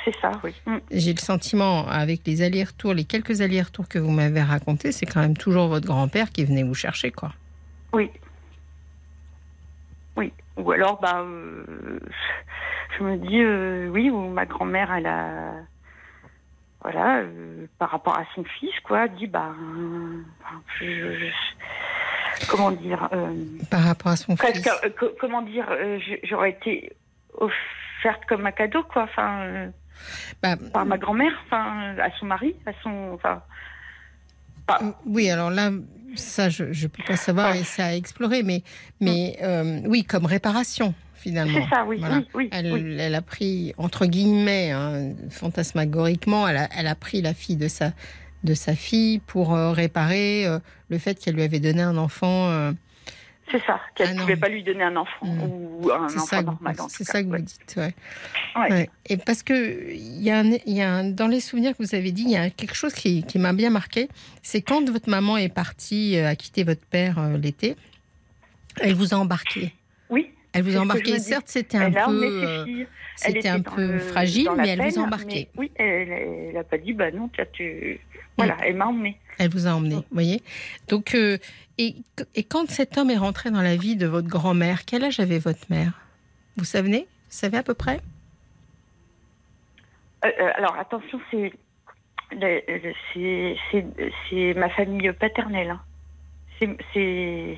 [0.06, 0.54] C'est ça, oui.
[0.66, 0.78] Mm.
[0.92, 5.20] J'ai le sentiment, avec les allers-retours, les quelques allers-retours que vous m'avez racontés, c'est quand
[5.22, 7.34] même toujours votre grand-père qui venait vous chercher, quoi.
[7.94, 8.10] Oui.
[10.16, 10.34] Oui.
[10.58, 12.00] Ou alors, bah, euh,
[12.98, 15.54] je me dis, euh, oui, ou ma grand-mère, elle a,
[16.82, 20.22] voilà, euh, par rapport à son fils, quoi, dit, bah, euh,
[20.80, 21.14] je-
[22.40, 23.34] je- comment dire, euh,
[23.70, 24.68] Par rapport à son fils.
[24.84, 26.92] euh, co- comment dire, euh, j'aurais été
[27.36, 29.70] offerte comme un cadeau, quoi, enfin, euh,
[30.42, 33.42] Bah, par ma grand-mère, enfin, à son mari, à son, enfin,
[35.06, 35.72] oui, alors là,
[36.16, 38.64] ça, je ne peux pas savoir et ça à explorer, mais,
[39.00, 41.60] mais euh, oui, comme réparation, finalement.
[41.70, 42.18] c'est ça, oui, Voilà.
[42.18, 42.98] oui, oui, Elle, oui.
[43.00, 47.68] elle a pris, entre guillemets, hein, fantasmagoriquement, elle a, elle a pris la fille de
[47.68, 47.92] sa,
[48.44, 52.74] de sa fille pour euh, réparer euh, le fait qu'elle lui avait donné un enfant.
[53.52, 55.42] C'est ça, qu'elle Ah ne pouvait pas lui donner un enfant Mm.
[55.44, 56.76] ou un enfant ça, normal.
[56.90, 57.38] c'est ça que ouais.
[57.40, 57.74] vous dites.
[57.78, 57.94] Ouais.
[58.56, 58.72] Ouais.
[58.72, 58.90] Ouais.
[59.10, 61.84] Et parce que il y a, un, il y a un- dans les souvenirs que
[61.84, 64.08] vous avez dit, il y a quelque chose qui, qui m'a bien marqué.
[64.42, 67.76] C'est quand votre maman est partie, euh, a quitté votre père euh, l'été,
[68.80, 69.74] elle vous a embarqué.
[70.10, 71.20] Oui, Elle vous a embarqué.
[71.20, 72.66] Certes, c'était un peu, euh,
[73.16, 75.50] c'était était un peu le- fragile, mais elle vous a embarqué.
[75.58, 78.00] oui, elle n'a pas dit, bah non, tu...
[78.38, 79.18] Voilà, elle m'a emmenée.
[79.42, 80.44] Elle vous a emmené, vous voyez.
[80.88, 81.40] Donc, euh,
[81.80, 81.96] et,
[82.36, 85.40] et quand cet homme est rentré dans la vie de votre grand-mère, quel âge avait
[85.40, 86.00] votre mère?
[86.58, 86.92] Vous savez?
[87.00, 88.00] Vous savez à peu près?
[90.24, 91.54] Euh, euh, alors attention, c'est
[94.54, 95.72] ma famille paternelle.
[95.72, 95.82] hein.
[96.94, 97.58] C'est-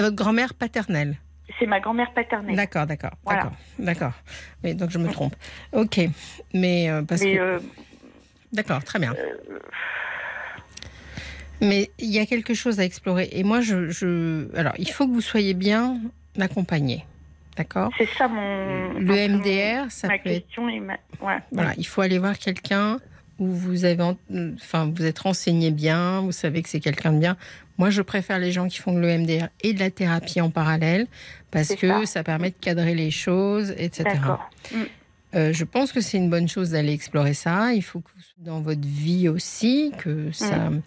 [0.00, 1.18] votre grand-mère paternelle?
[1.58, 2.56] c'est ma grand-mère paternelle.
[2.56, 3.42] D'accord, d'accord, Voilà.
[3.42, 4.12] d'accord, d'accord.
[4.64, 5.36] Oui, donc je me trompe.
[5.72, 6.00] Ok,
[6.54, 7.58] mais euh, parce Mais que euh,
[8.54, 9.14] d'accord, très bien.
[11.62, 13.28] Mais il y a quelque chose à explorer.
[13.32, 14.48] Et moi, je, je...
[14.56, 16.00] alors, il faut que vous soyez bien
[16.38, 17.04] accompagné,
[17.56, 17.90] d'accord?
[17.96, 18.92] C'est ça mon.
[18.98, 20.94] Le enfin, MDR, ça ma peut être question est ma...
[21.20, 21.38] ouais.
[21.52, 22.98] Voilà, il faut aller voir quelqu'un
[23.38, 24.16] où vous avez, en-
[24.56, 27.36] enfin, vous êtes renseigné bien, vous savez que c'est quelqu'un de bien.
[27.78, 31.06] Moi, je préfère les gens qui font de l'EMDR et de la thérapie en parallèle
[31.50, 32.06] parce que ça.
[32.06, 32.22] ça.
[32.24, 34.04] permet de cadrer les choses, etc.
[34.04, 34.50] D'accord.
[35.34, 37.72] Euh, je pense que c'est une bonne chose d'aller explorer ça.
[37.72, 40.70] Il faut que dans votre vie aussi, que ça.
[40.70, 40.82] Mm.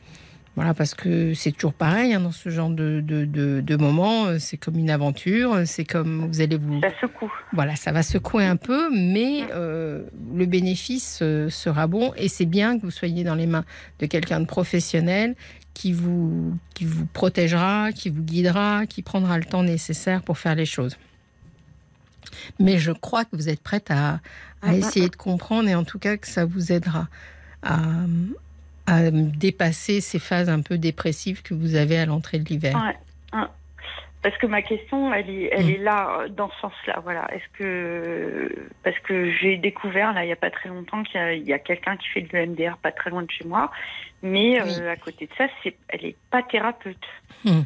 [0.56, 4.28] Voilà, parce que c'est toujours pareil hein, dans ce genre de, de, de, de moments.
[4.28, 5.64] euh, C'est comme une aventure.
[5.66, 6.80] C'est comme vous allez vous.
[6.82, 7.32] Ça secoue.
[7.52, 10.04] Voilà, ça va secouer un peu, mais euh,
[10.34, 13.66] le bénéfice euh, sera bon et c'est bien que vous soyez dans les mains
[14.00, 15.36] de quelqu'un de professionnel
[15.74, 20.56] qui vous, qui vous protégera, qui vous guidera, qui prendra le temps nécessaire pour faire
[20.56, 20.96] les choses.
[22.60, 24.22] Mais je crois que vous êtes prête à,
[24.62, 24.74] à Mhm.
[24.80, 27.10] essayer de comprendre et en tout cas que ça vous aidera
[27.62, 27.78] à,
[28.88, 32.76] à dépasser ces phases un peu dépressives que vous avez à l'entrée de l'hiver.
[32.76, 33.46] Ouais, ouais.
[34.22, 35.70] Parce que ma question, elle est, elle Mm.
[35.70, 37.00] est là, euh, dans ce sens-là.
[37.04, 37.28] Voilà.
[37.32, 38.68] Est-ce que.
[38.84, 41.96] Parce que j'ai découvert, là, il n'y a pas très longtemps, qu'il y a, quelqu'un
[41.98, 43.72] qui fait de l'EMDR pas très loin de chez moi.
[44.24, 44.70] Mais Oui.
[44.82, 45.46] euh, à côté de ça,
[45.90, 47.06] elle n'est pas thérapeute.
[47.44, 47.62] Mm.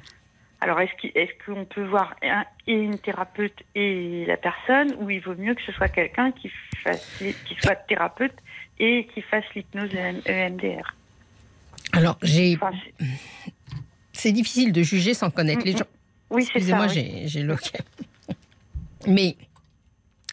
[0.61, 5.09] Alors, est-ce, qu'il- est-ce qu'on peut voir un, et une thérapeute et la personne, ou
[5.09, 6.51] il vaut mieux que ce soit quelqu'un qui,
[6.83, 8.35] fasse, qui soit thérapeute
[8.79, 10.93] et qui fasse l'hypnose EM- EMDR
[11.93, 12.71] Alors, j'ai, Enfin,
[14.13, 15.85] c'est- difficile de juger sans connaître les gens.
[16.29, 16.59] Oui, c'est ça.
[16.59, 17.23] Excusez-moi, oui.
[17.25, 17.55] j'ai, le.
[19.07, 19.35] Mais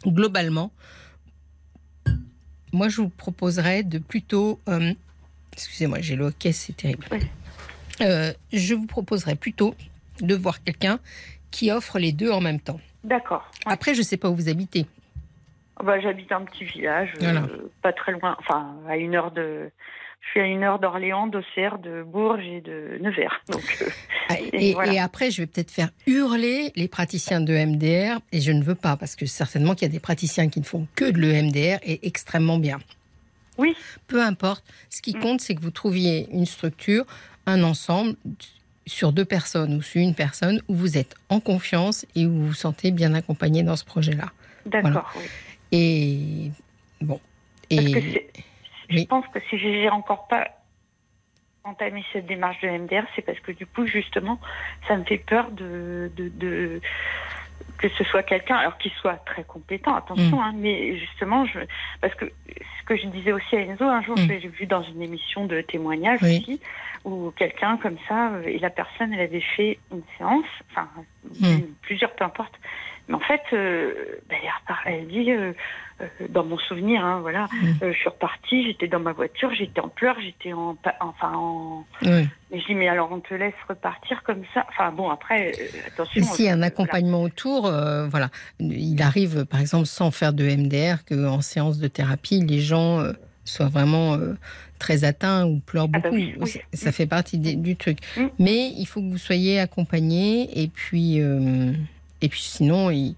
[0.07, 0.71] globalement,
[2.73, 4.61] moi, je vous proposerais de plutôt.
[4.69, 4.93] euh,
[5.53, 7.07] excusez-moi, j'ai le c'est terrible.
[7.11, 7.21] Oui.
[8.03, 9.75] Euh, je vous proposerais plutôt
[10.21, 10.99] de voir quelqu'un
[11.51, 12.81] qui offre les deux en même temps.
[13.05, 13.51] D'accord.
[13.65, 13.73] Ouais.
[13.73, 14.87] Après, je ne sais pas où vous habitez.
[15.83, 17.47] Bah, j'habite un petit village, euh,
[17.83, 19.71] pas très loin, enfin à une heure de.
[20.27, 23.41] Je suis à une heure d'Orléans, d'Auxerre, de Bourges et de Nevers.
[23.49, 23.87] Donc, euh,
[24.29, 24.93] Ah, Et Et, voilà.
[24.93, 28.75] et après, je vais peut-être faire hurler les praticiens de MDR, et je ne veux
[28.75, 31.79] pas, parce que certainement qu'il y a des praticiens qui ne font que de l'EMDR
[31.85, 32.79] et extrêmement bien.
[33.57, 33.75] Oui.
[34.09, 34.65] Peu importe.
[34.91, 35.21] Ce qui Mm.
[35.21, 37.05] compte, c'est que vous trouviez une structure,
[37.47, 38.17] un ensemble
[38.87, 42.47] sur deux personnes ou sur une personne où vous êtes en confiance et où vous
[42.49, 44.31] vous sentez bien accompagné dans ce projet-là.
[44.67, 45.11] d'accord.
[45.17, 45.23] oui.
[45.73, 46.51] Et
[47.01, 47.21] bon.
[47.71, 48.29] Et
[48.91, 49.01] Oui.
[49.01, 50.49] je pense que si j'ai encore pas
[51.65, 54.39] entamé cette démarche de MDR, c'est parce que du coup, justement,
[54.87, 56.81] ça me fait peur de, de, de-
[57.79, 61.59] que ce soit quelqu'un, alors qu'il soit très compétent, attention, hein, mais justement, je,
[62.01, 64.29] parce que ce que je disais aussi à Enzo, un jour, Mm.
[64.29, 66.39] j'ai vu dans une émission de témoignage Oui.
[66.41, 66.61] aussi,
[67.05, 70.89] où quelqu'un comme ça, euh, et la personne, elle avait fait une séance, enfin,
[71.41, 71.63] Mm.
[71.83, 72.55] plusieurs, peu importe,
[73.09, 73.93] mais en fait, euh,
[74.29, 74.37] ben,
[74.87, 75.53] elle, dit, euh,
[76.01, 77.73] euh, dans mon souvenir, hein, voilà, Mm.
[77.83, 82.29] je suis repartie, j'étais dans ma voiture, j'étais en pleurs, j'étais en, enfin, en, oui.
[82.51, 84.67] mais je dis, mais alors on te laisse repartir comme ça?
[84.69, 85.55] Enfin bon, après,
[85.87, 86.23] attention.
[86.25, 87.63] S'il y a un accompagnement autour,
[88.11, 88.31] voilà.
[88.61, 93.03] Il arrive, par exemple, sans faire de MDR, qu'en séance de thérapie, les gens
[93.45, 94.35] soient vraiment euh,
[94.81, 96.17] très atteints ou pleurent Ah bah beaucoup.
[96.17, 96.49] oui, oui.
[96.49, 97.99] Ça- Ça fait partie des- du truc.
[98.17, 98.27] Mm.
[98.41, 101.73] Mais il faut que vous soyez accompagné et puis, euh,
[102.23, 103.15] et puis sinon, il-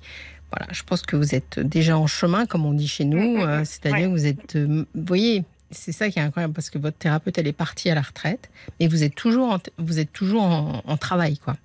[0.53, 3.37] voilà, je pense que vous êtes déjà en chemin, comme on dit chez nous.
[3.37, 3.65] Mm, mm, euh, mm.
[3.65, 4.05] C'est-à-dire Ouais.
[4.15, 7.37] que vous êtes, euh, vous voyez, c'est ça qui est incroyable parce que votre thérapeute,
[7.37, 8.49] elle est partie à la retraite,
[8.81, 11.57] mais vous êtes toujours, en, vous êtes toujours en, en travail, quoi.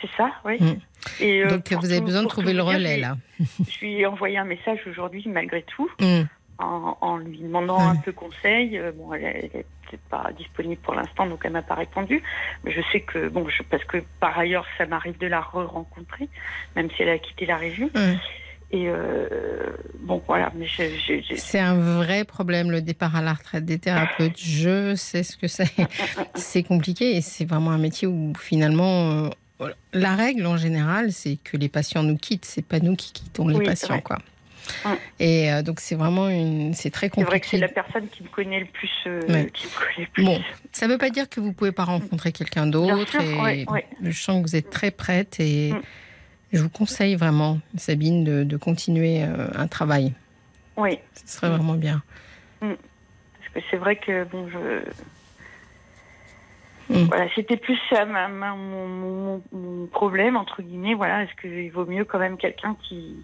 [0.00, 0.56] C'est ça, oui.
[1.20, 3.16] Et, euh, Donc vous avez besoin de trouver le dire, relais là.
[3.40, 5.90] Je lui ai envoyé un message aujourd'hui, malgré tout.
[6.58, 7.84] En, en lui demandant Ouais.
[7.90, 8.78] un peu conseil.
[8.78, 12.22] Euh, Bon, elle n'est peut-être pas disponible pour l'instant, donc elle m'a pas répondu.
[12.64, 16.28] Mais je sais que, bon, je, parce que par ailleurs, ça m'arrive de la re-rencontrer,
[16.76, 17.90] même si elle a quitté la région.
[17.94, 18.16] Ouais.
[18.70, 19.28] Et euh,
[20.00, 23.64] bon, voilà, mais je, je- je- C'est un vrai problème le départ à la retraite
[23.64, 24.38] des thérapeutes.
[24.38, 25.70] Je sais ce que c'est.
[26.34, 29.28] C'est compliqué et c'est vraiment un métier où finalement
[29.60, 33.12] euh, la règle en général c'est que les patients nous quittent, c'est pas nous qui
[33.12, 34.18] quittons les Oui, patients quoi.
[34.84, 34.88] Mm.
[35.20, 37.74] Et euh, donc c'est vraiment une c'est très c'est vrai que c'est compliqué.
[37.76, 38.90] la personne qui me connaît le plus.
[39.06, 39.50] euh, Ouais.
[39.52, 40.24] qui me connaît le plus.
[40.24, 40.40] Bon,
[40.72, 43.86] ça veut pas dire que vous pouvez pas rencontrer quelqu'un d'autre sûr, et ouais, ouais.
[44.02, 45.82] je sens que vous êtes très prête et Mm.
[46.54, 50.12] je vous conseille vraiment Sabine de, de continuer euh, un travail.
[50.76, 50.98] Oui.
[51.24, 51.56] Ce serait Mm.
[51.56, 52.02] vraiment bien.
[52.60, 52.76] Parce
[53.54, 54.80] que c'est vrai que bon, je.
[56.90, 57.04] Mm.
[57.06, 60.94] Voilà, c'était plus ça ma- ma- mon, mon- mon problème entre guillemets.
[60.94, 63.16] Voilà, est-ce qu'il vaut mieux quand même quelqu'un qui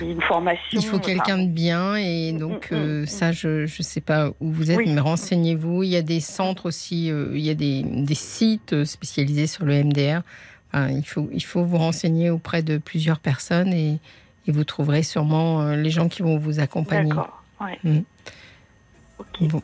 [0.00, 0.62] une formation.
[0.72, 3.06] Il faut quelqu'un de bien et donc Mm, mm, euh, mm.
[3.06, 4.90] ça, je ne sais pas où vous êtes, Oui.
[4.90, 5.82] mais renseignez-vous.
[5.82, 9.46] Il y a des centres aussi, euh, il y a des, des sites euh, spécialisés
[9.46, 10.22] sur le MDR.
[10.72, 13.98] Enfin, il, faut, il faut vous renseigner auprès de plusieurs personnes et,
[14.46, 17.08] et vous trouverez sûrement euh, les gens qui vont vous accompagner.
[17.08, 17.42] D'accord.
[17.60, 17.78] Ouais.
[19.18, 19.48] Ok.
[19.48, 19.62] Bon.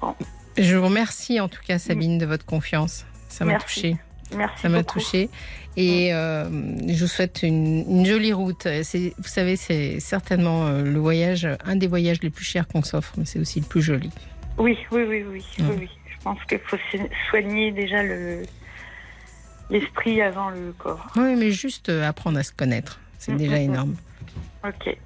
[0.00, 0.14] Bon.
[0.58, 3.04] Je vous remercie en tout cas, Sabine, de votre confiance.
[3.28, 3.96] Ça m'a touchée.
[4.36, 5.30] Merci Ça m'a touchée.
[5.76, 6.44] Et euh,
[6.88, 8.66] je vous souhaite une, une jolie route.
[8.66, 13.14] Vous savez, c'est certainement euh, le voyage, un des voyages les plus chers qu'on s'offre,
[13.18, 14.10] mais c'est aussi le plus joli.
[14.58, 15.88] Oui, oui, oui, oui, oui, oui.
[16.06, 16.76] Je pense qu'il faut
[17.30, 18.42] soigner déjà le
[19.70, 21.06] l'esprit avant le corps.
[21.16, 23.70] Oui, mais juste euh, apprendre à se connaître, c'est Mm, déjà mm, mm.
[23.70, 23.96] énorme.
[24.64, 24.96] Ok.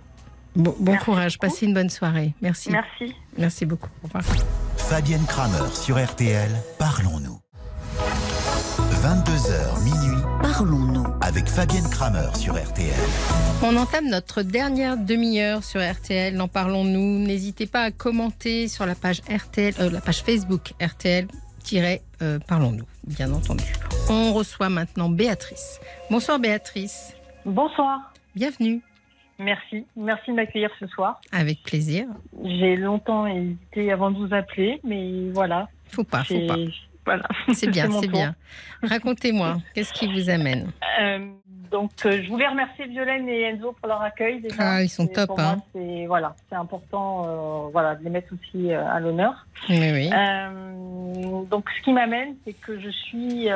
[0.57, 1.47] Bon, courage, beaucoup.
[1.53, 2.35] passez une bonne soirée.
[2.43, 2.71] Merci.
[2.71, 3.15] Merci.
[3.37, 3.91] Merci beaucoup.
[4.03, 4.25] Au revoir.
[4.77, 7.39] Fabienne Kramer sur RTL, parlons-nous.
[9.13, 11.07] 22h minuit Parlons-nous.
[11.23, 12.93] avec Fabienne Kramer sur RTL.
[13.63, 16.35] On entame notre dernière demi-heure sur RTL.
[16.37, 17.19] N'en parlons-nous.
[17.27, 21.27] N'hésitez pas à commenter sur la page RTL, euh, la page Facebook RTL.
[22.21, 23.65] euh, Parlons-nous, bien entendu.
[24.11, 25.81] On reçoit maintenant Béatrice.
[26.11, 27.17] Bonsoir Béatrice,
[27.47, 28.13] Bonsoir.
[28.37, 28.83] bienvenue.
[29.39, 29.87] Merci.
[29.97, 31.19] Merci de m'accueillir ce soir.
[31.33, 32.05] Avec plaisir.
[32.45, 35.67] J'ai longtemps hésité avant de vous appeler, mais voilà.
[35.87, 36.57] Faut pas, faut pas.
[37.09, 37.23] Voilà.
[37.55, 38.35] C'est bien, c'est bien.
[38.83, 40.71] Racontez-moi, qu'est-ce qui vous amène
[41.01, 41.31] Euh,
[41.71, 44.43] donc, euh, je voulais remercier Violaine et Enzo pour leur accueil.
[44.43, 44.57] Déjà.
[44.59, 45.57] Ah, ils sont Et top, hein.
[45.73, 49.47] c'est voilà, c'est important, euh, voilà, de les mettre aussi à l'honneur.
[49.71, 50.11] Oui, oui.
[51.49, 53.49] Donc, ce qui m'amène, c'est que je suis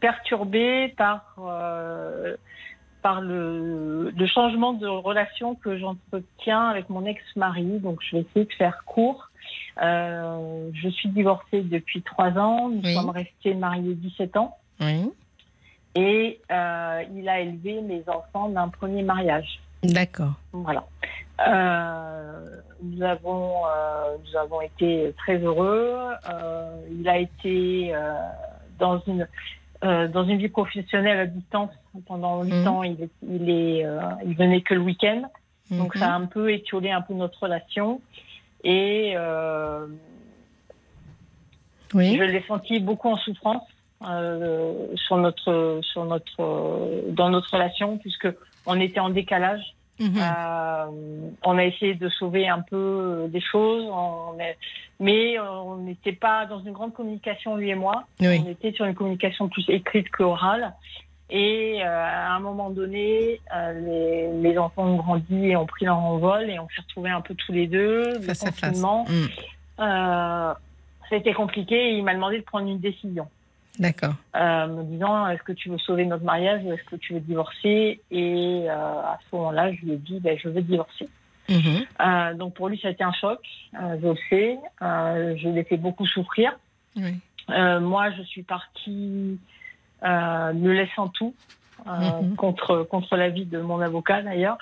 [0.00, 1.36] perturbée par
[3.00, 7.78] par le, le changement de relation que j'entretiens avec mon ex-mari.
[7.78, 9.29] Donc, je vais essayer de faire court.
[9.82, 12.68] Euh, je suis divorcée depuis trois ans.
[12.68, 12.94] Nous Oui.
[12.94, 14.56] sommes restés mariés 17 ans.
[14.80, 15.10] Oui.
[15.94, 19.60] Et euh, il a élevé mes enfants d'un premier mariage.
[19.82, 20.34] D'accord.
[20.52, 20.84] Voilà.
[21.48, 22.46] Euh,
[22.82, 23.62] nous avons
[24.24, 25.96] nous avons été très heureux.
[26.90, 27.92] Il a été
[28.78, 29.26] dans une
[29.82, 31.70] euh, dans une vie professionnelle à distance
[32.06, 32.68] pendant huit Mhm.
[32.68, 32.82] ans.
[32.82, 35.22] Il est, il est euh, il venait que le week-end.
[35.70, 36.00] Donc Mhm.
[36.00, 38.00] ça a un peu étiolé un peu notre relation.
[38.64, 39.86] Et euh,
[41.94, 42.16] Oui.
[42.16, 43.62] je l'ai senti beaucoup en souffrance
[44.06, 48.28] euh, sur notre sur notre euh, dans notre relation puisque
[48.66, 49.62] on était en décalage.
[49.98, 50.12] Mhm.
[50.16, 50.86] Euh,
[51.44, 54.56] on a essayé de sauver un peu des choses, on est-
[54.98, 58.04] mais on n'était pas dans une grande communication lui et moi.
[58.20, 58.40] Oui.
[58.46, 60.72] On était sur une communication plus écrite qu'orale.
[61.30, 63.72] Et euh, à un moment donné, euh,
[64.40, 67.20] les, les enfants ont grandi et ont pris leur envol et on s'est retrouvés un
[67.20, 68.14] peu tous les deux.
[68.14, 68.60] Le Face à face.
[68.70, 69.26] confinement, Mm.
[69.82, 70.54] euh,
[71.08, 73.28] c'était compliqué et il m'a demandé de prendre une décision.
[73.78, 74.14] D'accord.
[74.34, 78.00] Me disant est-ce que tu veux sauver notre mariage ou est-ce que tu veux divorcer?
[78.10, 81.08] Et à ce moment-là, je lui ai dit ben, je veux divorcer.
[81.48, 81.84] Mhm.
[82.00, 83.40] Euh, donc pour lui, ça a été un choc,
[83.74, 84.58] euh, je le sais.
[84.82, 86.52] Euh, je l'ai fait beaucoup souffrir.
[86.96, 87.14] Oui.
[87.48, 89.38] Moi, je suis partie
[90.04, 91.34] euh, laissant tout.
[91.86, 92.36] euh, Mhm.
[92.36, 94.58] contre contre l'avis de mon avocat d'ailleurs.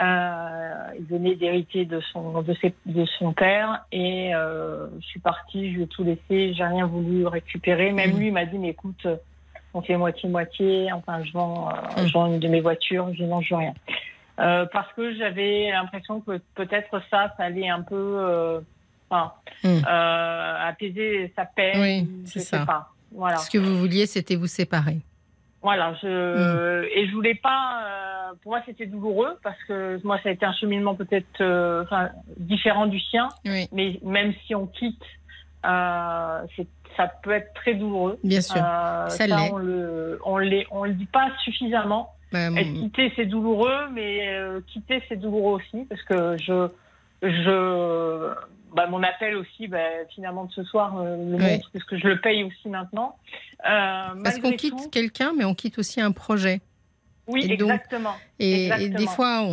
[0.00, 5.18] Euh, il venait d'hériter de son de, ses, de son père et euh, je suis
[5.18, 7.90] partie, je lui ai tout laissé, j'ai rien voulu récupérer.
[7.90, 8.18] Même Mhm.
[8.20, 9.04] lui m'a dit mais écoute,
[9.74, 10.92] on fait moitié moitié.
[10.92, 12.06] Enfin, je vends, euh, Mhm.
[12.06, 13.74] je vends une de mes voitures, je je veux rien.
[14.38, 18.62] Euh, parce que j'avais l'impression que peut-être ça, ça allait un peu,
[19.10, 19.32] enfin,
[20.68, 21.80] apaiser sa peine.
[21.80, 22.64] Oui, je c'est sais ça.
[22.64, 22.88] pas.
[23.12, 23.36] Voilà.
[23.38, 24.98] Ce que vous vouliez, c'était vous séparer.
[25.62, 26.84] Voilà, je Mm.
[26.94, 27.82] et je voulais pas.
[27.84, 31.82] euh, pour moi, c'était douloureux parce que moi, ça a été un cheminement peut-être euh,
[31.82, 33.28] enfin, différent du sien.
[33.44, 33.68] Oui.
[33.72, 35.02] Mais même si on quitte,
[35.66, 36.40] euh,
[36.96, 38.18] ça peut être très douloureux.
[38.24, 38.54] Bien sûr.
[38.56, 39.52] Ça l'est.
[39.52, 42.14] on le on l'est- on le dit pas suffisamment.
[42.32, 44.20] Bah, Être quitté, c'est douloureux, mais
[44.68, 46.68] quitter, c'est douloureux aussi parce que je
[47.22, 48.32] je
[48.74, 49.78] bah, mon appel aussi, bah,
[50.14, 51.42] finalement de ce soir euh, le Oui.
[51.52, 53.16] montre parce que je le paye aussi maintenant.
[53.68, 56.60] Euh, Parce qu'on quitte quelqu'un, mais on quitte aussi un projet.
[57.26, 58.14] Oui, Et exactement.
[58.40, 58.98] Et, et Exactement.
[58.98, 59.48] des fois, on,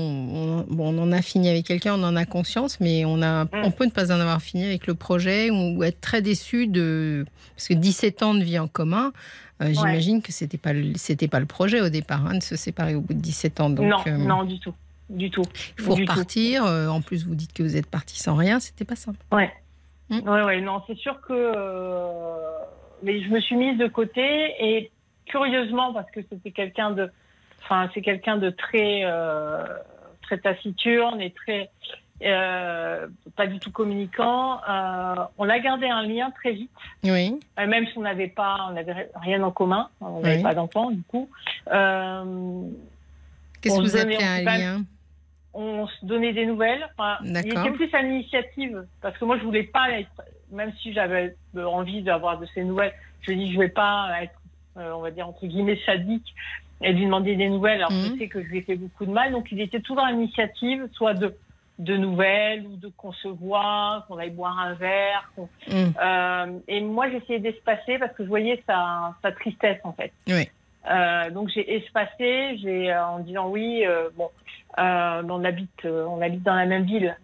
[0.70, 3.44] on- bon, on en a fini avec quelqu'un, on en a conscience, mais on, a,
[3.46, 3.50] Mm.
[3.66, 6.66] on peut ne pas en avoir fini avec le projet ou, ou être très déçu
[6.68, 7.26] de.
[7.56, 9.12] Parce que 17 ans de vie en commun,
[9.62, 12.56] euh, j'imagine que c'était pas le- c'était pas le projet au départ, hein, de se
[12.56, 13.70] séparer au bout de 17 ans.
[13.70, 14.74] Donc, non, non, du tout.
[15.10, 15.44] Du tout.
[15.78, 16.02] il faut tout.
[16.02, 16.66] repartir.
[16.66, 19.20] euh, en plus, vous dites que vous êtes parti sans rien, c'était pas simple.
[19.32, 19.52] Ouais.
[20.10, 20.20] Mm.
[20.28, 21.34] Ouais, ouais, non, c'est sûr que.
[21.34, 22.36] euh,
[23.04, 24.22] Mais je me suis mise de côté
[24.60, 24.92] et
[25.26, 27.10] curieusement, parce que c'était quelqu'un de.
[27.64, 29.02] Enfin, c'est quelqu'un de très.
[29.06, 29.66] euh,
[30.24, 31.70] très taciturne et très.
[32.24, 33.08] euh,
[33.38, 34.60] pas du tout communicant.
[35.38, 36.72] on a gardé un lien très vite,
[37.04, 40.44] Oui, même si on n'avait pas, on n'avait rien en commun, on n'avait Oui.
[40.44, 41.30] pas d'enfant du coup.
[43.62, 44.82] Qu'est-ce que vous appelez un lien?
[45.58, 46.88] On se donnait des nouvelles.
[46.98, 50.22] Enfin, il était plus à l'initiative parce que moi je voulais pas être,
[50.52, 54.40] même si j'avais euh, envie d'avoir de ces nouvelles, je dis je vais pas être,
[54.78, 56.34] euh, on va dire entre guillemets sadique
[56.82, 57.80] et lui demander des nouvelles.
[57.80, 58.18] Alors je Mhm.
[58.20, 60.88] sais que je lui ai fait beaucoup de mal, donc il était toujours à l'initiative,
[60.94, 61.36] soit de
[61.80, 65.30] de nouvelles ou de qu'on se voit, qu'on aille boire un verre.
[65.38, 65.74] Mm.
[66.02, 70.12] Euh, et moi j'essayais d'espacer parce que je voyais sa, sa tristesse en fait.
[70.28, 70.50] Oui.
[70.90, 74.30] Euh, donc j'ai espacé, j'ai euh, en disant oui, euh, bon,
[74.78, 77.16] on habite, on habite dans la même ville.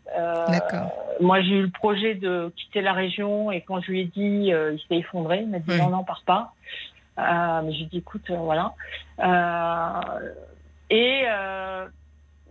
[1.21, 4.51] Moi j'ai eu le projet de quitter la région et quand je lui ai dit,
[4.51, 5.41] il s'est effondré.
[5.41, 5.77] Il m'a dit Oui.
[5.77, 6.53] non non pars pas.
[7.17, 8.73] Mais j'ai dit écoute voilà.
[10.89, 11.23] Et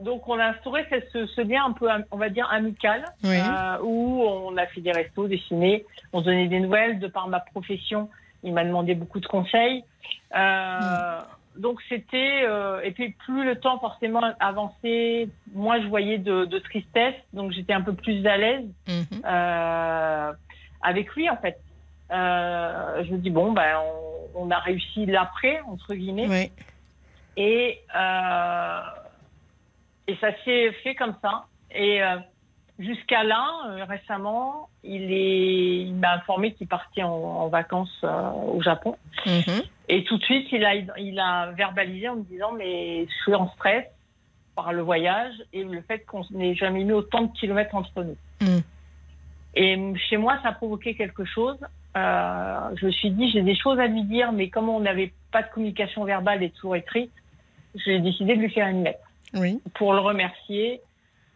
[0.00, 3.36] donc on a instauré ce, lien un peu, on va dire amical, Oui.
[3.82, 7.28] où on a fait des restos, des ciné, on se donnait des nouvelles de par
[7.28, 8.08] ma profession.
[8.42, 9.84] Il m'a demandé beaucoup de conseils.
[10.36, 11.20] Euh,
[11.56, 16.58] Donc c'était euh, et puis plus le temps forcément avançait, moins je voyais de, de
[16.58, 19.22] tristesse, donc j'étais un peu plus à l'aise Mhm.
[19.24, 20.32] euh,
[20.80, 21.60] avec lui en fait.
[22.10, 23.76] Euh, je me dis bon ben
[24.34, 26.50] on, on a réussi l'après entre guillemets Oui.
[27.36, 28.80] et euh,
[30.08, 32.16] et ça s'est fait comme ça et euh,
[32.78, 38.30] jusqu'à là euh, récemment il est il m'a informé qu'il partait en, en vacances euh,
[38.30, 38.96] au Japon
[39.26, 39.62] Mhm.
[39.88, 43.34] et tout de suite il a il a verbalisé en me disant mais je suis
[43.34, 43.84] en stress
[44.56, 48.16] par le voyage et le fait qu'on n'ait jamais mis autant de kilomètres entre nous
[48.40, 48.58] Mm.
[49.54, 51.58] et chez moi ça a provoqué quelque chose
[51.96, 55.12] euh, je me suis dit j'ai des choses à lui dire mais comme on n'avait
[55.30, 57.12] pas de communication verbale et toujours écrite
[57.74, 59.60] j'ai décidé de lui faire une lettre Oui.
[59.74, 60.80] pour le remercier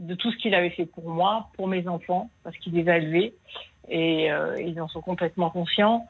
[0.00, 2.98] de tout ce qu'il avait fait pour moi, pour mes enfants, parce qu'il les a
[2.98, 3.34] élevés
[3.88, 6.06] et euh, ils en sont complètement conscients,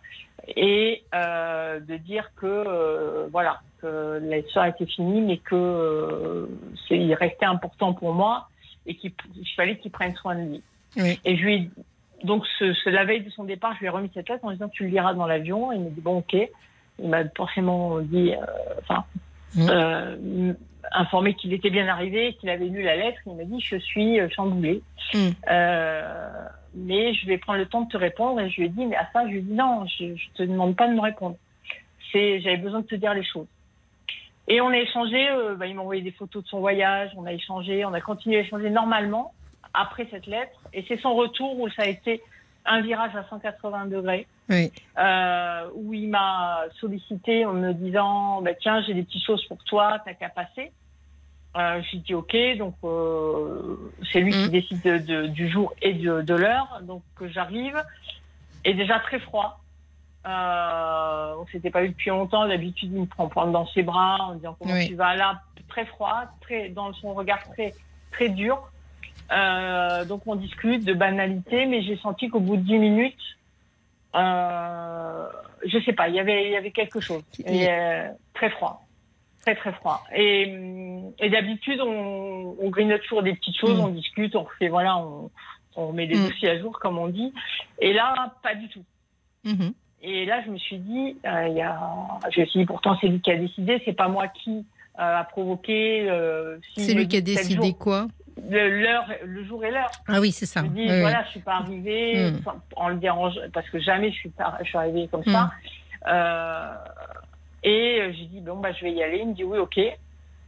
[0.57, 6.47] et euh, de dire que euh, voilà que l'histoire était finie, mais que euh,
[6.89, 8.49] c'est il restait important pour moi
[8.87, 10.63] et qu'il il fallait qu'il prenne soin de lui.
[10.97, 11.21] Oui.
[11.25, 11.71] Et je lui ai-
[12.25, 14.53] donc ce, ce- la veille de son départ, je lui ai remis cette lettre en
[14.53, 15.71] disant tu le liras dans l'avion.
[15.73, 16.35] Il m'a dit bon ok.
[16.99, 18.33] Il m'a forcément dit,
[18.81, 19.05] enfin,
[19.55, 20.57] Mhm.
[20.93, 23.19] Informé qu'il était bien arrivé, qu'il avait lu la lettre.
[23.27, 24.83] Il m'a dit je suis euh, chamboulé.
[25.49, 26.29] Euh,
[26.75, 28.41] mais je vais prendre le temps de te répondre.
[28.41, 30.29] Et je lui ai dit mais à ça je lui ai dit non, je, je
[30.35, 31.37] te demande pas de me répondre.
[32.13, 33.47] C'est j'avais besoin de te dire les choses.
[34.49, 35.29] Et on a échangé.
[35.31, 37.11] euh, bah, il m'a envoyé des photos de son voyage.
[37.17, 37.85] On a échangé.
[37.85, 39.33] On a continué à échanger normalement
[39.75, 40.59] après cette lettre.
[40.73, 42.23] Et c'est son retour où ça a été
[42.65, 44.70] un virage à 180 degrés Oui.
[44.98, 49.62] euh, où il m'a sollicité en me disant bah, tiens j'ai des petites choses pour
[49.64, 50.70] toi t'as qu'à passer
[51.56, 53.77] euh, j'ai dit ok donc euh,
[54.12, 54.48] c'est lui qui Mhm.
[54.51, 57.82] décide de- de- du jour et de, de l'heure donc j'arrive
[58.64, 59.59] et déjà très froid
[60.27, 64.18] euh, on s'était pas vu depuis longtemps d'habitude il me prend prendre dans ses bras
[64.20, 64.86] en me disant comment Oui.
[64.89, 65.40] tu vas là?
[65.68, 67.74] Très froid très dans son regard très
[68.12, 68.59] très dur
[70.09, 73.18] donc on discute de banalité, mais j'ai senti qu'au bout de 10 minutes,
[74.16, 75.28] euh,
[75.64, 77.22] je sais pas, il y avait, il y avait quelque chose.
[77.44, 78.82] Et, euh, très froid.
[79.43, 80.02] Très très froid.
[80.14, 80.43] Et,
[81.20, 83.80] et d'habitude, on, on grignote toujours des petites choses, Mm.
[83.84, 85.30] on discute, on refait, voilà, on,
[85.76, 86.28] on met des Mm.
[86.28, 87.32] dossiers à jour, comme on dit.
[87.80, 88.84] Et là, pas du tout.
[89.44, 89.72] Mhm.
[90.02, 91.78] Et là, je me suis dit, euh, y a,
[92.34, 94.66] je me suis dit, pourtant, c'est lui qui a décidé, c'est pas moi qui
[94.98, 96.06] euh, a provoqué.
[96.10, 98.06] euh, C'est lui qui a décidé quoi?
[98.37, 99.91] L'heure, le jour et l'heure.
[100.09, 100.61] Ah oui, c'est ça.
[100.61, 102.43] Je me dis, Oui, voilà, je suis pas arrivée Mm.
[102.45, 105.51] sans- en le dérangeant, parce que jamais je suis, pas- je suis arrivée comme ça.
[106.07, 106.75] Euh,
[107.65, 109.19] et euh, j'ai dit, bon, bah, je vais y aller.
[109.19, 109.81] Il me dit, oui, ok.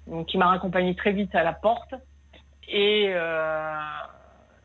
[0.07, 1.95] Donc, il m'a raccompagné très vite à la porte.
[2.69, 3.75] Et euh,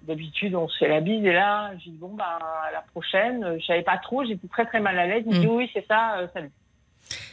[0.03, 1.23] d'habitude, on se fait la bise.
[1.25, 2.37] Et là, j'ai dit, bon, bah,
[2.67, 3.57] à la prochaine.
[3.59, 5.23] Je savais pas trop, j'étais très, très mal à l'aise.
[5.25, 5.51] Il me dit, Mm.
[5.55, 6.51] oui, c'est ça, euh, salut.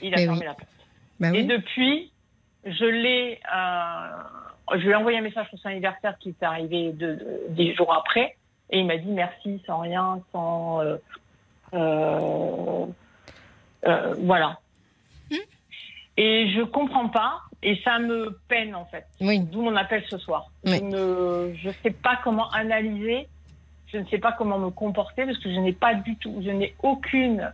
[0.01, 0.45] Il a Mais fermé oui.
[0.47, 0.69] la porte.
[1.19, 1.45] Bah Et oui.
[1.47, 2.13] depuis,
[2.65, 3.41] je l'ai,
[4.73, 7.75] je lui ai envoyé un message pour son anniversaire qui est arrivé deux, deux- dix
[7.75, 8.37] jours après,
[8.71, 10.97] et il m'a dit merci sans rien, sans, euh,
[11.75, 12.87] euh,
[13.87, 14.59] euh, voilà.
[15.31, 15.37] Hmm.
[16.17, 19.07] Et je comprends pas, et ça me peine en fait.
[19.21, 19.41] Oui.
[19.41, 20.51] D'où mon appel ce soir.
[20.65, 20.79] Oui.
[20.79, 23.29] Je ne je sais pas comment analyser,
[23.87, 26.51] je ne sais pas comment me comporter parce que je n'ai pas du tout, je
[26.51, 27.53] n'ai aucune,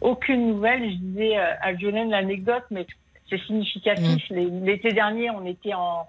[0.00, 0.90] aucune nouvelle.
[0.90, 2.86] Je disais à Violaine l'anecdote, mais
[3.28, 4.30] c'est significatif.
[4.30, 4.64] Mm.
[4.64, 6.06] L'été dernier, on était en,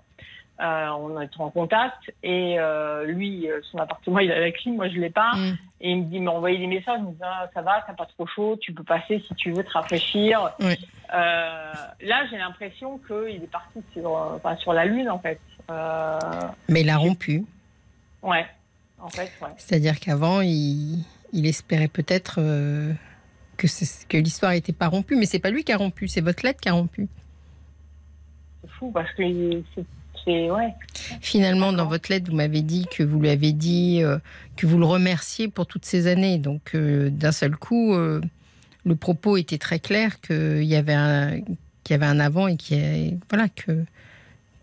[0.62, 4.76] euh, on était en contact et euh, lui, euh, son appartement, il a la clim,
[4.76, 5.34] moi je l'ai pas.
[5.36, 5.58] Mm.
[5.82, 7.94] Et il me dit, m'a envoyé des messages, il me dit, Ah, ça va, t'as
[7.94, 10.52] pas trop chaud, tu peux passer si tu veux te rafraîchir.
[10.62, 10.76] Oui.
[11.14, 15.40] Euh, là, j'ai l'impression qu'il est parti sur, enfin, sur la lune en fait.
[16.70, 17.44] Mais il a rompu.
[18.24, 18.46] ouais,
[19.02, 19.50] en fait, ouais.
[19.58, 22.40] C'est-à-dire qu'avant, il, il espérait peut-être
[23.58, 25.16] que, l'histoire n'était pas rompue.
[25.16, 27.08] Mais c'est pas lui qui a rompu, c'est votre lettre qui a rompu.
[28.62, 29.24] C'est fou parce que
[30.26, 30.50] c'est.
[30.50, 30.74] Ouais.
[31.22, 34.18] Finalement, dans votre lettre, vous m'avez dit que vous lui avez dit euh,
[34.58, 36.40] que vous le remerciez pour toutes ces années.
[36.40, 38.22] Donc, euh, d'un seul coup, euh,
[38.86, 41.40] le propos était très clair qu'il y avait un,
[41.84, 43.86] qu'il y avait un avant et a- voilà que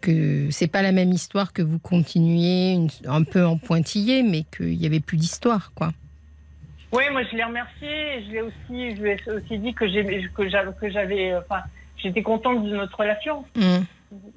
[0.00, 4.44] que c'est pas la même histoire que vous continuiez une- un peu en pointillé, mais
[4.56, 5.92] qu'il y avait plus d'histoire, quoi.
[6.92, 7.88] Oui, moi je l'ai remercié.
[7.88, 11.34] et Je l'ai aussi, je lui ai aussi dit que j'aimais, que j'avais, que j'avais,
[11.36, 11.62] enfin,
[11.96, 13.44] j'étais contente de notre relation.
[13.56, 13.84] Hum.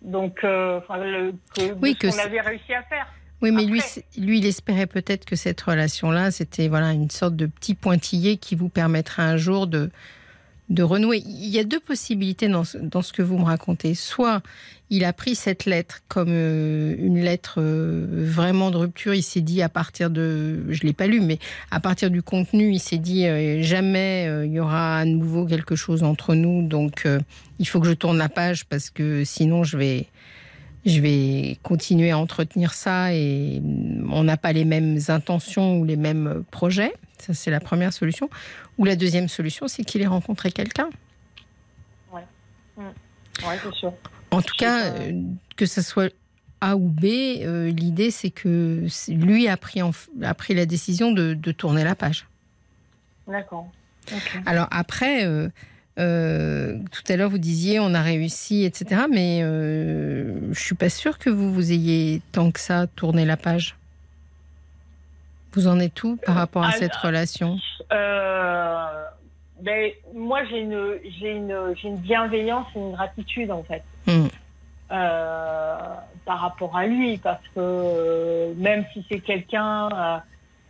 [0.01, 3.07] Donc, euh, enfin, le, que, Oui, ce que qu'on avait réussi à faire.
[3.41, 7.35] Oui, mais lui, Après- lui, il espérait peut-être que cette relation-là, c'était voilà une sorte
[7.35, 9.91] de petit pointillé qui vous permettrait un jour de
[10.69, 11.21] de renouer.
[11.25, 13.93] Il y a deux possibilités dans ce, que vous me racontez.
[13.93, 14.41] Soit
[14.89, 19.13] il a pris cette lettre comme euh, une lettre euh, vraiment de rupture.
[19.13, 21.39] Il s'est dit à partir de, je l'ai pas lu, mais
[21.71, 25.75] à partir du contenu, il s'est dit euh, jamais il y aura à nouveau quelque
[25.75, 26.67] chose entre nous.
[26.67, 27.07] Donc
[27.59, 30.07] il faut que je tourne la page parce que sinon je vais
[30.85, 33.61] je vais continuer à entretenir ça et
[34.11, 36.93] on n'a pas les mêmes intentions ou les mêmes projets.
[37.17, 38.29] Ça, c'est la première solution.
[38.77, 40.89] Ou la deuxième solution, c'est qu'il ait rencontré quelqu'un.
[43.45, 43.93] Ouais, c'est sûr.
[44.31, 45.11] En tout cas, euh,
[45.55, 46.11] que ce soit
[46.61, 49.91] A ou B, euh, l'idée, c'est que lui a pris, en-
[50.23, 52.27] a pris la décision de, de tourner la page.
[53.27, 53.67] D'accord.
[54.45, 55.49] Alors après, euh,
[55.99, 59.01] euh, tout à l'heure, vous disiez on a réussi, etc.
[59.11, 63.37] Mais euh, je suis pas sûre que vous, vous ayez tant que ça tourné la
[63.37, 63.75] page.
[65.55, 67.57] Vous en êtes où par rapport à cette relation
[67.91, 69.03] Euh,
[69.61, 74.27] ben, moi, j'ai une, j'ai une, j'ai une bienveillance et une gratitude en fait Hmm.
[74.91, 75.77] euh,
[76.25, 79.89] par rapport à lui, parce que euh, même si c'est quelqu'un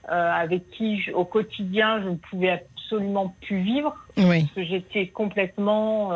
[0.09, 4.41] euh, avec qui, je- au quotidien, je ne pouvais absolument plus vivre, Oui.
[4.43, 6.11] parce que j'étais complètement,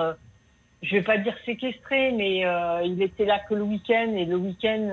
[0.84, 2.46] je vais pas dire séquestrée, mais
[2.86, 4.88] il était là que le week-end et le week-end,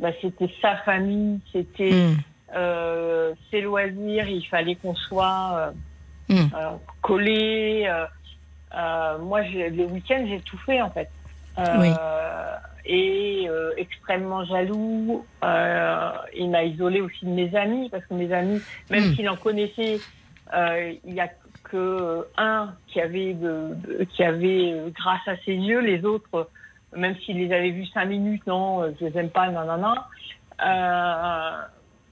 [0.00, 2.16] bah, c'était sa famille, c'était Hmm.
[2.54, 5.72] Euh, ses loisirs, il fallait qu'on soit
[6.30, 6.70] euh, euh,
[7.02, 7.86] collés.
[7.88, 8.06] euh,
[8.74, 11.10] euh, moi, les week-ends, j'ai tout fait en fait.
[11.58, 11.92] Euh, Oui.
[12.90, 15.26] Et euh, extrêmement jaloux.
[15.44, 19.14] Euh, il m'a isolé aussi de mes amis parce que mes amis, même Hmm.
[19.14, 20.02] s'il en connaissait,
[20.54, 21.28] euh, il y a
[21.64, 26.50] que un qui avait, de, de- qui avait grâce à ses yeux, les autres,
[26.96, 29.94] même s'il les avait vus cinq minutes, non, je les aime pas, non, non, non.
[30.64, 31.62] Euh,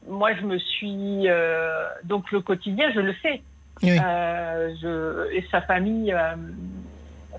[0.08, 3.42] moi, je me suis euh, donc le quotidien, je le sais.
[3.82, 3.98] Oui.
[4.02, 6.34] Euh, je, et sa famille, euh,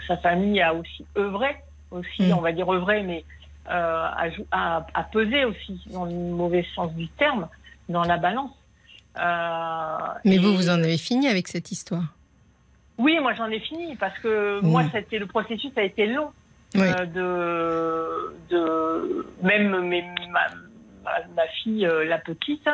[0.07, 1.55] sa famille a aussi œuvré,
[1.91, 2.33] aussi, Mm.
[2.33, 3.23] on va dire œuvré, mais
[3.69, 7.49] a, jou- a, a pesé aussi, dans le mauvais sens du terme,
[7.89, 8.51] dans la balance.
[10.25, 12.03] Mais vous, vous en avez fini avec cette histoire?
[12.97, 14.67] Oui, moi j'en ai fini parce que Mm.
[14.67, 16.29] moi, c'était le processus a été long
[16.75, 16.87] Oui.
[17.13, 20.47] de, de même mes- ma,
[21.35, 22.67] ma, fille, euh, la petite,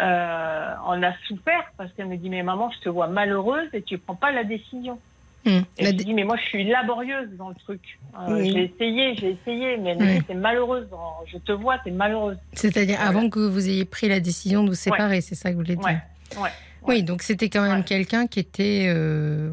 [0.00, 3.82] euh, en a souffert parce qu'elle me dit mais maman, je te vois malheureuse et
[3.82, 4.98] tu prends pas la décision.
[5.44, 5.60] Hmm.
[5.78, 7.98] Et La je dis mais moi je suis laborieuse dans le truc.
[8.18, 8.50] Euh, Oui.
[8.52, 10.18] J'ai essayé, j'ai essayé, mais elle me Oui.
[10.18, 10.88] dit t'es malheureuse.
[10.90, 12.36] dans- Je te vois, t'es malheureuse.
[12.52, 13.10] C'est-à-dire Voilà.
[13.10, 15.76] avant que vous ayez pris la décision de vous séparer, c'est ça que vous voulez
[15.76, 16.50] dire Ouais, ouais.
[16.88, 19.50] Oui, donc c'était quand même quelqu'un qui était euh,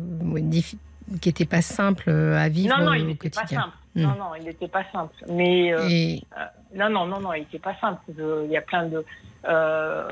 [1.21, 3.61] qui était pas simple à vivre Non, non, au il pas quotidien.
[3.61, 3.77] simple.
[3.95, 5.13] Non, non, il n'était pas simple.
[5.29, 6.45] Mais euh, Et Euh,
[6.75, 8.01] non, non, non, non, il n'était pas simple.
[8.09, 9.05] Il y a plein de.
[9.47, 10.07] euh,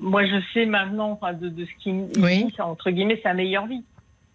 [0.00, 2.44] moi, je sais maintenant enfin, de, de ce qu'il il Oui.
[2.46, 3.84] dit, entre guillemets, sa meilleure vie.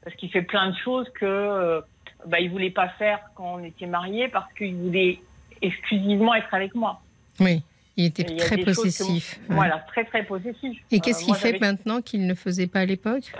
[0.04, 1.82] Parce qu'il fait plein de choses que
[2.28, 5.20] bah, il voulait pas faire quand on était mariés parce qu'il voulait
[5.62, 7.02] exclusivement être avec moi.
[7.40, 7.64] oui,
[7.98, 9.40] il était il très que- possessif.
[9.50, 9.56] ouais.
[9.56, 10.80] Voilà, très très possessif.
[10.92, 13.32] Et qu'est-ce qu'il fait maintenant qu'il ne faisait pas à l'époque?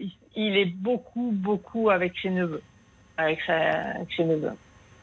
[0.00, 2.62] Il, il est beaucoup, beaucoup avec ses neveux.
[3.16, 3.56] Avec, sa,
[3.94, 4.50] avec ses neveux.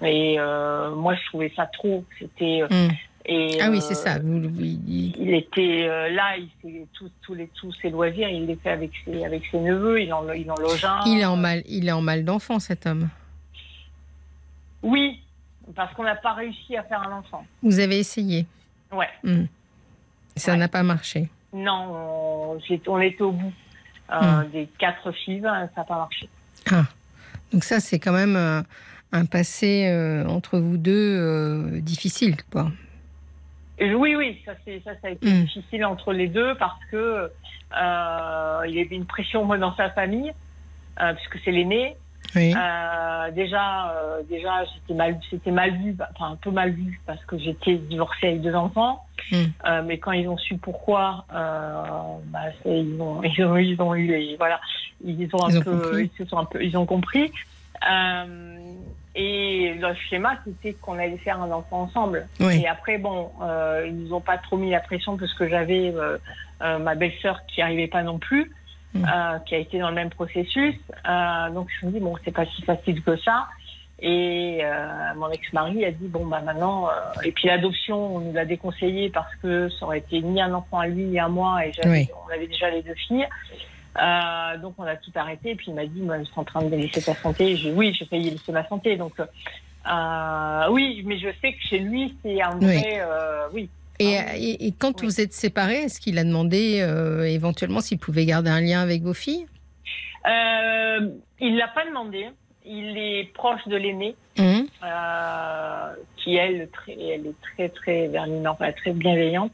[0.03, 2.03] Et euh, moi, je trouvais ça trop.
[2.19, 2.61] C'était.
[2.63, 2.91] euh, Hmm.
[3.25, 4.19] et, Ah oui, euh, c'est ça.
[4.19, 8.55] vous- il- il était là, il fait tous, tous, les, tous ses loisirs, il les
[8.55, 10.99] fait avec ses, avec ses neveux, il en, il en loge un.
[11.05, 13.09] Il est en mal, il est en mal d'enfant cet homme.
[14.83, 15.19] Oui,
[15.75, 17.45] parce qu'on n'a pas réussi à faire un enfant.
[17.61, 18.45] Vous avez essayé.
[18.91, 19.07] Ouais.
[19.23, 19.45] Hmm.
[20.35, 20.57] Ça Ouais.
[20.57, 21.29] n'a pas marché.
[21.53, 23.53] Non, on, on était au bout
[24.11, 24.49] euh, Hmm.
[24.51, 26.27] des quatre filles, ça n'a pas marché.
[26.71, 26.83] Ah,
[27.51, 28.61] donc ça c'est quand même euh,
[29.11, 32.71] un passé euh, entre vous deux euh, difficile, quoi.
[33.79, 35.41] Oui, oui, ça, c'est, ça, ça a été Hmm.
[35.43, 39.89] difficile entre les deux parce que euh, il y avait une pression moi, dans sa
[39.89, 40.31] famille,
[40.97, 41.95] puisque c'est l'aîné.
[42.35, 42.53] Oui.
[42.55, 47.01] Euh, déjà, euh, déjà, c'était mal, c'était mal vu, bah, enfin un peu mal vu
[47.05, 49.03] parce que j'étais divorcée avec deux enfants.
[49.31, 49.35] Mm.
[49.67, 51.83] Euh, mais quand ils ont su pourquoi, euh,
[52.25, 54.59] bah, ils ont, ils ont, ils ont eu, les- voilà,
[55.03, 56.11] ils ont un Ils peu, compris.
[56.13, 57.31] ils se sont un peu, ils ont compris.
[59.13, 62.27] Et le schéma, c'était qu'on allait faire un enfant ensemble.
[62.39, 62.61] Oui.
[62.61, 63.29] Et après, bon,
[63.85, 65.93] ils nous ont pas trop mis la pression parce que j'avais
[66.61, 68.51] ma belle-sœur qui arrivait pas non plus,
[68.93, 69.05] Mm.
[69.05, 70.75] euh, qui a été dans le même processus.
[71.07, 73.47] Euh, donc je me dis bon, c'est pas si facile que ça.
[74.03, 78.33] Et euh, mon ex-mari a dit bon bah maintenant euh, et puis l'adoption on nous
[78.33, 81.63] l'a déconseillé parce que ça aurait été ni un enfant à lui ni à moi
[81.65, 82.09] et Oui.
[82.27, 83.27] on avait déjà les deux filles.
[84.01, 86.43] Euh, donc on a tout arrêté et puis il m'a dit moi je suis en
[86.43, 87.53] train de laisser ta santé.
[87.53, 91.79] Dit, oui j'ai failli laisser ma santé donc euh, oui mais je sais que chez
[91.79, 93.69] lui c'est un vrai euh, oui
[94.01, 97.97] Et, Ah et- et quand vous êtes séparés, est-ce qu'il a demandé euh, éventuellement s'il
[97.99, 99.45] pouvait garder un lien avec vos filles?
[100.27, 101.09] Euh,
[101.39, 102.27] il l'a pas demandé.
[102.65, 108.59] Il est proche de l'aînée, Hum, euh, qui elle, très, elle est très très verminante,
[108.77, 109.51] très bienveillante.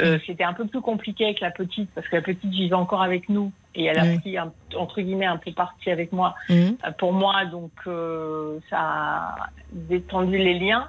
[0.00, 3.02] Euh, C'était un peu plus compliqué avec la petite parce que la petite vivait encore
[3.02, 4.18] avec nous et elle a Oui.
[4.18, 6.34] pris un- entre guillemets un peu parti avec moi
[6.84, 9.36] euh, pour moi, donc euh, ça a
[9.72, 10.88] détendu les liens.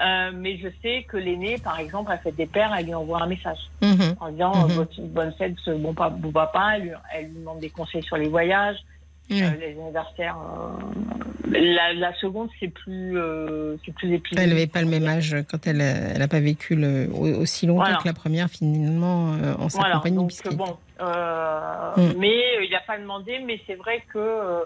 [0.00, 3.22] Euh, mais je sais que l'aînée, par exemple, a fait des pères, elle lui envoie
[3.22, 4.86] un message mhm, en disant Mhm.
[5.08, 8.78] bonne fête, bon, bon papa, elle, lui- elle lui demande des conseils sur les voyages,
[9.30, 9.42] oui.
[9.42, 10.36] euh, les anniversaires.
[10.38, 14.40] euh, la, la seconde, c'est plus, euh, c'est plus épuisé.
[14.42, 15.78] Elle n'avait pas le même âge quand elle
[16.18, 17.96] n'a pas vécu le- au- aussi longtemps Voilà.
[17.98, 20.16] que la première, finalement, euh, en sa Voilà, compagnie.
[20.16, 22.12] donc bon, Mm.
[22.18, 22.34] mais
[22.64, 24.62] il n'a pas demandé, mais c'est vrai que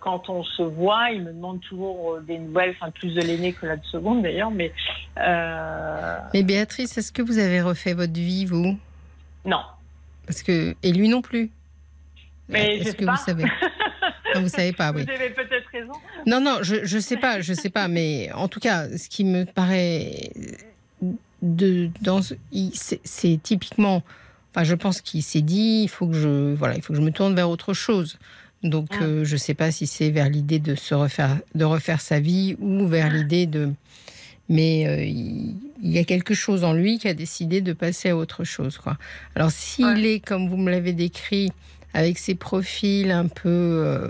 [0.00, 3.64] quand on se voit, il me demande toujours des nouvelles, enfin plus de l'aîné que
[3.66, 4.72] la de seconde d'ailleurs, mais
[5.16, 8.76] Mais Béatrice, est-ce que vous avez refait votre vie, vous?
[9.44, 9.60] Non.
[10.26, 11.50] Parce que et lui non plus.
[12.52, 13.12] Mais Est-ce que pas.
[13.16, 13.44] vous savez
[14.34, 15.04] Non, Vous savez pas, oui.
[15.04, 15.92] Vous avez peut-être raison.
[16.26, 19.24] Non, non, je je sais pas, je sais pas, mais en tout cas, ce qui
[19.24, 20.30] me paraît
[21.42, 22.20] de dans
[23.04, 24.02] c'est typiquement,
[24.54, 27.04] enfin, je pense qu'il s'est dit, il faut que je voilà, il faut que je
[27.04, 28.18] me tourne vers autre chose.
[28.62, 29.02] Donc, Ah.
[29.02, 32.56] euh, je sais pas si c'est vers l'idée de se refaire, de refaire sa vie
[32.60, 33.70] ou vers l'idée de,
[34.48, 38.10] mais euh, il, il y a quelque chose en lui qui a décidé de passer
[38.10, 38.96] à autre chose, quoi.
[39.34, 40.12] Alors, s'il Ouais.
[40.14, 41.50] est comme vous me l'avez décrit,
[41.94, 44.08] avec ses profils un peu euh,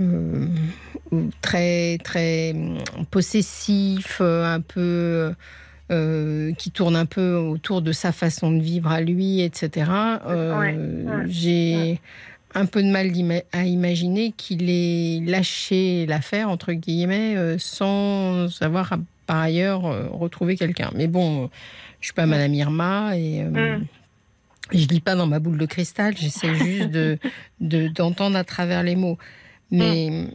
[0.00, 0.46] euh,
[1.40, 2.78] très très hum,
[3.10, 5.32] possessif, euh, un peu
[5.92, 9.90] euh, qui tourne un peu autour de sa façon de vivre à lui, etc.
[10.26, 12.00] euh, Ouais, ouais, J'ai
[12.54, 13.10] un peu de mal
[13.52, 20.06] à imaginer qu'il ait lâché l'affaire entre guillemets euh, sans avoir à- par ailleurs euh,
[20.10, 20.90] retrouvé quelqu'un.
[20.94, 21.50] Mais bon,
[22.00, 23.84] je suis pas Madame Irma et euh, Mm.
[24.72, 26.16] Je lis pas dans ma boule de cristal.
[26.16, 27.18] J'essaie juste de
[27.60, 29.18] de- d'entendre à travers les mots.
[29.70, 30.26] Mais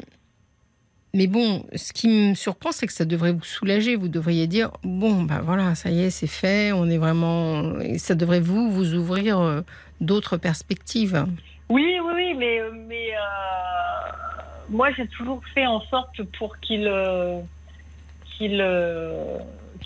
[1.14, 3.96] mais bon, ce qui me surprend, c'est que ça devrait vous soulager.
[3.98, 6.72] Vous devriez dire bon, bah voilà, ça y est, c'est fait.
[6.72, 7.74] On est vraiment.
[7.98, 9.62] Ça devrait vous vous ouvrir euh,
[10.00, 11.26] d'autres perspectives.
[11.70, 14.12] Oui, oui, oui, mais, mais euh,
[14.70, 17.40] moi j'ai toujours fait en sorte pour qu'il euh,
[18.38, 19.38] qu'il euh,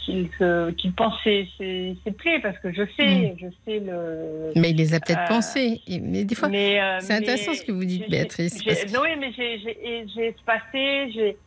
[0.05, 0.29] qu'il
[0.77, 4.51] qu'il pense ses, ses, ses plaies parce que je sais, je sais le.
[4.55, 5.81] Mais il les a peut-être Euh, pensées.
[5.89, 9.31] Mais des fois, euh, c'est intéressant ce que vous dites, Béatrice, que- non, oui, mais
[9.35, 11.37] j'ai espacé, j'ai.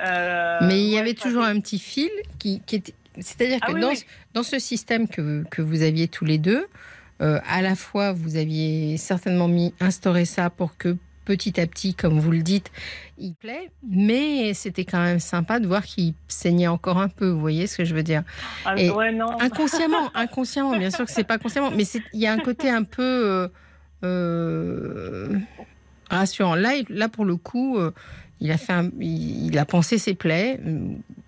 [0.00, 2.94] euh, Mais il y ouais, avait toujours un petit fil qui, qui était.
[3.18, 4.04] C'est-à-dire Ah que oui, dans, oui.
[4.34, 6.66] dans ce système que, que vous aviez tous les deux,
[7.22, 11.92] euh, à la fois vous aviez certainement mis instauré ça pour que petit à petit,
[11.94, 12.70] comme vous le dites,
[13.18, 17.28] il plaît, mais c'était quand même sympa de voir qu'il saignait encore un peu.
[17.28, 18.22] Vous voyez ce que je veux dire
[18.64, 19.38] Ah, Et ouais, non.
[19.40, 21.84] Inconsciemment, inconsciemment, bien sûr que c'est pas consciemment, mais
[22.14, 23.48] il y a un côté un peu euh,
[24.04, 25.38] euh,
[26.10, 26.54] rassurant.
[26.54, 27.90] Là, là pour le coup, euh,
[28.40, 30.60] il a fait, un- il, il a pensé ses plaies,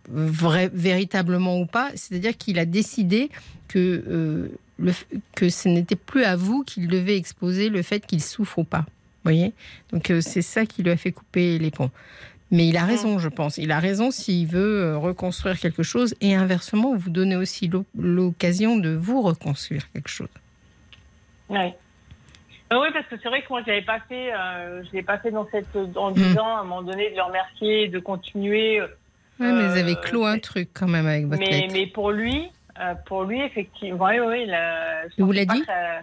[0.08, 1.90] vrai, véritablement ou pas.
[1.94, 3.30] C'est-à-dire qu'il a décidé
[3.66, 4.48] que
[4.78, 4.92] le,
[5.34, 8.86] que ce n'était plus à vous qu'il devait exposer le fait qu'il souffre ou pas.
[9.28, 9.52] Voyez
[9.92, 11.90] Donc euh, c'est ça qui lui a fait couper les ponts.
[12.50, 13.58] Mais il a raison, je pense.
[13.58, 17.84] Il a raison s'il veut euh, reconstruire quelque chose et inversement, vous donnez aussi l'o-
[17.98, 20.30] l'occasion de vous reconstruire quelque chose.
[21.50, 21.76] Ouais.
[22.72, 25.02] Euh, oui, parce que c'est vrai que moi, je l'avais pas fait, euh, je l'ai
[25.02, 26.14] pas fait dans cette, en Mm.
[26.14, 28.80] disant à un moment donné de le remercier, de continuer.
[28.80, 28.86] euh,
[29.40, 31.72] Ouais, mais vous avez clos un truc quand même avec votre mais, lettre.
[31.74, 32.48] mais pour lui,
[32.80, 36.00] euh, pour lui, effectivement, oui, oui, il a- je vous l'a dit ça-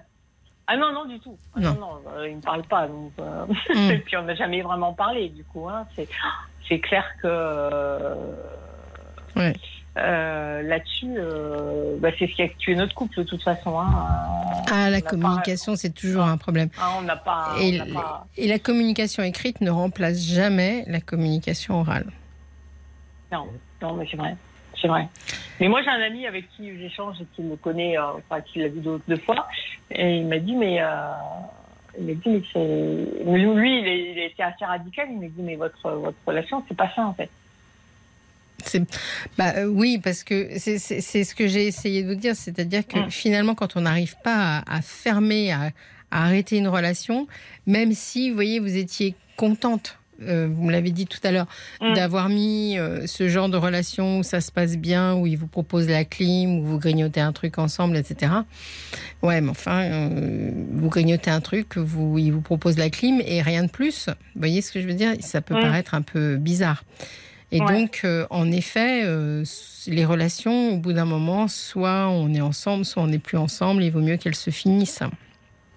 [0.67, 1.37] Ah non, non, du tout.
[1.55, 1.73] Ah, Non.
[1.75, 2.87] non, non, euh, il me parle pas.
[2.87, 3.91] Donc, euh, Mm.
[3.91, 5.67] Et puis on n'a jamais vraiment parlé, du coup.
[5.69, 5.85] Hein.
[5.95, 6.07] C'est,
[6.67, 8.15] c'est clair que euh,
[9.35, 9.53] Ouais.
[9.97, 13.79] euh, là-dessus, euh, bah, c'est ce qui a tué notre couple de toute façon.
[13.79, 13.93] Hein.
[14.71, 16.69] Ah, la pas- communication, c'est toujours un problème.
[16.79, 17.53] Hein, on n'a pas.
[17.61, 22.07] Et, pas- et la communication écrite ne remplace jamais la communication orale.
[23.31, 23.47] Non,
[23.81, 24.35] non, mais c'est vrai.
[24.81, 25.07] C'est vrai.
[25.59, 28.59] Mais moi, j'ai un ami avec qui j'échange et qui le connaît, euh, enfin, qui
[28.59, 29.47] l'a vu deux, deux fois.
[29.91, 30.81] Et il m'a dit, mais.
[30.81, 30.87] Euh,
[31.97, 33.23] il m'a dit, mais c'est.
[33.31, 35.07] Lui, il, est- il était assez radical.
[35.11, 37.29] Il m'a dit, mais votre, votre relation, c'est pas ça, en fait.
[39.37, 42.99] Bah, euh, oui, parce que c'est ce que j'ai essayé de vous dire, c'est-à-dire que
[42.99, 43.09] Mm.
[43.11, 45.69] finalement, quand on n'arrive pas à, à fermer, à,
[46.11, 47.27] à arrêter une relation,
[47.67, 49.97] même si, vous voyez, vous étiez contente.
[50.21, 51.47] Euh, vous me l'avez dit tout à l'heure,
[51.81, 51.93] Mm.
[51.93, 55.47] d'avoir mis euh, ce genre de relation où ça se passe bien, où il vous
[55.47, 58.31] propose la clim, où vous grignotez un truc ensemble, etc.
[59.21, 63.41] Ouais, mais enfin, euh, vous grignotez un truc, vous, il vous propose la clim et
[63.41, 64.07] rien de plus.
[64.07, 65.13] Vous voyez ce que je veux dire?
[65.19, 65.61] Ça peut Mm.
[65.61, 66.83] paraître un peu bizarre.
[67.51, 67.73] Et Ouais.
[67.73, 69.03] donc, en effet,
[69.87, 73.83] les relations, au bout d'un moment, soit on est ensemble, soit on n'est plus ensemble.
[73.83, 75.03] Il vaut mieux qu'elles se finissent.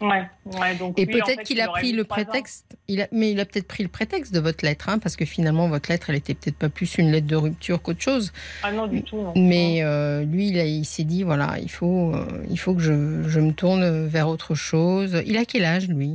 [0.00, 0.22] Ouais,
[0.60, 2.76] ouais, donc Et en peut-être fait, qu'il il a pris le prétexte.
[2.86, 5.24] Il a, mais il a peut-être pris le prétexte de votre lettre, hein, parce que
[5.24, 8.32] finalement, votre lettre, elle était peut-être pas plus une lettre de rupture qu'autre chose.
[8.62, 9.16] Ah non, du tout.
[9.20, 9.32] Non.
[9.36, 12.80] Mais euh, lui, il, a- il s'est dit voilà, il faut, euh, il faut que
[12.80, 15.20] je, je me tourne vers autre chose.
[15.26, 16.12] Il a quel âge, lui?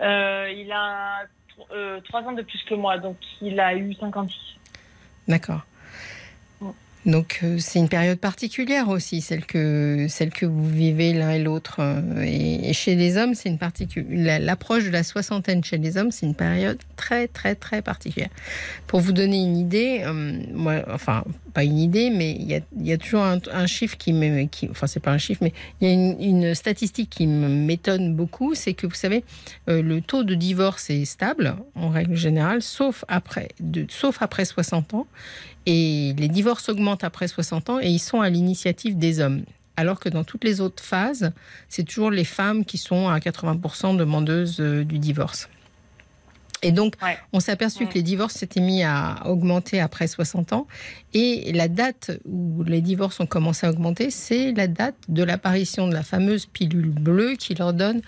[0.00, 1.22] Euh, il a
[2.04, 4.36] trois ans de plus que moi, donc il a eu 56.
[5.28, 5.64] D'accord.
[7.06, 11.38] Donc euh, c'est une période particulière aussi, celle que, celle que vous vivez l'un et
[11.38, 11.76] l'autre.
[11.78, 14.24] euh, Et, chez les hommes, c'est une.
[14.24, 18.28] L'approche de la soixantaine chez les hommes, c'est une période très très très particulière.
[18.88, 21.22] Pour vous donner une idée, euh, moi, enfin
[21.54, 25.00] pas une idée, mais il y a, toujours un, chiffre qui me, qui, enfin c'est
[25.00, 28.94] pas un chiffre, mais il y a une, statistique qui m'étonne beaucoup, c'est que vous
[28.94, 29.24] savez,
[29.66, 34.92] le taux de divorce est stable en règle générale, sauf après, de, sauf après 60
[34.92, 35.06] ans.
[35.66, 39.42] Et les divorces augmentent après 60 ans et ils sont à l'initiative des hommes.
[39.76, 41.32] Alors que dans toutes les autres phases,
[41.68, 45.48] c'est toujours les femmes qui sont à 80% demandeuses euh, du divorce.
[46.62, 47.18] Et donc, Ouais.
[47.34, 50.66] on s'est aperçu que les divorces s'étaient mis à augmenter après 60 ans.
[51.12, 55.86] Et la date où les divorces ont commencé à augmenter, c'est la date de l'apparition
[55.86, 58.00] de la fameuse pilule bleue qui leur donne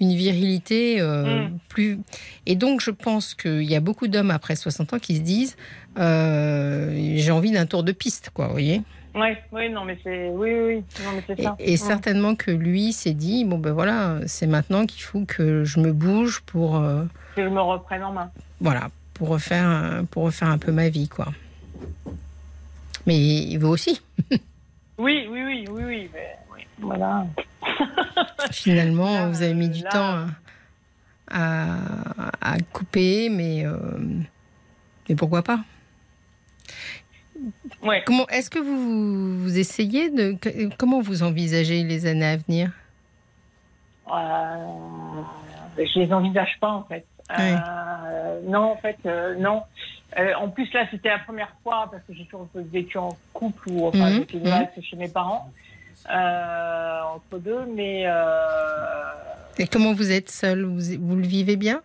[0.00, 1.58] une virilité euh, Mm.
[1.68, 1.98] plus.
[2.46, 5.56] Et donc, je pense qu'il y a beaucoup d'hommes après 60 ans qui se disent
[5.98, 8.82] euh, j'ai envie d'un tour de piste, quoi, vous voyez
[9.14, 11.56] Ouais, oui, non, mais c'est, oui, oui, oui, non, mais c'est Et, ça.
[11.60, 11.76] et Mm.
[11.76, 15.92] certainement que lui s'est dit bon, ben voilà, c'est maintenant qu'il faut que je me
[15.92, 16.76] bouge pour.
[16.76, 17.04] euh,
[17.36, 18.30] Que je me reprenne en main.
[18.60, 21.28] voilà, pour refaire, un- pour refaire un peu ma vie, quoi.
[23.06, 24.00] Mais il veut aussi,
[24.98, 27.26] Oui, oui, oui, oui, oui, mais, oui, voilà.
[28.54, 30.26] Finalement, Là, vous avez mis du temps
[31.30, 31.76] à,
[32.20, 33.76] à- à couper, mais, euh,
[35.08, 35.60] mais pourquoi pas?
[37.82, 38.02] Ouais.
[38.06, 40.36] Comment Est-ce que vous, vous essayez de
[40.78, 42.70] comment vous envisagez les années à venir?
[44.10, 45.22] Euh,
[45.78, 47.06] je les envisage pas en fait.
[47.38, 49.62] Euh, non, en fait, euh, non.
[50.18, 53.70] Euh, en plus là, c'était la première fois parce que j'ai toujours vécu en couple
[53.70, 55.50] ou enfin j'étais là chez mes parents
[56.08, 58.14] entre deux, mais euh,
[59.58, 60.64] Et comment vous êtes seul?
[60.64, 61.82] Vous, vous le vivez bien?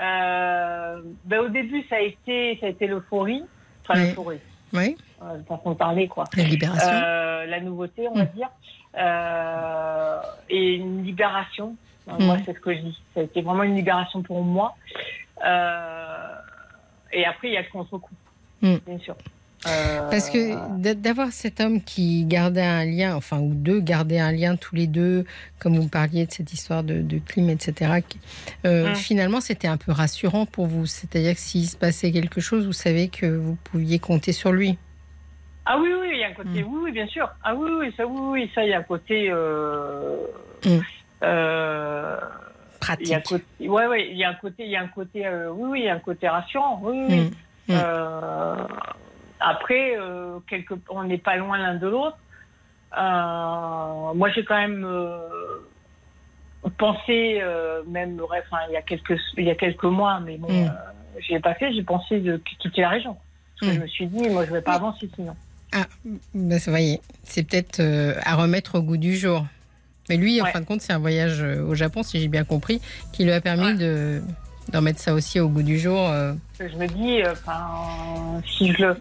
[0.00, 3.42] Euh, ben, au début ça a été ça a été l'euphorie,
[3.82, 4.08] enfin Oui.
[4.08, 4.38] l'euphorie,
[4.72, 6.24] Oui, euh, façon de parler quoi.
[6.36, 6.96] la libération.
[6.96, 8.32] Euh, la nouveauté, on va Mm.
[8.34, 8.48] dire,
[8.96, 11.76] Euh, et une libération.
[12.08, 12.14] Euh.
[12.18, 12.98] Moi, c'est ce que je dis.
[13.14, 14.74] Ça a été vraiment une libération pour moi.
[15.44, 16.34] Euh,
[17.12, 18.14] et après, il y a le contre-coup,
[18.62, 18.76] Mm.
[18.86, 19.14] bien sûr.
[19.66, 24.18] Euh, Parce que d'a- d'avoir cet homme qui gardait un lien, enfin, ou deux gardaient
[24.18, 25.26] un lien tous les deux,
[25.58, 28.00] comme vous parliez de cette histoire de, de clim, etc.,
[28.64, 28.94] euh, Mm.
[28.94, 30.86] finalement, c'était un peu rassurant pour vous.
[30.86, 34.78] C'est-à-dire que s'il se passait quelque chose, vous savez que vous pouviez compter sur lui.
[35.66, 36.66] Ah oui, oui, il y a un côté, Mm.
[36.66, 37.28] oui, oui, bien sûr.
[37.44, 39.28] Ah oui, oui, ça, oui, oui, ça, il y a un côté.
[39.30, 40.16] Euh,
[40.64, 40.78] Mm.
[41.22, 42.16] euh,
[42.98, 43.24] il y a un Pratique.
[43.24, 45.80] côté, ouais, ouais, il y a un côté, il y a un côté, oui, oui,
[45.80, 46.80] il y a un côté rassurant.
[46.82, 47.30] Oui, oui.
[49.40, 52.18] Après, euh, quelque, on n'est pas loin l'un de l'autre.
[52.96, 55.18] Euh, moi, j'ai quand même euh,
[56.78, 57.40] pensé,
[57.86, 60.72] même, enfin, il y a quelques, il y a quelques mois, mais bon, Mm.
[61.20, 61.72] je l'ai pas fait.
[61.72, 63.16] J'ai pensé de quitter la région.
[63.60, 63.78] Parce que Mm.
[63.78, 65.34] je me suis dit, moi, je vais pas avancer sinon.
[65.72, 65.86] Ah,
[66.34, 67.80] ben, vous voyez, c'est peut-être
[68.24, 69.46] à remettre au goût du jour.
[70.08, 70.50] Mais lui, en Ouais.
[70.50, 72.80] fin de compte, c'est un voyage au Japon, si j'ai bien compris,
[73.12, 73.74] qui lui a permis Ouais.
[73.74, 74.22] de
[74.72, 75.96] d'en mettre ça aussi au goût du jour.
[76.60, 78.96] Je me dis, enfin, si je le,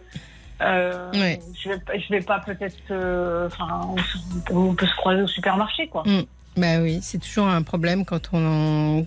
[0.62, 3.82] euh, je vais, je vais pas peut-être, euh, enfin,
[4.52, 6.04] on, peut se croiser au supermarché, quoi.
[6.58, 9.06] Bah oui, c'est toujours un problème quand on,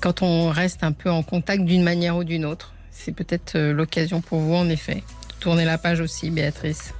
[0.00, 2.72] quand on reste un peu en contact d'une manière ou d'une autre.
[2.90, 4.94] C'est peut-être euh, l'occasion pour vous, en effet.
[4.94, 6.94] de Tourner la page aussi, Béatrice.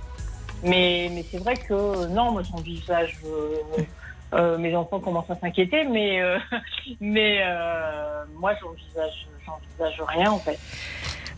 [0.63, 3.17] Mais, mais c'est vrai que non, moi j'envisage.
[3.25, 3.83] euh,
[4.35, 6.39] euh, mes enfants commencent à s'inquiéter, mais, euh,
[7.01, 7.43] mais
[8.35, 10.59] moi j'envisage, j'envisage rien en fait.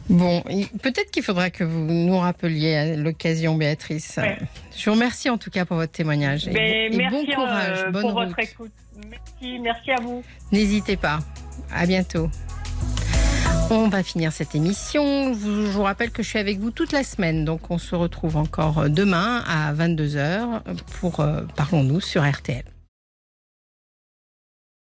[0.09, 0.43] Bon,
[0.83, 4.15] peut-être qu'il faudra que vous nous rappeliez à l'occasion, Béatrice.
[4.17, 4.39] Ouais.
[4.77, 6.49] Je vous remercie en tout cas pour votre témoignage.
[6.49, 8.29] Et, Mais bon- et merci bon courage, euh, bonne pour route.
[8.29, 8.73] votre écoute.
[9.11, 10.23] Merci, merci à vous.
[10.51, 11.19] N'hésitez pas.
[11.73, 12.31] À bientôt.
[13.71, 15.35] On va finir cette émission.
[15.35, 15.39] Je
[15.71, 18.89] vous rappelle que je suis avec vous toute la semaine, donc on se retrouve encore
[18.89, 20.63] demain à 22h
[21.01, 22.65] pour euh, Parlons-nous sur RTL.